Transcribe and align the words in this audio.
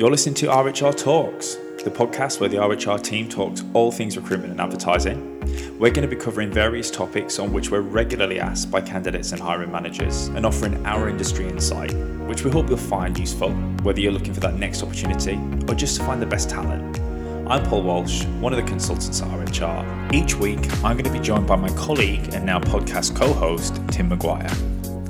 You're 0.00 0.10
listening 0.10 0.34
to 0.36 0.46
RHR 0.46 0.96
Talks, 0.96 1.56
the 1.84 1.90
podcast 1.90 2.40
where 2.40 2.48
the 2.48 2.56
RHR 2.56 3.02
team 3.02 3.28
talks 3.28 3.62
all 3.74 3.92
things 3.92 4.16
recruitment 4.16 4.50
and 4.50 4.58
advertising. 4.58 5.38
We're 5.78 5.90
going 5.90 6.08
to 6.08 6.16
be 6.16 6.16
covering 6.16 6.50
various 6.50 6.90
topics 6.90 7.38
on 7.38 7.52
which 7.52 7.70
we're 7.70 7.82
regularly 7.82 8.40
asked 8.40 8.70
by 8.70 8.80
candidates 8.80 9.32
and 9.32 9.42
hiring 9.42 9.70
managers 9.70 10.28
and 10.28 10.46
offering 10.46 10.86
our 10.86 11.10
industry 11.10 11.46
insight, 11.46 11.92
which 12.26 12.44
we 12.44 12.50
hope 12.50 12.70
you'll 12.70 12.78
find 12.78 13.18
useful, 13.18 13.50
whether 13.82 14.00
you're 14.00 14.10
looking 14.10 14.32
for 14.32 14.40
that 14.40 14.54
next 14.54 14.82
opportunity 14.82 15.38
or 15.68 15.74
just 15.74 15.98
to 15.98 16.02
find 16.06 16.22
the 16.22 16.24
best 16.24 16.48
talent. 16.48 16.98
I'm 17.46 17.62
Paul 17.66 17.82
Walsh, 17.82 18.24
one 18.40 18.54
of 18.54 18.56
the 18.56 18.66
consultants 18.66 19.20
at 19.20 19.28
RHR. 19.28 20.14
Each 20.14 20.34
week, 20.34 20.60
I'm 20.82 20.96
going 20.96 21.12
to 21.12 21.12
be 21.12 21.20
joined 21.20 21.46
by 21.46 21.56
my 21.56 21.68
colleague 21.74 22.32
and 22.32 22.46
now 22.46 22.58
podcast 22.58 23.14
co 23.14 23.34
host, 23.34 23.78
Tim 23.88 24.08
Maguire. 24.08 24.48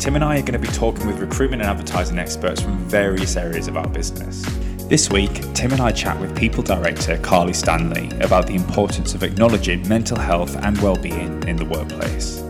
Tim 0.00 0.16
and 0.16 0.25
I 0.25 0.38
are 0.38 0.43
going 0.43 0.54
to 0.54 0.59
be 0.59 0.66
talking 0.66 1.07
with 1.07 1.20
recruitment 1.20 1.62
and 1.62 1.70
advertising 1.70 2.18
experts 2.18 2.61
from 2.61 2.77
various 2.88 3.36
areas 3.36 3.68
of 3.68 3.77
our 3.77 3.86
business. 3.86 4.45
This 4.91 5.09
week, 5.09 5.30
Tim 5.54 5.70
and 5.70 5.80
I 5.80 5.93
chat 5.93 6.20
with 6.20 6.36
People 6.36 6.64
Director 6.64 7.16
Carly 7.19 7.52
Stanley 7.52 8.10
about 8.23 8.48
the 8.48 8.56
importance 8.56 9.14
of 9.14 9.23
acknowledging 9.23 9.88
mental 9.88 10.19
health 10.19 10.56
and 10.56 10.77
well-being 10.78 11.47
in 11.47 11.55
the 11.55 11.64
workplace. 11.64 12.42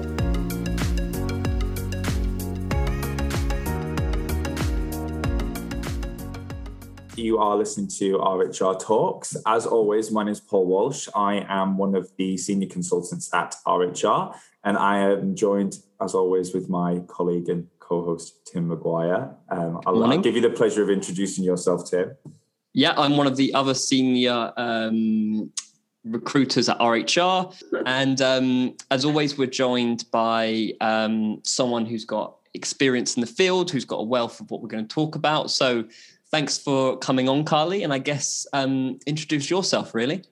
You 7.14 7.37
are 7.37 7.59
listening 7.59 7.88
to 7.98 8.16
RHR 8.16 8.83
Talks. 8.83 9.36
As 9.47 9.66
always, 9.66 10.11
my 10.11 10.25
name 10.25 10.33
is 10.33 10.41
Paul 10.41 10.64
Walsh. 10.64 11.11
I 11.14 11.45
am 11.47 11.77
one 11.77 11.95
of 11.95 12.11
the 12.16 12.38
senior 12.38 12.69
consultants 12.69 13.28
at 13.34 13.55
RHR, 13.66 14.34
and 14.64 14.78
I 14.78 14.97
am 14.97 15.36
joined, 15.36 15.80
as 16.00 16.14
always, 16.14 16.55
with 16.55 16.70
my 16.70 17.00
colleague 17.00 17.50
and 17.50 17.69
co-host 17.91 18.47
Tim 18.47 18.69
Maguire. 18.69 19.36
Um, 19.50 19.80
I'll, 19.84 20.05
I'll, 20.05 20.19
give 20.20 20.36
you 20.36 20.41
the 20.41 20.50
pleasure 20.50 20.83
of 20.83 20.91
introducing 20.91 21.45
yourself, 21.45 21.91
Tim. 21.91 22.16
Yeah, 22.73 22.95
I'm 22.97 23.16
one 23.16 23.27
of 23.27 23.37
the 23.37 23.52
other 23.55 23.74
senior 23.74 24.52
um, 24.56 25.51
recruiters 26.05 26.69
at 26.69 26.78
RHR, 26.78 27.83
and 27.84 28.20
um, 28.20 28.77
as 28.91 29.05
always, 29.05 29.36
we're 29.36 29.47
joined 29.47 30.05
by 30.12 30.72
um, 30.81 31.41
someone 31.42 31.84
who's 31.84 32.05
got 32.05 32.36
experience 32.55 33.17
in 33.17 33.20
the 33.22 33.27
field, 33.27 33.70
who's 33.70 33.84
got 33.84 33.97
a 33.97 34.05
wealth 34.05 34.41
of 34.41 34.50
what 34.50 34.62
we're 34.62 34.69
going 34.69 34.86
to 34.86 34.94
talk 34.94 35.17
about. 35.17 35.50
So, 35.50 35.84
thanks 36.31 36.59
for 36.59 36.97
coming 36.98 37.28
on, 37.28 37.44
Carly, 37.44 37.83
and 37.83 37.92
I 37.92 37.98
guess 37.98 38.47
um, 38.53 38.98
introduce 39.06 39.50
yourself, 39.50 39.94
really. 39.94 40.22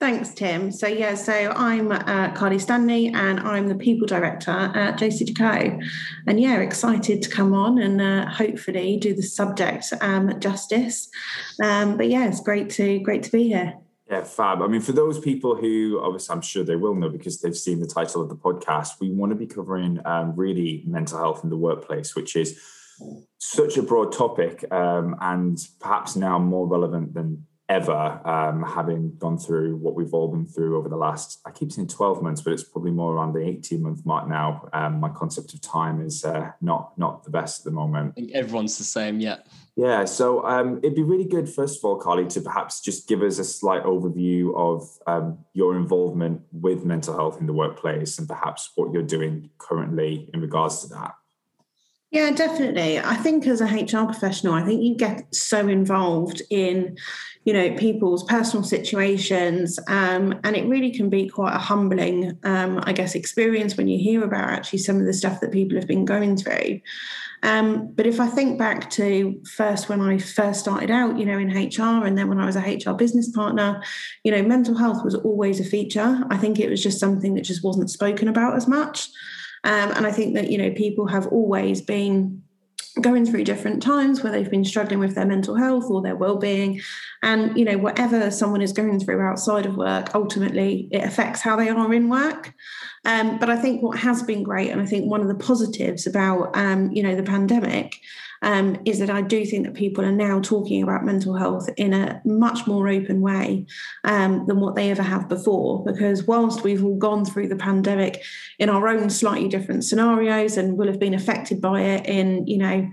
Thanks, 0.00 0.32
Tim. 0.32 0.70
So, 0.70 0.86
yeah, 0.86 1.16
so 1.16 1.52
I'm 1.56 1.90
uh, 1.90 2.30
Carly 2.32 2.60
Stanley 2.60 3.08
and 3.08 3.40
I'm 3.40 3.66
the 3.66 3.74
People 3.74 4.06
Director 4.06 4.52
at 4.52 4.96
JCDecaux. 4.96 5.84
And 6.28 6.38
yeah, 6.40 6.60
excited 6.60 7.20
to 7.22 7.28
come 7.28 7.52
on 7.52 7.78
and 7.80 8.00
uh, 8.00 8.30
hopefully 8.30 8.96
do 8.96 9.12
the 9.12 9.24
subject 9.24 9.92
um, 10.00 10.38
justice. 10.38 11.08
Um, 11.60 11.96
but 11.96 12.08
yeah, 12.08 12.28
it's 12.28 12.38
great 12.40 12.70
to 12.70 13.00
great 13.00 13.24
to 13.24 13.32
be 13.32 13.48
here. 13.48 13.74
Yeah, 14.08 14.22
fab. 14.22 14.62
I 14.62 14.68
mean, 14.68 14.80
for 14.82 14.92
those 14.92 15.18
people 15.18 15.56
who 15.56 16.00
obviously 16.00 16.32
I'm 16.32 16.42
sure 16.42 16.62
they 16.62 16.76
will 16.76 16.94
know 16.94 17.08
because 17.08 17.40
they've 17.40 17.56
seen 17.56 17.80
the 17.80 17.86
title 17.86 18.22
of 18.22 18.28
the 18.28 18.36
podcast, 18.36 19.00
we 19.00 19.10
want 19.10 19.30
to 19.30 19.36
be 19.36 19.48
covering 19.48 19.98
um, 20.06 20.36
really 20.36 20.84
mental 20.86 21.18
health 21.18 21.42
in 21.42 21.50
the 21.50 21.56
workplace, 21.56 22.14
which 22.14 22.36
is 22.36 22.56
such 23.38 23.76
a 23.76 23.82
broad 23.82 24.12
topic 24.12 24.64
um, 24.72 25.16
and 25.20 25.58
perhaps 25.80 26.14
now 26.14 26.38
more 26.38 26.68
relevant 26.68 27.14
than 27.14 27.47
ever, 27.68 28.20
um, 28.24 28.62
having 28.62 29.14
gone 29.18 29.38
through 29.38 29.76
what 29.76 29.94
we've 29.94 30.14
all 30.14 30.28
been 30.28 30.46
through 30.46 30.78
over 30.78 30.88
the 30.88 30.96
last, 30.96 31.40
I 31.44 31.50
keep 31.50 31.70
saying 31.70 31.88
12 31.88 32.22
months, 32.22 32.40
but 32.40 32.52
it's 32.52 32.64
probably 32.64 32.92
more 32.92 33.14
around 33.14 33.34
the 33.34 33.46
18 33.46 33.82
month 33.82 34.06
mark 34.06 34.28
now. 34.28 34.68
Um, 34.72 35.00
my 35.00 35.10
concept 35.10 35.52
of 35.52 35.60
time 35.60 36.00
is 36.00 36.24
uh, 36.24 36.52
not 36.60 36.96
not 36.98 37.24
the 37.24 37.30
best 37.30 37.60
at 37.60 37.64
the 37.64 37.70
moment. 37.70 38.12
I 38.16 38.20
think 38.20 38.32
everyone's 38.32 38.78
the 38.78 38.84
same, 38.84 39.20
yeah. 39.20 39.38
Yeah, 39.76 40.06
so 40.06 40.44
um, 40.44 40.78
it'd 40.78 40.96
be 40.96 41.04
really 41.04 41.24
good, 41.24 41.48
first 41.48 41.78
of 41.78 41.84
all, 41.84 41.96
Carly, 41.96 42.26
to 42.28 42.40
perhaps 42.40 42.80
just 42.80 43.06
give 43.06 43.22
us 43.22 43.38
a 43.38 43.44
slight 43.44 43.84
overview 43.84 44.52
of 44.56 44.88
um, 45.06 45.38
your 45.52 45.76
involvement 45.76 46.42
with 46.50 46.84
mental 46.84 47.14
health 47.14 47.38
in 47.38 47.46
the 47.46 47.52
workplace 47.52 48.18
and 48.18 48.26
perhaps 48.26 48.72
what 48.74 48.92
you're 48.92 49.04
doing 49.04 49.50
currently 49.58 50.30
in 50.34 50.40
regards 50.40 50.80
to 50.80 50.88
that. 50.88 51.14
Yeah, 52.10 52.30
definitely. 52.30 52.98
I 52.98 53.16
think 53.16 53.46
as 53.46 53.60
a 53.60 53.66
HR 53.66 54.06
professional, 54.06 54.54
I 54.54 54.62
think 54.64 54.82
you 54.82 54.94
get 54.96 55.26
so 55.34 55.68
involved 55.68 56.40
in, 56.48 56.96
you 57.44 57.52
know, 57.52 57.76
people's 57.76 58.24
personal 58.24 58.64
situations, 58.64 59.78
um, 59.88 60.40
and 60.42 60.56
it 60.56 60.66
really 60.66 60.90
can 60.90 61.10
be 61.10 61.28
quite 61.28 61.54
a 61.54 61.58
humbling, 61.58 62.38
um, 62.44 62.80
I 62.84 62.94
guess, 62.94 63.14
experience 63.14 63.76
when 63.76 63.88
you 63.88 63.98
hear 63.98 64.24
about 64.24 64.48
actually 64.48 64.78
some 64.78 64.98
of 64.98 65.04
the 65.04 65.12
stuff 65.12 65.40
that 65.42 65.52
people 65.52 65.76
have 65.76 65.86
been 65.86 66.06
going 66.06 66.38
through. 66.38 66.80
Um, 67.42 67.92
but 67.94 68.06
if 68.06 68.20
I 68.20 68.26
think 68.26 68.58
back 68.58 68.88
to 68.92 69.38
first 69.54 69.90
when 69.90 70.00
I 70.00 70.16
first 70.16 70.60
started 70.60 70.90
out, 70.90 71.18
you 71.18 71.26
know, 71.26 71.38
in 71.38 71.50
HR, 71.50 72.06
and 72.06 72.16
then 72.16 72.30
when 72.30 72.40
I 72.40 72.46
was 72.46 72.56
a 72.56 72.60
HR 72.60 72.94
business 72.94 73.30
partner, 73.30 73.82
you 74.24 74.32
know, 74.32 74.42
mental 74.42 74.74
health 74.78 75.04
was 75.04 75.14
always 75.14 75.60
a 75.60 75.64
feature. 75.64 76.24
I 76.30 76.38
think 76.38 76.58
it 76.58 76.70
was 76.70 76.82
just 76.82 77.00
something 77.00 77.34
that 77.34 77.42
just 77.42 77.62
wasn't 77.62 77.90
spoken 77.90 78.28
about 78.28 78.56
as 78.56 78.66
much. 78.66 79.10
Um, 79.64 79.92
and 79.92 80.06
I 80.06 80.12
think 80.12 80.34
that, 80.34 80.50
you 80.50 80.58
know, 80.58 80.70
people 80.70 81.06
have 81.08 81.26
always 81.28 81.80
been 81.80 82.42
going 83.00 83.24
through 83.24 83.44
different 83.44 83.82
times 83.82 84.22
where 84.22 84.32
they've 84.32 84.50
been 84.50 84.64
struggling 84.64 84.98
with 84.98 85.14
their 85.14 85.26
mental 85.26 85.54
health 85.54 85.84
or 85.88 86.02
their 86.02 86.16
well-being. 86.16 86.80
And 87.22 87.56
you 87.56 87.64
know 87.64 87.78
whatever 87.78 88.30
someone 88.30 88.62
is 88.62 88.72
going 88.72 89.00
through 89.00 89.20
outside 89.20 89.66
of 89.66 89.76
work 89.76 90.14
ultimately 90.14 90.88
it 90.90 91.04
affects 91.04 91.40
how 91.40 91.56
they 91.56 91.68
are 91.68 91.94
in 91.94 92.08
work. 92.08 92.52
Um, 93.04 93.38
but 93.38 93.48
i 93.48 93.56
think 93.56 93.82
what 93.82 93.98
has 93.98 94.22
been 94.22 94.42
great 94.42 94.70
and 94.70 94.80
i 94.80 94.86
think 94.86 95.10
one 95.10 95.20
of 95.20 95.28
the 95.28 95.34
positives 95.34 96.06
about 96.06 96.56
um, 96.56 96.90
you 96.90 97.02
know 97.02 97.14
the 97.14 97.22
pandemic 97.22 97.94
um, 98.42 98.80
is 98.84 98.98
that 98.98 99.10
I 99.10 99.22
do 99.22 99.44
think 99.44 99.66
that 99.66 99.74
people 99.74 100.04
are 100.04 100.12
now 100.12 100.40
talking 100.40 100.82
about 100.82 101.04
mental 101.04 101.34
health 101.34 101.68
in 101.76 101.92
a 101.92 102.20
much 102.24 102.66
more 102.66 102.88
open 102.88 103.20
way 103.20 103.66
um, 104.04 104.46
than 104.46 104.60
what 104.60 104.74
they 104.74 104.90
ever 104.90 105.02
have 105.02 105.28
before. 105.28 105.84
Because 105.84 106.24
whilst 106.24 106.64
we've 106.64 106.84
all 106.84 106.96
gone 106.96 107.24
through 107.24 107.48
the 107.48 107.56
pandemic 107.56 108.22
in 108.58 108.68
our 108.68 108.88
own 108.88 109.10
slightly 109.10 109.48
different 109.48 109.84
scenarios 109.84 110.56
and 110.56 110.76
will 110.76 110.86
have 110.86 111.00
been 111.00 111.14
affected 111.14 111.60
by 111.60 111.82
it 111.82 112.06
in, 112.06 112.46
you 112.46 112.58
know, 112.58 112.88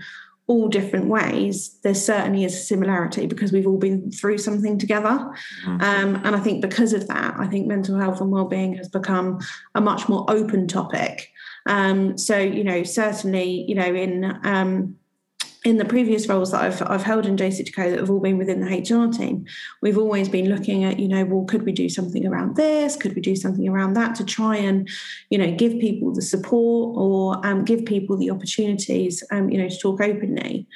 all 0.47 0.67
different 0.67 1.07
ways, 1.07 1.79
there 1.83 1.95
certainly 1.95 2.43
is 2.43 2.53
a 2.53 2.59
similarity 2.59 3.25
because 3.25 3.51
we've 3.51 3.65
all 3.65 3.79
been 3.79 4.11
through 4.11 4.37
something 4.37 4.77
together. 4.77 5.31
Mm-hmm. 5.65 5.81
Um, 5.81 6.21
and 6.23 6.35
I 6.35 6.39
think 6.39 6.61
because 6.61 6.93
of 6.93 7.07
that, 7.07 7.35
I 7.39 7.47
think 7.47 7.65
mental 7.65 7.97
health 7.97 8.21
and 8.21 8.29
well-being 8.29 8.75
has 8.75 8.87
become 8.87 9.39
a 9.73 9.81
much 9.81 10.07
more 10.07 10.23
open 10.29 10.67
topic. 10.67 11.31
Um, 11.65 12.15
so, 12.15 12.37
you 12.37 12.63
know, 12.63 12.83
certainly, 12.83 13.65
you 13.67 13.73
know, 13.73 13.95
in 13.95 14.39
um, 14.43 14.97
in 15.65 15.77
the 15.77 15.85
previous 15.85 16.27
roles 16.27 16.51
that 16.51 16.61
I've, 16.61 16.81
I've 16.83 17.03
held 17.03 17.25
in 17.25 17.35
JCDecaux 17.35 17.89
that 17.89 17.99
have 17.99 18.11
all 18.11 18.19
been 18.19 18.37
within 18.37 18.61
the 18.61 18.67
HR 18.67 19.11
team, 19.11 19.45
we've 19.81 19.97
always 19.97 20.29
been 20.29 20.47
looking 20.47 20.83
at, 20.83 20.99
you 20.99 21.07
know, 21.07 21.25
well, 21.25 21.43
could 21.45 21.63
we 21.63 21.71
do 21.71 21.89
something 21.89 22.25
around 22.25 22.55
this? 22.55 22.95
Could 22.95 23.15
we 23.15 23.21
do 23.21 23.35
something 23.35 23.67
around 23.67 23.95
that 23.95 24.13
to 24.15 24.23
try 24.23 24.57
and, 24.57 24.87
you 25.31 25.39
know, 25.39 25.51
give 25.55 25.71
people 25.79 26.13
the 26.13 26.21
support 26.21 26.95
or 26.95 27.43
um, 27.45 27.65
give 27.65 27.83
people 27.83 28.15
the 28.15 28.29
opportunities, 28.29 29.23
um, 29.31 29.49
you 29.49 29.57
know, 29.57 29.67
to 29.67 29.77
talk 29.77 30.01
openly. 30.01 30.67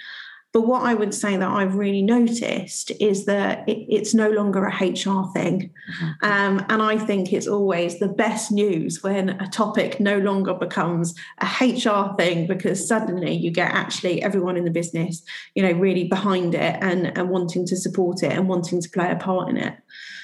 But 0.51 0.61
what 0.61 0.81
I 0.81 0.95
would 0.95 1.13
say 1.13 1.37
that 1.37 1.47
I've 1.47 1.75
really 1.75 2.01
noticed 2.01 2.91
is 2.99 3.25
that 3.25 3.69
it, 3.69 3.85
it's 3.87 4.15
no 4.15 4.29
longer 4.31 4.65
a 4.65 4.73
HR 4.73 5.29
thing. 5.31 5.69
Mm-hmm. 5.69 6.25
Um, 6.25 6.65
and 6.69 6.81
I 6.81 6.97
think 6.97 7.31
it's 7.31 7.47
always 7.47 7.99
the 7.99 8.07
best 8.07 8.51
news 8.51 9.03
when 9.03 9.29
a 9.29 9.47
topic 9.47 9.99
no 9.99 10.17
longer 10.17 10.55
becomes 10.55 11.13
a 11.39 11.45
HR 11.45 12.15
thing 12.17 12.47
because 12.47 12.87
suddenly 12.87 13.33
you 13.33 13.51
get 13.51 13.71
actually 13.71 14.23
everyone 14.23 14.57
in 14.57 14.65
the 14.65 14.71
business, 14.71 15.21
you 15.53 15.61
know, 15.61 15.71
really 15.71 16.05
behind 16.05 16.55
it 16.55 16.77
and, 16.81 17.15
and 17.15 17.29
wanting 17.29 17.67
to 17.67 17.75
support 17.75 18.23
it 18.23 18.31
and 18.31 18.49
wanting 18.49 18.81
to 18.81 18.89
play 18.89 19.11
a 19.11 19.15
part 19.15 19.49
in 19.49 19.57
it. 19.57 19.75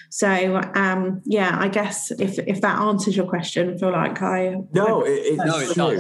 So 0.10 0.62
um, 0.76 1.22
yeah, 1.26 1.58
I 1.60 1.68
guess 1.68 2.10
if 2.12 2.40
if 2.40 2.62
that 2.62 2.80
answers 2.80 3.18
your 3.18 3.26
question, 3.26 3.74
I 3.74 3.78
feel 3.78 3.92
like 3.92 4.22
I 4.22 4.56
no, 4.72 5.04
it, 5.04 5.10
it, 5.10 5.38
no, 5.38 5.60
it 5.60 5.76
does. 5.76 5.98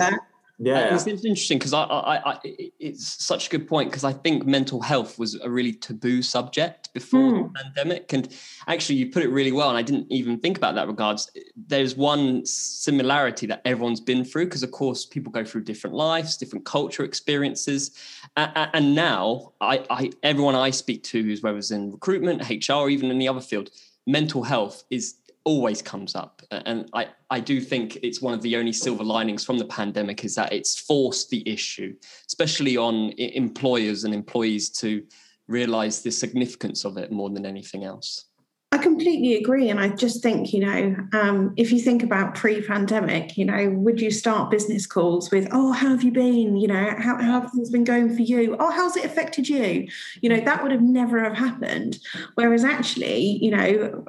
Yeah, 0.57 0.93
it's, 0.93 1.05
it's 1.05 1.25
interesting 1.25 1.57
because 1.57 1.73
I, 1.73 1.83
I, 1.83 2.31
I, 2.31 2.39
it's 2.79 3.23
such 3.23 3.47
a 3.47 3.49
good 3.49 3.67
point 3.67 3.89
because 3.89 4.05
I 4.05 4.13
think 4.13 4.45
mental 4.45 4.81
health 4.81 5.19
was 5.19 5.35
a 5.41 5.49
really 5.49 5.73
taboo 5.73 6.21
subject 6.21 6.93
before 6.93 7.33
mm. 7.33 7.53
the 7.53 7.59
pandemic, 7.59 8.13
and 8.13 8.33
actually 8.67 8.95
you 8.95 9.11
put 9.11 9.23
it 9.23 9.27
really 9.27 9.51
well, 9.51 9.67
and 9.67 9.77
I 9.77 9.81
didn't 9.81 10.09
even 10.09 10.39
think 10.39 10.57
about 10.57 10.75
that 10.75 10.87
regards. 10.87 11.29
There's 11.55 11.97
one 11.97 12.45
similarity 12.45 13.47
that 13.47 13.61
everyone's 13.65 13.99
been 13.99 14.23
through 14.23 14.45
because, 14.45 14.63
of 14.63 14.71
course, 14.71 15.05
people 15.05 15.29
go 15.29 15.43
through 15.43 15.63
different 15.63 15.95
lives, 15.95 16.37
different 16.37 16.63
culture 16.65 17.03
experiences, 17.03 17.91
and, 18.37 18.69
and 18.73 18.95
now 18.95 19.51
I, 19.59 19.85
I, 19.89 20.11
everyone 20.23 20.55
I 20.55 20.69
speak 20.69 21.03
to, 21.03 21.21
who's 21.21 21.41
whether 21.41 21.57
it's 21.57 21.71
in 21.71 21.91
recruitment, 21.91 22.49
HR, 22.49 22.87
even 22.87 23.11
in 23.11 23.19
the 23.19 23.27
other 23.27 23.41
field, 23.41 23.71
mental 24.07 24.43
health 24.43 24.83
is 24.89 25.15
always 25.45 25.81
comes 25.81 26.15
up 26.15 26.41
and 26.51 26.89
I, 26.93 27.07
I 27.29 27.39
do 27.39 27.61
think 27.61 27.97
it's 28.01 28.21
one 28.21 28.33
of 28.33 28.41
the 28.41 28.55
only 28.57 28.73
silver 28.73 29.03
linings 29.03 29.45
from 29.45 29.57
the 29.57 29.65
pandemic 29.65 30.25
is 30.25 30.35
that 30.35 30.51
it's 30.51 30.77
forced 30.77 31.29
the 31.29 31.47
issue 31.47 31.95
especially 32.27 32.77
on 32.77 33.11
employers 33.17 34.03
and 34.03 34.13
employees 34.13 34.69
to 34.71 35.03
realize 35.47 36.01
the 36.01 36.11
significance 36.11 36.83
of 36.83 36.97
it 36.97 37.11
more 37.11 37.29
than 37.29 37.45
anything 37.45 37.83
else 37.83 38.25
I 38.75 38.77
completely 38.77 39.35
agree. 39.35 39.69
And 39.69 39.79
I 39.79 39.87
just 39.87 40.21
think, 40.21 40.51
you 40.51 40.59
know, 40.59 40.97
um, 41.13 41.53
if 41.55 41.71
you 41.71 41.79
think 41.79 42.03
about 42.03 42.35
pre 42.35 42.61
pandemic, 42.61 43.37
you 43.37 43.45
know, 43.45 43.69
would 43.69 44.01
you 44.01 44.11
start 44.11 44.51
business 44.51 44.85
calls 44.85 45.31
with, 45.31 45.47
oh, 45.53 45.71
how 45.71 45.91
have 45.91 46.03
you 46.03 46.11
been? 46.11 46.57
You 46.57 46.67
know, 46.67 46.93
how, 46.97 47.15
how 47.21 47.39
have 47.39 47.51
things 47.51 47.69
been 47.69 47.85
going 47.85 48.13
for 48.13 48.21
you? 48.21 48.57
Oh, 48.59 48.71
how's 48.71 48.97
it 48.97 49.05
affected 49.05 49.47
you? 49.47 49.87
You 50.19 50.29
know, 50.29 50.41
that 50.41 50.61
would 50.61 50.73
have 50.73 50.81
never 50.81 51.23
have 51.23 51.37
happened. 51.37 51.99
Whereas 52.33 52.65
actually, 52.65 53.39
you 53.41 53.51
know, 53.51 54.03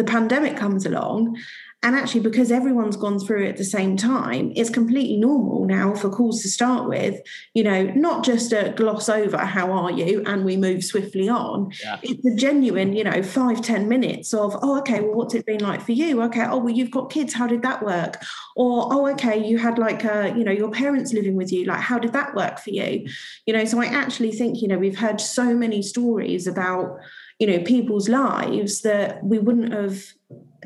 the 0.00 0.10
pandemic 0.10 0.56
comes 0.56 0.86
along 0.86 1.36
and 1.82 1.96
actually, 1.96 2.20
because 2.20 2.52
everyone's 2.52 2.96
gone 2.96 3.18
through 3.18 3.44
it 3.44 3.48
at 3.48 3.56
the 3.56 3.64
same 3.64 3.96
time, 3.96 4.52
it's 4.54 4.68
completely 4.68 5.16
normal 5.16 5.64
now 5.64 5.94
for 5.94 6.10
calls 6.10 6.42
to 6.42 6.48
start 6.48 6.86
with, 6.86 7.18
you 7.54 7.62
know, 7.62 7.84
not 7.94 8.22
just 8.22 8.52
a 8.52 8.74
gloss 8.76 9.08
over, 9.08 9.38
how 9.38 9.72
are 9.72 9.90
you? 9.90 10.22
And 10.26 10.44
we 10.44 10.58
move 10.58 10.84
swiftly 10.84 11.30
on. 11.30 11.72
Yeah. 11.82 11.98
It's 12.02 12.24
a 12.26 12.34
genuine, 12.34 12.92
you 12.94 13.04
know, 13.04 13.22
five 13.22 13.62
ten 13.62 13.88
minutes 13.88 14.34
of, 14.34 14.58
oh, 14.62 14.78
okay, 14.80 15.00
well, 15.00 15.14
what's 15.14 15.34
it 15.34 15.46
been 15.46 15.62
like 15.62 15.80
for 15.80 15.92
you? 15.92 16.20
Okay, 16.24 16.44
oh, 16.44 16.58
well, 16.58 16.74
you've 16.74 16.90
got 16.90 17.10
kids. 17.10 17.32
How 17.32 17.46
did 17.46 17.62
that 17.62 17.82
work? 17.82 18.22
Or, 18.56 18.92
oh, 18.92 19.08
okay, 19.12 19.42
you 19.42 19.56
had 19.56 19.78
like, 19.78 20.04
a, 20.04 20.34
you 20.36 20.44
know, 20.44 20.52
your 20.52 20.70
parents 20.70 21.14
living 21.14 21.34
with 21.34 21.50
you. 21.50 21.64
Like, 21.64 21.80
how 21.80 21.98
did 21.98 22.12
that 22.12 22.34
work 22.34 22.58
for 22.58 22.70
you? 22.70 23.06
You 23.46 23.54
know, 23.54 23.64
so 23.64 23.80
I 23.80 23.86
actually 23.86 24.32
think, 24.32 24.60
you 24.60 24.68
know, 24.68 24.78
we've 24.78 24.98
heard 24.98 25.18
so 25.18 25.54
many 25.54 25.80
stories 25.80 26.46
about, 26.46 26.98
you 27.40 27.46
know, 27.46 27.58
people's 27.64 28.08
lives 28.08 28.82
that 28.82 29.24
we 29.24 29.38
wouldn't 29.38 29.72
have 29.72 30.04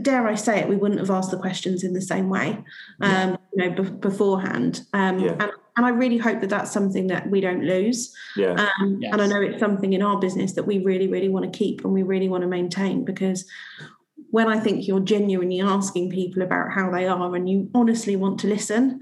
dare 0.03 0.26
I 0.26 0.35
say 0.35 0.59
it, 0.59 0.69
we 0.69 0.76
wouldn't 0.76 1.00
have 1.00 1.11
asked 1.11 1.31
the 1.31 1.38
questions 1.38 1.85
in 1.85 1.93
the 1.93 2.00
same 2.00 2.29
way, 2.29 2.50
um, 3.00 3.31
yeah. 3.31 3.37
you 3.55 3.71
know, 3.71 3.82
b- 3.82 3.91
beforehand. 3.91 4.82
Um, 4.93 5.21
yeah. 5.21 5.37
and, 5.38 5.53
and 5.76 5.87
I 5.87 5.91
really 5.91 6.19
hope 6.19 6.41
that 6.41 6.50
that's 6.50 6.73
something 6.73 7.06
that 7.09 7.31
we 7.31 7.41
don't 7.41 7.62
lose. 7.62 8.12
Yeah. 8.37 8.55
Um, 8.81 8.99
yes. 9.00 9.12
And 9.12 9.23
I 9.23 9.26
know 9.26 9.41
it's 9.41 9.61
something 9.61 9.93
in 9.93 10.03
our 10.03 10.19
business 10.19 10.53
that 10.55 10.65
we 10.65 10.79
really, 10.79 11.06
really 11.06 11.29
want 11.29 11.50
to 11.50 11.56
keep 11.56 11.85
and 11.85 11.93
we 11.93 12.03
really 12.03 12.29
want 12.29 12.43
to 12.43 12.49
maintain 12.49 13.05
because 13.05 13.47
when 14.31 14.49
I 14.49 14.59
think 14.59 14.88
you're 14.88 14.99
genuinely 14.99 15.61
asking 15.61 16.11
people 16.11 16.43
about 16.43 16.73
how 16.73 16.91
they 16.91 17.06
are 17.06 17.35
and 17.37 17.49
you 17.49 17.70
honestly 17.73 18.17
want 18.17 18.41
to 18.41 18.49
listen, 18.49 19.00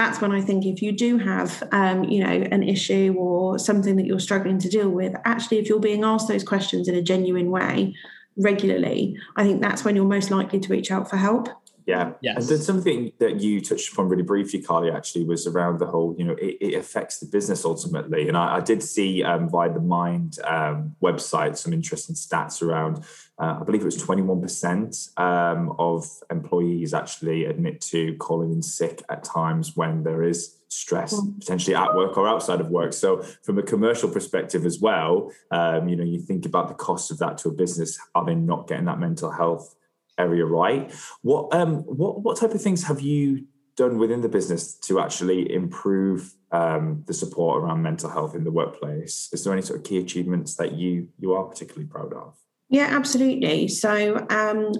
that's 0.00 0.22
when 0.22 0.32
I 0.32 0.40
think 0.40 0.64
if 0.64 0.80
you 0.80 0.92
do 0.92 1.18
have, 1.18 1.62
um, 1.72 2.04
you 2.04 2.24
know, 2.24 2.30
an 2.30 2.62
issue 2.62 3.14
or 3.18 3.58
something 3.58 3.96
that 3.96 4.06
you're 4.06 4.18
struggling 4.18 4.58
to 4.60 4.68
deal 4.70 4.88
with, 4.88 5.14
actually, 5.26 5.58
if 5.58 5.68
you're 5.68 5.78
being 5.78 6.04
asked 6.04 6.26
those 6.26 6.42
questions 6.42 6.88
in 6.88 6.94
a 6.94 7.02
genuine 7.02 7.50
way, 7.50 7.94
regularly, 8.38 9.14
I 9.36 9.44
think 9.44 9.60
that's 9.60 9.84
when 9.84 9.94
you're 9.94 10.06
most 10.06 10.30
likely 10.30 10.58
to 10.58 10.68
reach 10.72 10.90
out 10.90 11.10
for 11.10 11.18
help. 11.18 11.48
Yeah. 11.86 12.12
Yes. 12.20 12.36
And 12.36 12.48
then 12.48 12.58
something 12.58 13.12
that 13.18 13.40
you 13.40 13.60
touched 13.60 13.92
upon 13.92 14.08
really 14.08 14.22
briefly, 14.22 14.62
Carly, 14.62 14.90
actually 14.90 15.24
was 15.24 15.46
around 15.46 15.78
the 15.78 15.86
whole, 15.86 16.14
you 16.18 16.24
know, 16.24 16.34
it, 16.34 16.56
it 16.60 16.74
affects 16.74 17.18
the 17.18 17.26
business 17.26 17.64
ultimately. 17.64 18.28
And 18.28 18.36
I, 18.36 18.56
I 18.56 18.60
did 18.60 18.82
see 18.82 19.22
um, 19.22 19.48
via 19.48 19.72
the 19.72 19.80
Mind 19.80 20.38
um, 20.44 20.96
website 21.02 21.56
some 21.56 21.72
interesting 21.72 22.14
stats 22.14 22.62
around, 22.62 23.04
uh, 23.38 23.58
I 23.60 23.64
believe 23.64 23.80
it 23.82 23.86
was 23.86 24.02
21% 24.02 25.18
um, 25.18 25.74
of 25.78 26.06
employees 26.30 26.92
actually 26.92 27.46
admit 27.46 27.80
to 27.82 28.14
calling 28.16 28.52
in 28.52 28.62
sick 28.62 29.02
at 29.08 29.24
times 29.24 29.76
when 29.76 30.02
there 30.02 30.22
is 30.22 30.56
stress 30.68 31.14
mm. 31.14 31.38
potentially 31.40 31.74
at 31.74 31.94
work 31.96 32.16
or 32.16 32.28
outside 32.28 32.60
of 32.60 32.70
work 32.70 32.92
so 32.92 33.20
from 33.42 33.58
a 33.58 33.62
commercial 33.62 34.08
perspective 34.08 34.64
as 34.64 34.78
well 34.78 35.32
um, 35.50 35.88
you 35.88 35.96
know 35.96 36.04
you 36.04 36.20
think 36.20 36.46
about 36.46 36.68
the 36.68 36.74
cost 36.74 37.10
of 37.10 37.18
that 37.18 37.36
to 37.36 37.48
a 37.48 37.52
business 37.52 37.98
are 38.14 38.24
they 38.24 38.36
not 38.36 38.68
getting 38.68 38.84
that 38.84 39.00
mental 39.00 39.32
health 39.32 39.74
area 40.20 40.44
right 40.44 40.92
what 41.22 41.52
um 41.54 41.76
what 42.00 42.22
what 42.22 42.36
type 42.38 42.52
of 42.52 42.62
things 42.62 42.84
have 42.84 43.00
you 43.00 43.44
done 43.76 43.98
within 43.98 44.20
the 44.20 44.28
business 44.28 44.74
to 44.74 45.00
actually 45.00 45.40
improve 45.52 46.34
um, 46.52 47.04
the 47.06 47.14
support 47.14 47.62
around 47.62 47.80
mental 47.80 48.10
health 48.10 48.34
in 48.34 48.44
the 48.44 48.50
workplace 48.50 49.28
is 49.32 49.44
there 49.44 49.52
any 49.52 49.62
sort 49.62 49.78
of 49.78 49.84
key 49.84 49.98
achievements 49.98 50.56
that 50.56 50.72
you 50.72 51.08
you 51.18 51.32
are 51.32 51.44
particularly 51.44 51.86
proud 51.86 52.12
of 52.12 52.34
yeah 52.68 52.88
absolutely 52.90 53.68
so 53.68 54.26
um 54.30 54.72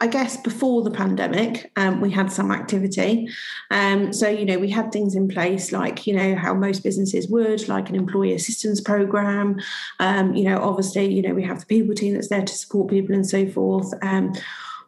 I 0.00 0.06
guess 0.06 0.36
before 0.36 0.82
the 0.82 0.92
pandemic, 0.92 1.72
um, 1.74 2.00
we 2.00 2.12
had 2.12 2.30
some 2.30 2.52
activity. 2.52 3.28
Um, 3.72 4.12
so, 4.12 4.28
you 4.28 4.44
know, 4.44 4.56
we 4.56 4.70
had 4.70 4.92
things 4.92 5.16
in 5.16 5.26
place 5.26 5.72
like, 5.72 6.06
you 6.06 6.14
know, 6.14 6.36
how 6.36 6.54
most 6.54 6.84
businesses 6.84 7.26
would, 7.28 7.66
like 7.66 7.88
an 7.88 7.96
employee 7.96 8.32
assistance 8.32 8.80
program. 8.80 9.58
Um, 9.98 10.36
you 10.36 10.44
know, 10.44 10.58
obviously, 10.58 11.12
you 11.12 11.22
know, 11.22 11.34
we 11.34 11.42
have 11.42 11.60
the 11.60 11.66
people 11.66 11.96
team 11.96 12.14
that's 12.14 12.28
there 12.28 12.44
to 12.44 12.54
support 12.54 12.90
people 12.90 13.12
and 13.12 13.26
so 13.28 13.48
forth. 13.48 13.92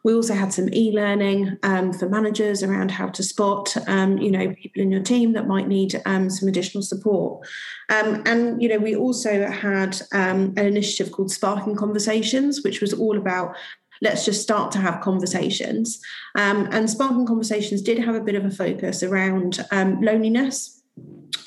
We 0.03 0.13
also 0.13 0.33
had 0.33 0.51
some 0.51 0.69
e-learning 0.73 1.57
um, 1.63 1.93
for 1.93 2.09
managers 2.09 2.63
around 2.63 2.91
how 2.91 3.09
to 3.09 3.23
spot, 3.23 3.75
um, 3.87 4.17
you 4.17 4.31
know, 4.31 4.53
people 4.55 4.81
in 4.81 4.91
your 4.91 5.01
team 5.01 5.33
that 5.33 5.47
might 5.47 5.67
need 5.67 6.01
um, 6.05 6.29
some 6.29 6.49
additional 6.49 6.81
support. 6.81 7.47
Um, 7.89 8.23
and 8.25 8.61
you 8.61 8.69
know, 8.69 8.79
we 8.79 8.95
also 8.95 9.47
had 9.47 10.01
um, 10.13 10.53
an 10.57 10.65
initiative 10.65 11.11
called 11.11 11.31
Sparking 11.31 11.75
Conversations, 11.75 12.61
which 12.63 12.81
was 12.81 12.93
all 12.93 13.17
about 13.17 13.55
let's 14.03 14.25
just 14.25 14.41
start 14.41 14.71
to 14.71 14.79
have 14.79 15.01
conversations. 15.01 16.01
Um, 16.35 16.67
and 16.71 16.89
Sparking 16.89 17.27
Conversations 17.27 17.83
did 17.83 17.99
have 17.99 18.15
a 18.15 18.21
bit 18.21 18.33
of 18.33 18.43
a 18.43 18.49
focus 18.49 19.03
around 19.03 19.63
loneliness. 19.71 20.80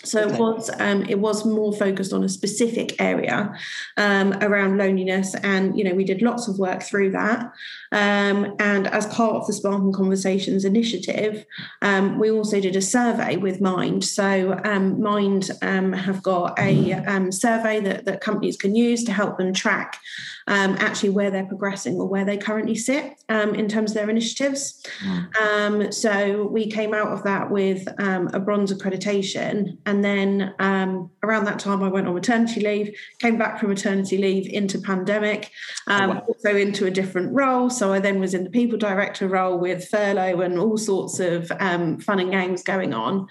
So 0.04 0.24
okay. 0.24 0.34
it 0.34 0.40
was 0.40 0.70
um, 0.78 1.04
it 1.08 1.18
was 1.18 1.44
more 1.44 1.72
focused 1.72 2.12
on 2.12 2.24
a 2.24 2.28
specific 2.28 3.00
area 3.00 3.54
um, 3.96 4.32
around 4.40 4.78
loneliness, 4.78 5.34
and 5.36 5.76
you 5.76 5.84
know 5.84 5.94
we 5.94 6.04
did 6.04 6.22
lots 6.22 6.48
of 6.48 6.58
work 6.58 6.82
through 6.82 7.12
that. 7.12 7.52
Um, 7.92 8.56
and 8.58 8.86
as 8.88 9.06
part 9.06 9.36
of 9.36 9.46
the 9.46 9.52
Sparking 9.52 9.92
Conversations 9.92 10.64
initiative, 10.64 11.44
um, 11.82 12.18
we 12.18 12.30
also 12.30 12.60
did 12.60 12.76
a 12.76 12.82
survey 12.82 13.36
with 13.36 13.60
Mind. 13.60 14.04
So 14.04 14.60
um, 14.64 15.00
Mind 15.00 15.50
um, 15.62 15.92
have 15.92 16.22
got 16.22 16.58
a 16.58 17.30
survey 17.30 17.80
that 17.80 18.04
that 18.04 18.20
companies 18.20 18.56
can 18.56 18.74
use 18.74 19.04
to 19.04 19.12
help 19.12 19.38
them 19.38 19.52
track 19.52 19.98
um, 20.46 20.76
actually 20.78 21.10
where 21.10 21.30
they're 21.30 21.46
progressing 21.46 21.94
or 21.94 22.06
where 22.06 22.24
they 22.24 22.36
currently 22.36 22.74
sit 22.74 23.22
um, 23.28 23.54
in 23.54 23.68
terms 23.68 23.90
of 23.90 23.96
their 23.96 24.10
initiatives. 24.10 24.82
Mm. 25.02 25.36
Um, 25.36 25.92
so 25.92 26.46
we 26.46 26.70
came 26.70 26.92
out 26.92 27.08
of 27.08 27.22
that 27.24 27.50
with 27.50 27.86
um, 28.00 28.28
a 28.32 28.40
bronze 28.40 28.72
accreditation. 28.72 29.78
And 29.86 29.93
then 30.02 30.54
um, 30.58 31.10
around 31.22 31.44
that 31.44 31.58
time, 31.58 31.82
I 31.82 31.88
went 31.88 32.08
on 32.08 32.14
maternity 32.14 32.62
leave, 32.62 32.96
came 33.20 33.36
back 33.36 33.60
from 33.60 33.68
maternity 33.68 34.16
leave 34.16 34.50
into 34.50 34.78
pandemic, 34.78 35.50
oh, 35.88 35.94
um, 35.94 36.10
wow. 36.10 36.24
also 36.26 36.56
into 36.56 36.86
a 36.86 36.90
different 36.90 37.34
role. 37.34 37.68
So 37.68 37.92
I 37.92 37.98
then 37.98 38.18
was 38.18 38.32
in 38.32 38.44
the 38.44 38.50
people 38.50 38.78
director 38.78 39.28
role 39.28 39.58
with 39.58 39.86
furlough 39.88 40.40
and 40.40 40.58
all 40.58 40.78
sorts 40.78 41.20
of 41.20 41.48
fun 41.48 42.20
and 42.20 42.30
games 42.30 42.62
going 42.62 42.94
on. 42.94 43.28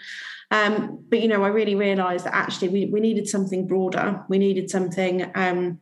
Um, 0.54 1.04
but 1.10 1.20
you 1.22 1.28
know, 1.28 1.44
I 1.44 1.48
really 1.48 1.74
realised 1.74 2.26
that 2.26 2.36
actually 2.36 2.70
we, 2.70 2.86
we 2.86 3.00
needed 3.00 3.28
something 3.28 3.66
broader. 3.66 4.24
We 4.30 4.38
needed 4.38 4.70
something 4.70 5.32
um, 5.34 5.80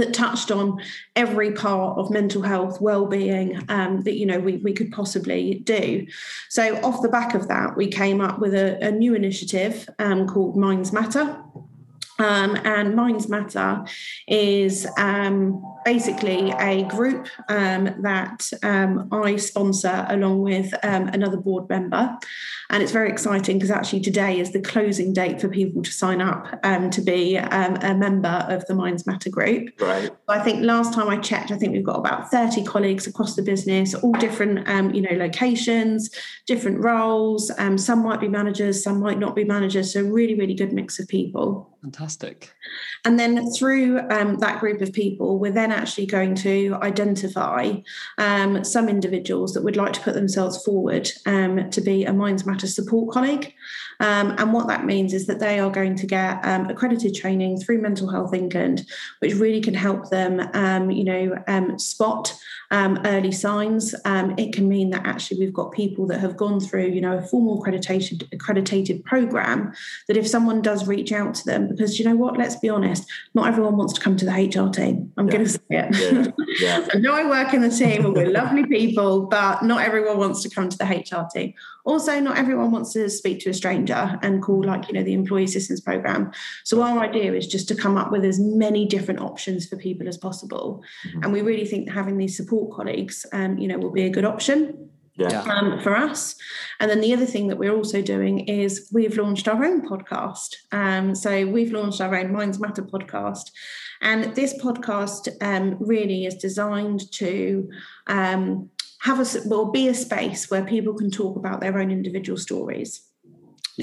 that 0.00 0.12
touched 0.12 0.50
on 0.50 0.82
every 1.14 1.52
part 1.52 1.98
of 1.98 2.10
mental 2.10 2.42
health 2.42 2.80
well-being 2.80 3.64
um, 3.68 4.02
that 4.02 4.16
you 4.16 4.26
know 4.26 4.38
we, 4.38 4.56
we 4.58 4.72
could 4.72 4.90
possibly 4.90 5.60
do. 5.60 6.06
So 6.48 6.76
off 6.82 7.02
the 7.02 7.08
back 7.08 7.34
of 7.34 7.48
that 7.48 7.76
we 7.76 7.88
came 7.88 8.20
up 8.20 8.38
with 8.38 8.54
a, 8.54 8.78
a 8.84 8.90
new 8.90 9.14
initiative 9.14 9.88
um, 9.98 10.26
called 10.26 10.56
minds 10.56 10.92
matter. 10.92 11.42
Um, 12.18 12.56
and 12.64 12.94
Minds 12.94 13.30
Matter 13.30 13.82
is 14.28 14.86
um, 14.98 15.64
basically 15.84 16.50
a 16.52 16.84
group 16.84 17.28
um, 17.48 17.94
that 18.02 18.48
um, 18.62 19.08
I 19.12 19.36
sponsor 19.36 20.06
along 20.08 20.42
with 20.42 20.72
um, 20.84 21.08
another 21.08 21.36
board 21.36 21.68
member. 21.68 22.18
And 22.70 22.82
it's 22.82 22.92
very 22.92 23.10
exciting 23.10 23.58
because 23.58 23.70
actually 23.70 24.00
today 24.00 24.38
is 24.38 24.52
the 24.52 24.60
closing 24.60 25.12
date 25.12 25.40
for 25.40 25.48
people 25.48 25.82
to 25.82 25.90
sign 25.90 26.20
up 26.20 26.60
um, 26.62 26.90
to 26.90 27.00
be 27.00 27.36
a 27.36 27.94
member 27.98 28.46
of 28.48 28.64
the 28.66 28.74
Minds 28.74 29.06
Matter 29.06 29.28
group. 29.28 29.70
Right. 29.80 30.10
I 30.28 30.38
think 30.38 30.62
last 30.62 30.94
time 30.94 31.08
I 31.08 31.16
checked, 31.16 31.50
I 31.50 31.56
think 31.56 31.72
we've 31.72 31.84
got 31.84 31.98
about 31.98 32.30
30 32.30 32.64
colleagues 32.64 33.08
across 33.08 33.34
the 33.34 33.42
business, 33.42 33.94
all 33.94 34.12
different, 34.12 34.68
you 34.94 35.02
know, 35.02 35.16
locations, 35.16 36.10
different 36.46 36.78
roles. 36.78 37.50
some 37.76 38.04
might 38.04 38.20
be 38.20 38.28
managers, 38.28 38.84
some 38.84 39.00
might 39.00 39.18
not 39.18 39.34
be 39.34 39.44
managers. 39.44 39.92
So 39.92 40.02
really, 40.02 40.36
really 40.36 40.54
good 40.54 40.72
mix 40.72 41.00
of 41.00 41.08
people. 41.08 41.70
Fantastic. 41.82 42.52
And 43.04 43.18
then 43.18 43.50
through 43.52 44.00
um, 44.10 44.36
that 44.38 44.60
group 44.60 44.82
of 44.82 44.92
people, 44.92 45.38
we're 45.38 45.52
then 45.52 45.69
actually 45.72 46.06
going 46.06 46.34
to 46.36 46.76
identify 46.82 47.72
um, 48.18 48.64
some 48.64 48.88
individuals 48.88 49.52
that 49.54 49.64
would 49.64 49.76
like 49.76 49.92
to 49.94 50.00
put 50.00 50.14
themselves 50.14 50.62
forward 50.64 51.10
um, 51.26 51.70
to 51.70 51.80
be 51.80 52.04
a 52.04 52.12
Minds 52.12 52.46
Matter 52.46 52.66
support 52.66 53.12
colleague. 53.12 53.54
Um, 54.00 54.34
and 54.38 54.52
what 54.52 54.66
that 54.68 54.86
means 54.86 55.12
is 55.12 55.26
that 55.26 55.40
they 55.40 55.60
are 55.60 55.70
going 55.70 55.94
to 55.96 56.06
get 56.06 56.44
um, 56.44 56.70
accredited 56.70 57.14
training 57.14 57.60
through 57.60 57.82
Mental 57.82 58.10
Health 58.10 58.32
England, 58.32 58.86
which 59.18 59.34
really 59.34 59.60
can 59.60 59.74
help 59.74 60.10
them, 60.10 60.40
um, 60.54 60.90
you 60.90 61.04
know, 61.04 61.76
spot 61.76 62.34
um, 62.70 63.00
early 63.04 63.32
signs. 63.32 63.94
Um, 64.04 64.34
it 64.38 64.52
can 64.52 64.68
mean 64.68 64.90
that 64.90 65.04
actually 65.06 65.40
we've 65.40 65.52
got 65.52 65.72
people 65.72 66.06
that 66.06 66.20
have 66.20 66.36
gone 66.36 66.60
through, 66.60 66.88
you 66.88 67.00
know, 67.00 67.18
a 67.18 67.22
formal 67.22 67.62
accreditation 67.62 68.22
accredited 68.32 69.04
program. 69.04 69.72
That 70.08 70.16
if 70.16 70.28
someone 70.28 70.62
does 70.62 70.86
reach 70.86 71.12
out 71.12 71.34
to 71.36 71.44
them, 71.44 71.68
because 71.68 71.98
you 71.98 72.04
know 72.04 72.16
what? 72.16 72.36
Let's 72.36 72.56
be 72.56 72.68
honest, 72.68 73.10
not 73.34 73.48
everyone 73.48 73.76
wants 73.76 73.94
to 73.94 74.00
come 74.00 74.16
to 74.16 74.24
the 74.24 74.32
HR 74.32 74.70
team. 74.70 75.12
I'm 75.16 75.26
Yeah. 75.26 75.32
going 75.32 75.44
to 75.44 75.50
say 75.50 75.60
it. 75.70 75.96
Yeah. 75.98 76.32
Yeah. 76.60 76.88
I 76.94 76.98
know 76.98 77.12
I 77.14 77.28
work 77.28 77.54
in 77.54 77.62
the 77.62 77.70
team 77.70 78.04
and 78.04 78.14
we're 78.14 78.30
lovely 78.30 78.66
people, 78.66 79.26
but 79.26 79.62
not 79.62 79.82
everyone 79.82 80.18
wants 80.18 80.42
to 80.42 80.50
come 80.50 80.68
to 80.68 80.78
the 80.78 80.84
HR 80.84 81.26
team. 81.34 81.54
Also, 81.84 82.20
not 82.20 82.36
everyone 82.38 82.70
wants 82.70 82.92
to 82.92 83.08
speak 83.08 83.40
to 83.40 83.50
a 83.50 83.54
stranger 83.54 84.18
and 84.22 84.42
call, 84.42 84.62
like, 84.64 84.86
you 84.88 84.94
know, 84.94 85.02
the 85.02 85.12
employee 85.14 85.44
assistance 85.44 85.80
program. 85.80 86.30
So, 86.64 86.82
our 86.82 86.98
idea 87.00 87.32
is 87.34 87.46
just 87.46 87.68
to 87.68 87.74
come 87.74 87.96
up 87.96 88.10
with 88.12 88.24
as 88.24 88.38
many 88.38 88.86
different 88.86 89.20
options 89.20 89.66
for 89.66 89.76
people 89.76 90.08
as 90.08 90.18
possible. 90.18 90.82
Mhm. 91.06 91.24
And 91.24 91.32
we 91.32 91.40
really 91.42 91.64
think 91.66 91.90
having 91.90 92.18
these 92.18 92.36
support 92.36 92.74
colleagues, 92.74 93.26
um, 93.32 93.58
you 93.58 93.68
know, 93.68 93.78
will 93.78 93.92
be 93.92 94.04
a 94.04 94.10
good 94.10 94.24
option 94.24 94.90
Yeah. 95.16 95.30
Yeah. 95.44 95.52
um, 95.54 95.80
for 95.80 95.96
us. 95.96 96.34
And 96.78 96.90
then 96.90 97.00
the 97.00 97.12
other 97.12 97.26
thing 97.26 97.48
that 97.48 97.58
we're 97.58 97.74
also 97.74 98.00
doing 98.00 98.40
is 98.40 98.88
we've 98.92 99.16
launched 99.18 99.48
our 99.48 99.62
own 99.64 99.86
podcast. 99.86 100.56
Um, 100.72 101.14
so 101.14 101.46
we've 101.46 101.72
launched 101.72 102.00
our 102.00 102.14
own 102.14 102.32
Minds 102.32 102.58
Matter 102.58 102.82
podcast. 102.82 103.50
And 104.00 104.34
this 104.34 104.54
podcast 104.62 105.28
um, 105.42 105.76
really 105.78 106.24
is 106.24 106.36
designed 106.36 107.10
to 107.12 107.68
um, 108.06 108.70
have 109.00 109.20
a, 109.20 109.48
well, 109.48 109.70
be 109.70 109.88
a 109.88 109.94
space 109.94 110.50
where 110.50 110.64
people 110.64 110.94
can 110.94 111.10
talk 111.10 111.36
about 111.36 111.60
their 111.60 111.78
own 111.78 111.90
individual 111.90 112.38
stories. 112.38 113.02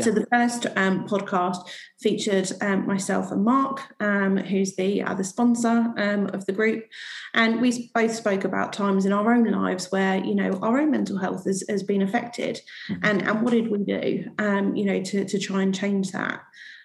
So 0.04 0.12
the 0.12 0.28
first 0.32 0.68
um, 0.76 1.08
podcast 1.08 1.68
featured 2.00 2.52
um, 2.62 2.86
myself 2.86 3.32
and 3.32 3.44
Mark, 3.44 3.82
um, 4.00 4.38
who's 4.38 4.76
the 4.76 5.02
other 5.02 5.24
sponsor 5.24 5.92
um, 5.98 6.30
of 6.34 6.46
the 6.46 6.52
group, 6.52 6.86
and 7.34 7.60
we 7.62 7.90
both 7.96 8.14
spoke 8.14 8.44
about 8.44 8.74
times 8.74 9.08
in 9.08 9.12
our 9.14 9.34
own 9.34 9.46
lives 9.46 9.92
where 9.92 10.24
you 10.24 10.36
know 10.36 10.60
our 10.62 10.80
own 10.80 10.92
mental 10.92 11.18
health 11.18 11.46
has, 11.46 11.64
has 11.68 11.82
been 11.82 12.04
affected, 12.04 12.62
Mhm. 12.90 13.00
and 13.04 13.22
and 13.24 13.42
what 13.42 13.54
did 13.54 13.72
we 13.72 13.80
do, 13.80 14.30
um, 14.38 14.76
you 14.76 14.86
know, 14.86 15.02
to 15.02 15.26
to 15.26 15.40
try 15.40 15.64
and 15.64 15.74
change 15.74 16.12
that. 16.12 16.42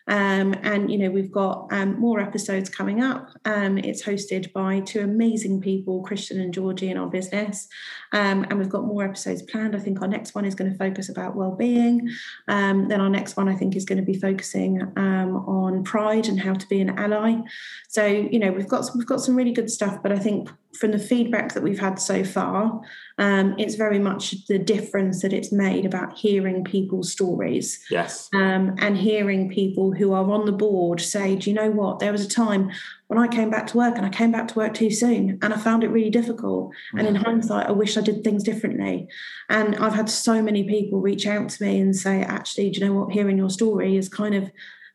Um, 0.09 0.54
and 0.62 0.90
you 0.90 0.99
know 0.99 1.11
we've 1.11 1.30
got 1.30 1.68
um, 1.71 1.99
more 1.99 2.21
episodes 2.21 2.68
coming 2.68 3.02
up. 3.02 3.30
Um, 3.44 3.78
it's 3.78 4.02
hosted 4.02 4.52
by 4.52 4.80
two 4.80 5.00
amazing 5.00 5.61
people, 5.61 6.02
Christian 6.02 6.40
and 6.40 6.52
Georgie, 6.52 6.90
in 6.90 6.97
our 6.97 7.09
business, 7.09 7.68
um, 8.12 8.44
and 8.49 8.59
we've 8.59 8.68
got 8.68 8.85
more 8.85 9.04
episodes 9.04 9.42
planned. 9.42 9.76
I 9.76 9.78
think 9.78 10.02
our 10.02 10.09
next 10.09 10.35
one 10.35 10.44
is 10.44 10.54
going 10.54 10.71
to 10.71 10.78
focus 10.78 11.09
about 11.09 11.37
well-being. 11.37 12.09
Um, 12.49 12.88
then 12.88 13.00
our 13.00 13.11
next 13.11 13.37
one, 13.37 13.49
I 13.49 13.54
think, 13.54 13.76
is 13.76 13.85
going 13.85 13.99
to 13.99 14.04
be 14.04 14.18
focusing 14.18 14.82
um, 14.97 15.37
on 15.47 15.85
pride 15.85 16.28
and 16.28 16.40
how 16.40 16.54
to 16.54 16.68
be 16.68 16.80
an 16.80 16.90
ally. 16.99 17.40
So 17.88 18.06
you 18.06 18.38
know 18.38 18.50
we've 18.50 18.68
got 18.68 18.90
we've 18.97 19.06
got 19.06 19.21
some 19.21 19.37
really 19.37 19.52
good 19.52 19.71
stuff, 19.71 20.02
but 20.02 20.12
I 20.12 20.18
think 20.18 20.50
from 20.78 20.90
the 20.92 20.98
feedback 20.98 21.52
that 21.52 21.62
we've 21.62 21.78
had 21.78 21.98
so 21.98 22.24
far, 22.24 22.80
um, 23.18 23.54
it's 23.58 23.74
very 23.74 23.98
much 23.98 24.46
the 24.46 24.58
difference 24.58 25.20
that 25.20 25.32
it's 25.32 25.52
made 25.52 25.84
about 25.84 26.16
hearing 26.16 26.64
people's 26.64 27.12
stories 27.12 27.78
Yes. 27.90 28.30
um, 28.32 28.74
and 28.78 28.96
hearing 28.96 29.50
people 29.50 29.92
who 29.92 30.12
are 30.12 30.30
on 30.30 30.46
the 30.46 30.52
board 30.52 31.00
say, 31.00 31.36
Do 31.36 31.50
you 31.50 31.54
know 31.54 31.70
what? 31.70 31.98
There 31.98 32.10
was 32.12 32.24
a 32.24 32.28
time 32.28 32.70
when 33.08 33.18
I 33.18 33.28
came 33.28 33.50
back 33.50 33.66
to 33.68 33.76
work 33.76 33.96
and 33.96 34.06
I 34.06 34.08
came 34.08 34.32
back 34.32 34.48
to 34.48 34.54
work 34.58 34.72
too 34.72 34.90
soon 34.90 35.38
and 35.42 35.52
I 35.52 35.58
found 35.58 35.84
it 35.84 35.88
really 35.88 36.08
difficult. 36.10 36.72
And 36.96 37.06
in 37.06 37.14
hindsight, 37.16 37.66
I 37.68 37.72
wish 37.72 37.98
I 37.98 38.00
did 38.00 38.24
things 38.24 38.42
differently. 38.42 39.08
And 39.50 39.76
I've 39.76 39.94
had 39.94 40.08
so 40.08 40.40
many 40.42 40.64
people 40.64 41.00
reach 41.00 41.26
out 41.26 41.50
to 41.50 41.62
me 41.64 41.80
and 41.80 41.94
say, 41.94 42.22
Actually, 42.22 42.70
do 42.70 42.80
you 42.80 42.86
know 42.86 42.94
what? 42.94 43.12
Hearing 43.12 43.36
your 43.36 43.50
story 43.50 43.96
has 43.96 44.08
kind 44.08 44.34
of 44.34 44.50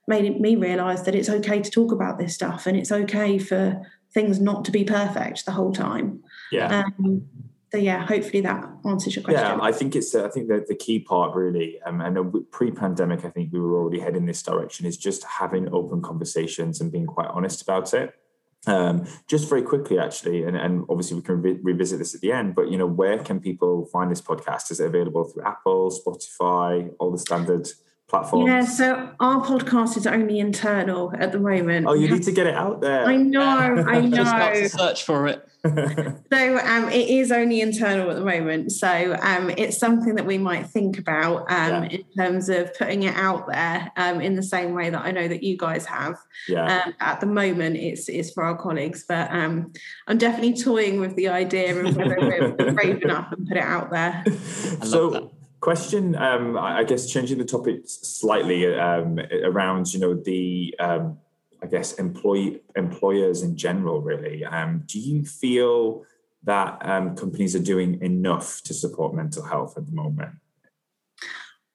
made 0.07 0.39
me 0.39 0.55
realize 0.55 1.03
that 1.03 1.13
it's 1.15 1.29
okay 1.29 1.61
to 1.61 1.69
talk 1.69 1.91
about 1.91 2.17
this 2.17 2.33
stuff 2.33 2.65
and 2.65 2.77
it's 2.77 2.91
okay 2.93 3.37
for 3.37 3.79
things 4.17 4.39
not 4.39 4.65
to 4.65 4.71
be 4.71 4.83
perfect 4.83 5.45
the 5.45 5.51
whole 5.51 5.71
time. 5.71 6.23
Yeah. 6.51 6.85
Um, 6.99 7.27
so, 7.71 7.77
yeah, 7.77 8.03
hopefully 8.03 8.41
that 8.41 8.67
answers 8.83 9.15
your 9.15 9.23
question. 9.23 9.43
Yeah, 9.43 9.59
I 9.61 9.71
think 9.71 9.95
it's. 9.95 10.15
I 10.15 10.29
think 10.29 10.47
that 10.47 10.67
the 10.67 10.75
key 10.75 10.99
part 10.99 11.35
really, 11.35 11.79
um, 11.85 12.01
and 12.01 12.17
uh, 12.17 12.23
pre-pandemic, 12.49 13.25
I 13.25 13.29
think 13.29 13.53
we 13.53 13.59
were 13.59 13.75
already 13.77 13.99
heading 13.99 14.25
this 14.25 14.41
direction. 14.41 14.87
Is 14.87 14.97
just 14.97 15.23
having 15.23 15.71
open 15.71 16.01
conversations 16.01 16.81
and 16.81 16.91
being 16.91 17.05
quite 17.05 17.27
honest 17.27 17.61
about 17.61 17.93
it. 17.93 18.15
Um, 18.65 19.05
just 19.27 19.47
very 19.47 19.61
quickly, 19.61 19.99
actually, 19.99 20.43
and, 20.43 20.57
and 20.57 20.85
obviously 20.89 21.15
we 21.15 21.21
can 21.21 21.41
re- 21.41 21.59
revisit 21.61 21.99
this 21.99 22.15
at 22.15 22.21
the 22.21 22.31
end. 22.31 22.55
But 22.55 22.71
you 22.71 22.77
know, 22.77 22.87
where 22.87 23.19
can 23.19 23.39
people 23.39 23.85
find 23.85 24.09
this 24.09 24.21
podcast? 24.21 24.71
Is 24.71 24.79
it 24.79 24.87
available 24.87 25.25
through 25.25 25.43
Apple, 25.43 25.91
Spotify, 25.91 26.91
all 26.99 27.11
the 27.11 27.19
standard 27.19 27.67
platforms? 28.07 28.47
Yeah, 28.47 28.63
so 28.65 29.11
our 29.19 29.43
podcast 29.45 29.97
is 29.97 30.07
only 30.07 30.39
internal 30.39 31.13
at 31.17 31.31
the 31.31 31.39
moment. 31.39 31.87
Oh, 31.87 31.93
you 31.93 32.09
need 32.09 32.23
to 32.23 32.31
get 32.31 32.47
it 32.47 32.55
out 32.55 32.81
there. 32.81 33.05
I 33.05 33.15
know, 33.17 33.41
I 33.87 34.01
Just 34.09 34.29
start 34.31 34.53
know. 34.55 34.61
to 34.61 34.69
search 34.69 35.03
for 35.03 35.27
it. 35.27 35.43
So 36.31 36.57
um, 36.59 36.89
it 36.89 37.09
is 37.09 37.31
only 37.31 37.59
internal 37.61 38.09
at 38.09 38.15
the 38.15 38.23
moment. 38.23 38.71
So 38.71 39.17
um, 39.21 39.49
it's 39.49 39.77
something 39.77 40.15
that 40.15 40.25
we 40.25 40.37
might 40.37 40.67
think 40.67 40.97
about 40.97 41.39
um, 41.51 41.83
Yeah. 41.83 41.89
in 41.89 42.03
terms 42.17 42.47
of 42.47 42.73
putting 42.77 43.03
it 43.03 43.15
out 43.15 43.47
there 43.47 43.91
um, 43.97 44.21
in 44.21 44.35
the 44.35 44.43
same 44.43 44.73
way 44.73 44.89
that 44.89 45.01
I 45.01 45.11
know 45.11 45.27
that 45.27 45.43
you 45.43 45.57
guys 45.57 45.85
have. 45.85 46.15
yeah. 46.47 46.83
Um, 46.85 46.93
at 47.01 47.19
the 47.19 47.25
moment, 47.25 47.75
it's 47.75 48.07
it's 48.07 48.31
for 48.31 48.43
our 48.43 48.55
colleagues, 48.57 49.03
but 49.07 49.29
um, 49.31 49.73
I'm 50.07 50.17
definitely 50.17 50.53
toying 50.53 51.01
with 51.01 51.15
the 51.15 51.27
idea 51.29 51.75
of 51.83 51.97
whether 51.97 52.17
we're 52.17 52.71
brave 52.73 53.01
enough 53.03 53.31
and 53.33 53.47
put 53.47 53.57
it 53.57 53.63
out 53.63 53.89
there. 53.91 54.23
love 54.25 54.87
so 54.87 55.09
that. 55.09 55.23
Question 55.59 56.15
um 56.15 56.57
i 56.57 56.83
guess 56.83 57.09
changing 57.09 57.37
the 57.37 57.45
topic 57.45 57.81
slightly 57.85 58.75
um 58.75 59.19
around 59.43 59.91
you 59.91 59.99
know 59.99 60.13
the 60.13 60.75
um 60.79 61.17
i 61.63 61.65
guess 61.65 61.93
employee 61.93 62.61
employers 62.75 63.41
in 63.41 63.57
general 63.57 64.01
really. 64.01 64.45
Um 64.45 64.83
do 64.85 64.99
you 64.99 65.25
feel 65.25 66.05
that 66.43 66.77
um 66.81 67.15
companies 67.15 67.55
are 67.55 67.63
doing 67.73 68.01
enough 68.01 68.61
to 68.63 68.73
support 68.73 69.15
mental 69.15 69.43
health 69.43 69.77
at 69.77 69.85
the 69.87 69.91
moment 69.91 70.35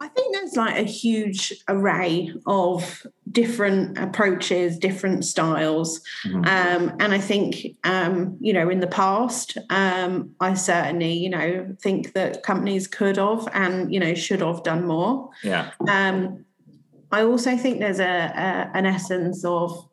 I 0.03 0.09
think 0.09 0.35
there's 0.35 0.57
like 0.57 0.77
a 0.79 0.83
huge 0.83 1.63
array 1.69 2.35
of 2.47 3.07
different 3.31 3.99
approaches, 3.99 4.77
different 4.77 5.25
styles. 5.25 6.01
Mhm. 6.27 6.45
Um, 6.45 6.97
and 6.99 7.15
I 7.15 7.21
think, 7.21 7.77
um, 7.85 8.37
you 8.41 8.53
know, 8.53 8.69
in 8.69 8.81
the 8.81 8.89
past, 8.89 9.57
um, 9.71 10.35
I 10.41 10.55
certainly, 10.55 11.13
you 11.13 11.31
know, 11.31 11.77
think 11.81 12.15
that 12.15 12.43
companies 12.43 12.89
could 12.89 13.17
have 13.17 13.49
and, 13.55 13.95
you 13.95 14.01
know, 14.01 14.13
should 14.15 14.41
have 14.41 14.65
done 14.65 14.85
more. 14.87 15.31
yeah 15.45 15.71
Um, 15.87 16.45
I 17.13 17.23
also 17.23 17.57
think 17.57 17.79
there's 17.79 18.01
a, 18.01 18.33
a 18.47 18.71
an 18.75 18.87
essence 18.87 19.45
of 19.45 19.89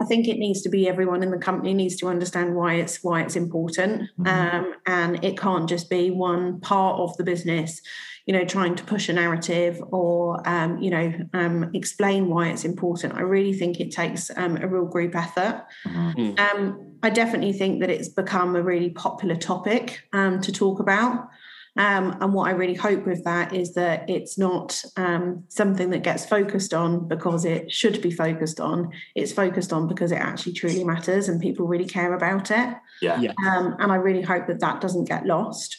I 0.00 0.04
think 0.06 0.26
it 0.28 0.38
needs 0.38 0.62
to 0.62 0.68
be 0.68 0.88
everyone 0.88 1.22
in 1.22 1.30
the 1.30 1.38
company 1.38 1.74
needs 1.74 1.96
to 1.96 2.08
understand 2.08 2.56
why 2.56 2.74
it's 2.74 3.02
why 3.04 3.22
it's 3.22 3.36
important, 3.36 4.08
Mhm. 4.18 4.26
um, 4.26 4.74
and 4.86 5.24
it 5.24 5.38
can't 5.38 5.68
just 5.68 5.90
be 5.90 6.10
one 6.10 6.60
part 6.60 6.98
of 6.98 7.16
the 7.18 7.24
business, 7.24 7.80
you 8.26 8.32
know, 8.32 8.44
trying 8.44 8.74
to 8.76 8.84
push 8.84 9.08
a 9.08 9.12
narrative 9.12 9.82
or 9.92 10.40
um, 10.48 10.78
you 10.78 10.90
know 10.90 11.12
um, 11.34 11.70
explain 11.74 12.28
why 12.28 12.48
it's 12.48 12.64
important. 12.64 13.14
I 13.14 13.20
really 13.22 13.52
think 13.52 13.78
it 13.80 13.90
takes 13.90 14.30
um, 14.36 14.56
a 14.56 14.66
real 14.66 14.86
group 14.86 15.14
effort. 15.14 15.66
Mhm. 15.86 16.38
Um, 16.40 16.60
I 17.02 17.10
definitely 17.10 17.52
think 17.52 17.80
that 17.80 17.90
it's 17.90 18.08
become 18.08 18.56
a 18.56 18.62
really 18.62 18.90
popular 18.90 19.36
topic 19.36 20.02
um, 20.12 20.40
to 20.42 20.52
talk 20.52 20.80
about. 20.80 21.28
Um, 21.76 22.16
and 22.20 22.34
what 22.34 22.48
I 22.48 22.52
really 22.52 22.74
hope 22.74 23.06
with 23.06 23.24
that 23.24 23.54
is 23.54 23.74
that 23.74 24.10
it's 24.10 24.36
not 24.36 24.82
um, 24.96 25.44
something 25.48 25.90
that 25.90 26.02
gets 26.02 26.26
focused 26.26 26.74
on 26.74 27.06
because 27.06 27.44
it 27.44 27.70
should 27.70 28.02
be 28.02 28.10
focused 28.10 28.60
on. 28.60 28.90
It's 29.14 29.32
focused 29.32 29.72
on 29.72 29.86
because 29.86 30.10
it 30.10 30.16
actually 30.16 30.54
truly 30.54 30.84
matters 30.84 31.28
and 31.28 31.40
people 31.40 31.66
really 31.66 31.86
care 31.86 32.14
about 32.14 32.50
it. 32.50 32.76
yeah 33.00 33.20
Yeah. 33.20 33.32
Um, 33.46 33.76
and 33.78 33.92
I 33.92 33.96
really 33.96 34.22
hope 34.22 34.46
that 34.48 34.60
that 34.60 34.80
doesn't 34.80 35.08
get 35.08 35.26
lost. 35.26 35.76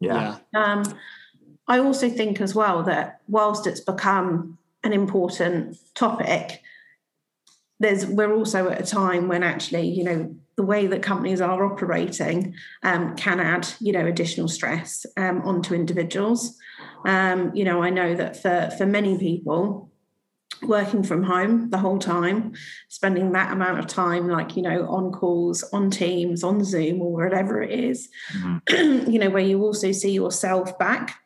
yeah 0.00 0.38
Um, 0.54 0.84
I 1.66 1.78
also 1.78 2.08
think 2.08 2.40
as 2.40 2.54
well 2.54 2.82
that 2.84 3.20
whilst 3.28 3.66
it's 3.66 3.80
become 3.80 4.58
an 4.84 4.92
important 4.92 5.76
topic, 5.94 6.62
there's 7.80 8.06
we're 8.06 8.34
also 8.34 8.68
at 8.68 8.80
a 8.80 8.86
time 8.86 9.28
when 9.28 9.42
actually, 9.42 9.88
you 9.88 10.04
know, 10.04 10.36
the 10.56 10.62
way 10.62 10.86
that 10.86 11.02
companies 11.02 11.40
are 11.40 11.64
operating 11.64 12.54
um, 12.82 13.16
can 13.16 13.40
add, 13.40 13.68
you 13.80 13.92
know, 13.92 14.06
additional 14.06 14.48
stress 14.48 15.06
um, 15.16 15.42
onto 15.42 15.74
individuals. 15.74 16.58
Um, 17.06 17.54
you 17.54 17.64
know, 17.64 17.82
I 17.82 17.90
know 17.90 18.14
that 18.14 18.40
for 18.40 18.70
for 18.76 18.86
many 18.86 19.18
people, 19.18 19.90
working 20.62 21.02
from 21.02 21.24
home 21.24 21.70
the 21.70 21.78
whole 21.78 21.98
time, 21.98 22.52
spending 22.88 23.32
that 23.32 23.52
amount 23.52 23.78
of 23.78 23.86
time, 23.86 24.28
like 24.28 24.56
you 24.56 24.62
know, 24.62 24.86
on 24.88 25.10
calls, 25.12 25.62
on 25.72 25.90
Teams, 25.90 26.44
on 26.44 26.62
Zoom, 26.64 27.00
or 27.00 27.12
whatever 27.12 27.62
it 27.62 27.70
is, 27.78 28.08
Mhm. 28.34 29.08
you 29.12 29.18
know, 29.18 29.30
where 29.30 29.42
you 29.42 29.62
also 29.62 29.92
see 29.92 30.12
yourself 30.12 30.78
back. 30.78 31.21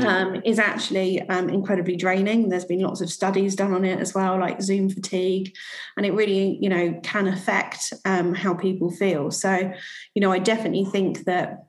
Um, 0.00 0.40
is 0.44 0.58
actually 0.58 1.20
um, 1.28 1.48
incredibly 1.50 1.96
draining. 1.96 2.48
There's 2.48 2.64
been 2.64 2.80
lots 2.80 3.00
of 3.00 3.10
studies 3.10 3.54
done 3.54 3.74
on 3.74 3.84
it 3.84 4.00
as 4.00 4.14
well, 4.14 4.38
like 4.38 4.62
Zoom 4.62 4.88
fatigue, 4.88 5.54
and 5.96 6.06
it 6.06 6.12
really, 6.12 6.58
you 6.60 6.68
know, 6.68 6.98
can 7.02 7.28
affect 7.28 7.92
um, 8.04 8.34
how 8.34 8.54
people 8.54 8.90
feel. 8.90 9.30
So, 9.30 9.72
you 10.14 10.20
know, 10.20 10.32
I 10.32 10.38
definitely 10.38 10.86
think 10.86 11.24
that 11.24 11.66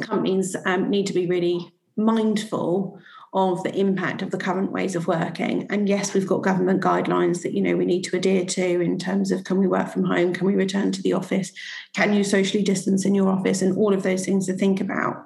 companies 0.00 0.56
um, 0.66 0.90
need 0.90 1.06
to 1.06 1.12
be 1.12 1.26
really 1.26 1.72
mindful 1.96 2.98
of 3.32 3.62
the 3.62 3.72
impact 3.78 4.22
of 4.22 4.32
the 4.32 4.38
current 4.38 4.72
ways 4.72 4.96
of 4.96 5.06
working. 5.06 5.64
And 5.70 5.88
yes, 5.88 6.12
we've 6.12 6.26
got 6.26 6.42
government 6.42 6.82
guidelines 6.82 7.42
that 7.42 7.52
you 7.52 7.62
know 7.62 7.76
we 7.76 7.84
need 7.84 8.02
to 8.04 8.16
adhere 8.16 8.44
to 8.44 8.80
in 8.80 8.98
terms 8.98 9.30
of 9.30 9.44
can 9.44 9.58
we 9.58 9.68
work 9.68 9.88
from 9.88 10.04
home, 10.04 10.32
can 10.32 10.46
we 10.46 10.56
return 10.56 10.90
to 10.92 11.02
the 11.02 11.12
office, 11.12 11.52
can 11.94 12.12
you 12.12 12.24
socially 12.24 12.64
distance 12.64 13.04
in 13.04 13.14
your 13.14 13.28
office, 13.28 13.62
and 13.62 13.76
all 13.76 13.94
of 13.94 14.02
those 14.02 14.24
things 14.24 14.46
to 14.46 14.52
think 14.54 14.80
about. 14.80 15.24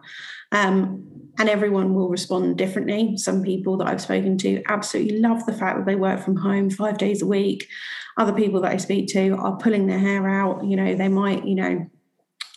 Um, 0.52 1.24
and 1.38 1.48
everyone 1.48 1.94
will 1.94 2.08
respond 2.08 2.56
differently. 2.56 3.16
Some 3.16 3.42
people 3.42 3.76
that 3.78 3.88
I've 3.88 4.00
spoken 4.00 4.38
to 4.38 4.62
absolutely 4.68 5.18
love 5.18 5.44
the 5.46 5.52
fact 5.52 5.78
that 5.78 5.86
they 5.86 5.96
work 5.96 6.20
from 6.20 6.36
home 6.36 6.70
five 6.70 6.98
days 6.98 7.22
a 7.22 7.26
week. 7.26 7.68
Other 8.16 8.32
people 8.32 8.60
that 8.60 8.72
I 8.72 8.76
speak 8.76 9.08
to 9.08 9.30
are 9.36 9.56
pulling 9.56 9.86
their 9.86 9.98
hair 9.98 10.28
out. 10.28 10.64
You 10.64 10.76
know, 10.76 10.94
they 10.94 11.08
might, 11.08 11.44
you 11.44 11.56
know, 11.56 11.90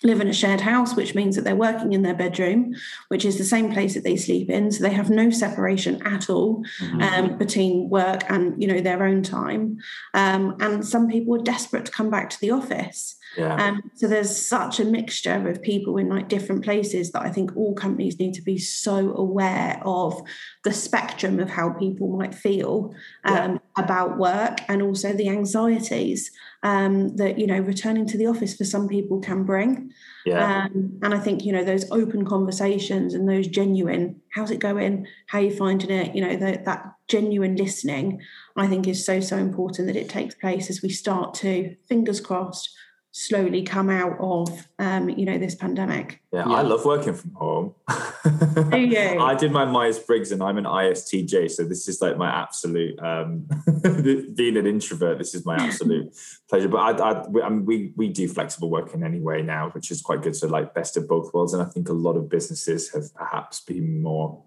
live 0.03 0.21
in 0.21 0.27
a 0.27 0.33
shared 0.33 0.61
house, 0.61 0.95
which 0.95 1.15
means 1.15 1.35
that 1.35 1.43
they're 1.43 1.55
working 1.55 1.93
in 1.93 2.03
their 2.03 2.13
bedroom, 2.13 2.75
which 3.07 3.25
is 3.25 3.37
the 3.37 3.43
same 3.43 3.71
place 3.73 3.95
that 3.95 4.03
they 4.03 4.15
sleep 4.15 4.49
in. 4.49 4.71
So 4.71 4.83
they 4.83 4.93
have 4.93 5.09
no 5.09 5.29
separation 5.31 6.01
at 6.05 6.29
all 6.29 6.63
mm-hmm. 6.79 7.01
um, 7.01 7.37
between 7.37 7.89
work 7.89 8.23
and 8.29 8.61
you 8.61 8.67
know 8.67 8.79
their 8.79 9.03
own 9.03 9.23
time. 9.23 9.79
Um, 10.13 10.55
and 10.59 10.85
some 10.85 11.07
people 11.07 11.35
are 11.35 11.43
desperate 11.43 11.85
to 11.85 11.91
come 11.91 12.09
back 12.09 12.29
to 12.29 12.39
the 12.39 12.51
office. 12.51 13.15
Yeah. 13.37 13.53
Um, 13.53 13.91
so 13.93 14.07
there's 14.07 14.35
such 14.35 14.79
a 14.79 14.85
mixture 14.85 15.47
of 15.47 15.61
people 15.61 15.97
in 15.97 16.09
like 16.09 16.27
different 16.27 16.63
places 16.63 17.11
that 17.11 17.21
I 17.21 17.29
think 17.29 17.55
all 17.55 17.75
companies 17.75 18.19
need 18.19 18.33
to 18.33 18.41
be 18.41 18.57
so 18.57 19.13
aware 19.15 19.79
of 19.85 20.19
the 20.63 20.73
spectrum 20.73 21.39
of 21.39 21.49
how 21.49 21.69
people 21.69 22.17
might 22.17 22.33
feel 22.33 22.95
um, 23.25 23.35
yeah. 23.35 23.83
about 23.83 24.17
work 24.17 24.57
and 24.67 24.81
also 24.81 25.13
the 25.13 25.29
anxieties 25.29 26.31
um, 26.63 27.15
that 27.17 27.37
you 27.37 27.45
know 27.45 27.59
returning 27.59 28.07
to 28.07 28.17
the 28.17 28.25
office 28.25 28.55
for 28.55 28.65
some 28.65 28.87
people 28.87 29.19
can 29.21 29.43
bring. 29.43 29.91
Yeah. 30.25 30.65
Um, 30.65 30.99
and 31.03 31.13
I 31.13 31.19
think 31.19 31.45
you 31.45 31.53
know 31.53 31.63
those 31.63 31.89
open 31.91 32.25
conversations 32.25 33.13
and 33.13 33.29
those 33.29 33.47
genuine, 33.47 34.19
how's 34.33 34.51
it 34.51 34.59
going? 34.59 35.05
How 35.27 35.39
are 35.39 35.43
you 35.43 35.55
finding 35.55 35.91
it? 35.91 36.15
You 36.15 36.21
know 36.21 36.35
the, 36.35 36.61
that 36.65 36.93
genuine 37.07 37.55
listening, 37.55 38.19
I 38.55 38.67
think 38.67 38.87
is 38.87 39.05
so 39.05 39.19
so 39.19 39.37
important 39.37 39.87
that 39.87 39.95
it 39.95 40.09
takes 40.09 40.33
place 40.33 40.69
as 40.71 40.81
we 40.81 40.89
start 40.89 41.35
to 41.35 41.75
fingers 41.87 42.19
crossed 42.19 42.75
slowly 43.11 43.63
come 43.63 43.89
out 43.89 44.15
of 44.19 44.67
um, 44.79 45.09
you 45.09 45.25
know 45.25 45.37
this 45.37 45.55
pandemic. 45.55 46.21
Yeah, 46.31 46.47
yeah. 46.47 46.55
I 46.55 46.61
love 46.61 46.85
working 46.85 47.13
from 47.13 47.31
home. 47.31 47.75
I 47.87 49.35
did 49.37 49.51
my 49.51 49.65
Myers 49.65 49.99
Briggs 49.99 50.31
and 50.31 50.43
I'm 50.43 50.57
an 50.57 50.65
ISTJ, 50.65 51.49
so 51.49 51.63
this 51.63 51.87
is 51.87 52.01
like 52.01 52.17
my 52.17 52.29
absolute 52.29 52.99
um, 52.99 53.47
being 54.35 54.57
an 54.57 54.67
introvert. 54.67 55.17
This 55.17 55.33
is 55.33 55.45
my 55.45 55.55
absolute 55.59 56.15
pleasure. 56.49 56.67
But 56.67 57.01
I, 57.01 57.11
I, 57.11 57.23
I 57.43 57.49
mean, 57.49 57.65
we 57.65 57.93
we 57.95 58.09
do 58.09 58.27
flexible 58.27 58.69
working 58.69 59.03
anyway 59.03 59.41
now, 59.41 59.69
which 59.69 59.89
is 59.91 60.01
quite 60.01 60.21
good. 60.21 60.35
So 60.35 60.47
like 60.47 60.73
best 60.73 60.97
of 60.97 61.07
both 61.07 61.33
worlds, 61.33 61.53
and 61.53 61.61
I 61.61 61.65
think 61.65 61.89
a 61.89 61.93
lot 61.93 62.17
of 62.17 62.29
businesses 62.29 62.91
have 62.93 63.13
perhaps 63.15 63.61
been 63.61 64.01
more 64.01 64.43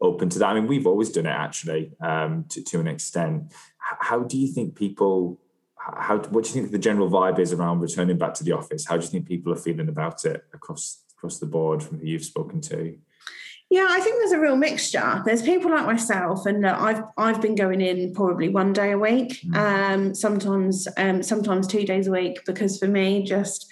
open 0.00 0.28
to 0.28 0.38
that. 0.38 0.48
I 0.48 0.54
mean, 0.54 0.66
we've 0.66 0.86
always 0.86 1.10
done 1.10 1.26
it 1.26 1.30
actually 1.30 1.92
um, 2.00 2.44
to 2.50 2.62
to 2.62 2.80
an 2.80 2.86
extent. 2.86 3.52
How 3.78 4.20
do 4.20 4.38
you 4.38 4.46
think 4.46 4.76
people 4.76 5.40
how 5.96 6.18
what 6.18 6.44
do 6.44 6.48
you 6.48 6.54
think 6.54 6.70
the 6.70 6.78
general 6.78 7.10
vibe 7.10 7.38
is 7.38 7.52
around 7.52 7.80
returning 7.80 8.18
back 8.18 8.34
to 8.34 8.44
the 8.44 8.52
office? 8.52 8.86
How 8.86 8.96
do 8.96 9.04
you 9.04 9.10
think 9.10 9.26
people 9.26 9.52
are 9.52 9.56
feeling 9.56 9.88
about 9.88 10.24
it 10.24 10.44
across 10.52 11.02
across 11.16 11.38
the 11.38 11.46
board 11.46 11.82
from 11.82 11.98
who 11.98 12.06
you've 12.06 12.24
spoken 12.24 12.60
to? 12.62 12.96
Yeah, 13.70 13.86
I 13.88 14.00
think 14.00 14.16
there's 14.18 14.32
a 14.32 14.38
real 14.38 14.56
mixture. 14.56 15.22
There's 15.24 15.42
people 15.42 15.70
like 15.70 15.86
myself, 15.86 16.46
and 16.46 16.64
uh, 16.64 16.76
I've 16.78 17.02
I've 17.16 17.40
been 17.40 17.54
going 17.54 17.80
in 17.80 18.12
probably 18.12 18.48
one 18.48 18.72
day 18.72 18.92
a 18.92 18.98
week, 18.98 19.40
mm. 19.42 19.56
um, 19.56 20.14
sometimes 20.14 20.86
um, 20.96 21.22
sometimes 21.22 21.66
two 21.66 21.84
days 21.84 22.06
a 22.06 22.10
week, 22.10 22.40
because 22.44 22.78
for 22.78 22.86
me, 22.86 23.22
just 23.22 23.66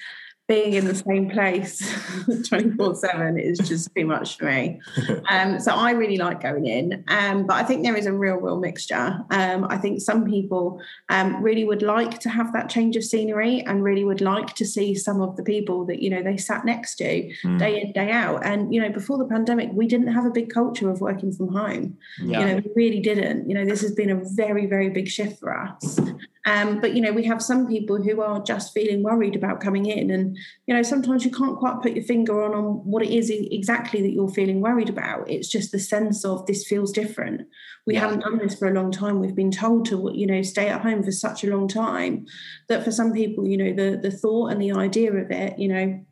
being 0.50 0.72
in 0.74 0.84
the 0.84 0.96
same 0.96 1.30
place 1.30 1.78
24 2.48 2.96
7 2.96 3.38
is 3.38 3.56
just 3.58 3.88
too 3.94 4.04
much 4.04 4.36
for 4.36 4.46
me. 4.46 4.80
Um, 5.30 5.60
so 5.60 5.72
I 5.72 5.92
really 5.92 6.16
like 6.16 6.42
going 6.42 6.66
in. 6.66 7.04
Um, 7.06 7.46
but 7.46 7.54
I 7.54 7.62
think 7.62 7.84
there 7.84 7.96
is 7.96 8.06
a 8.06 8.12
real, 8.12 8.36
real 8.36 8.58
mixture. 8.58 9.20
Um, 9.30 9.66
I 9.68 9.76
think 9.76 10.00
some 10.00 10.24
people 10.24 10.80
um, 11.08 11.40
really 11.40 11.62
would 11.62 11.82
like 11.82 12.18
to 12.20 12.28
have 12.28 12.52
that 12.52 12.68
change 12.68 12.96
of 12.96 13.04
scenery 13.04 13.60
and 13.60 13.84
really 13.84 14.02
would 14.02 14.20
like 14.20 14.54
to 14.56 14.66
see 14.66 14.94
some 14.96 15.20
of 15.20 15.36
the 15.36 15.44
people 15.44 15.84
that, 15.86 16.02
you 16.02 16.10
know, 16.10 16.22
they 16.22 16.36
sat 16.36 16.64
next 16.64 16.96
to 16.96 17.32
mm. 17.44 17.58
day 17.58 17.80
in, 17.80 17.92
day 17.92 18.10
out. 18.10 18.44
And, 18.44 18.74
you 18.74 18.80
know, 18.80 18.90
before 18.90 19.18
the 19.18 19.26
pandemic, 19.26 19.70
we 19.72 19.86
didn't 19.86 20.08
have 20.08 20.24
a 20.24 20.30
big 20.30 20.50
culture 20.50 20.90
of 20.90 21.00
working 21.00 21.32
from 21.32 21.48
home. 21.52 21.96
Yeah. 22.20 22.40
You 22.40 22.46
know, 22.46 22.54
we 22.56 22.70
really 22.74 23.00
didn't. 23.00 23.48
You 23.48 23.54
know, 23.54 23.64
this 23.64 23.82
has 23.82 23.92
been 23.92 24.10
a 24.10 24.20
very, 24.34 24.66
very 24.66 24.90
big 24.90 25.08
shift 25.08 25.38
for 25.38 25.56
us. 25.56 26.00
Um, 26.46 26.80
but 26.80 26.94
you 26.94 27.02
know, 27.02 27.12
we 27.12 27.24
have 27.24 27.42
some 27.42 27.66
people 27.66 28.02
who 28.02 28.22
are 28.22 28.42
just 28.42 28.72
feeling 28.72 29.02
worried 29.02 29.36
about 29.36 29.60
coming 29.60 29.86
in, 29.86 30.10
and 30.10 30.36
you 30.66 30.74
know, 30.74 30.82
sometimes 30.82 31.24
you 31.24 31.30
can't 31.30 31.58
quite 31.58 31.82
put 31.82 31.92
your 31.92 32.04
finger 32.04 32.42
on 32.42 32.54
on 32.54 32.64
what 32.84 33.02
it 33.02 33.10
is 33.10 33.30
exactly 33.30 34.00
that 34.00 34.12
you're 34.12 34.30
feeling 34.30 34.60
worried 34.60 34.88
about. 34.88 35.30
It's 35.30 35.48
just 35.48 35.70
the 35.70 35.78
sense 35.78 36.24
of 36.24 36.46
this 36.46 36.66
feels 36.66 36.92
different. 36.92 37.46
We 37.86 37.94
yeah. 37.94 38.00
haven't 38.00 38.20
done 38.20 38.38
this 38.38 38.58
for 38.58 38.68
a 38.68 38.74
long 38.74 38.90
time. 38.90 39.20
We've 39.20 39.34
been 39.34 39.50
told 39.50 39.86
to, 39.86 40.10
you 40.14 40.26
know, 40.26 40.42
stay 40.42 40.68
at 40.68 40.80
home 40.80 41.02
for 41.02 41.12
such 41.12 41.44
a 41.44 41.50
long 41.50 41.68
time 41.68 42.26
that 42.68 42.84
for 42.84 42.90
some 42.90 43.12
people, 43.12 43.46
you 43.46 43.58
know, 43.58 43.72
the 43.72 43.98
the 43.98 44.10
thought 44.10 44.52
and 44.52 44.62
the 44.62 44.72
idea 44.72 45.12
of 45.12 45.30
it, 45.30 45.58
you 45.58 45.68
know, 45.68 46.04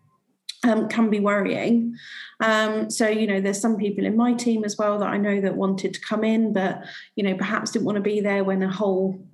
um, 0.64 0.88
can 0.88 1.08
be 1.08 1.20
worrying. 1.20 1.96
Um, 2.40 2.90
so, 2.90 3.08
you 3.08 3.26
know, 3.26 3.40
there's 3.40 3.60
some 3.60 3.76
people 3.76 4.04
in 4.04 4.16
my 4.16 4.34
team 4.34 4.64
as 4.64 4.76
well 4.76 4.98
that 4.98 5.08
I 5.08 5.16
know 5.16 5.40
that 5.40 5.56
wanted 5.56 5.94
to 5.94 6.00
come 6.00 6.24
in, 6.24 6.52
but, 6.52 6.84
you 7.16 7.24
know, 7.24 7.34
perhaps 7.34 7.70
didn't 7.70 7.86
want 7.86 7.96
to 7.96 8.02
be 8.02 8.20
there 8.20 8.44
when 8.44 8.62
a 8.62 8.70
whole 8.70 9.24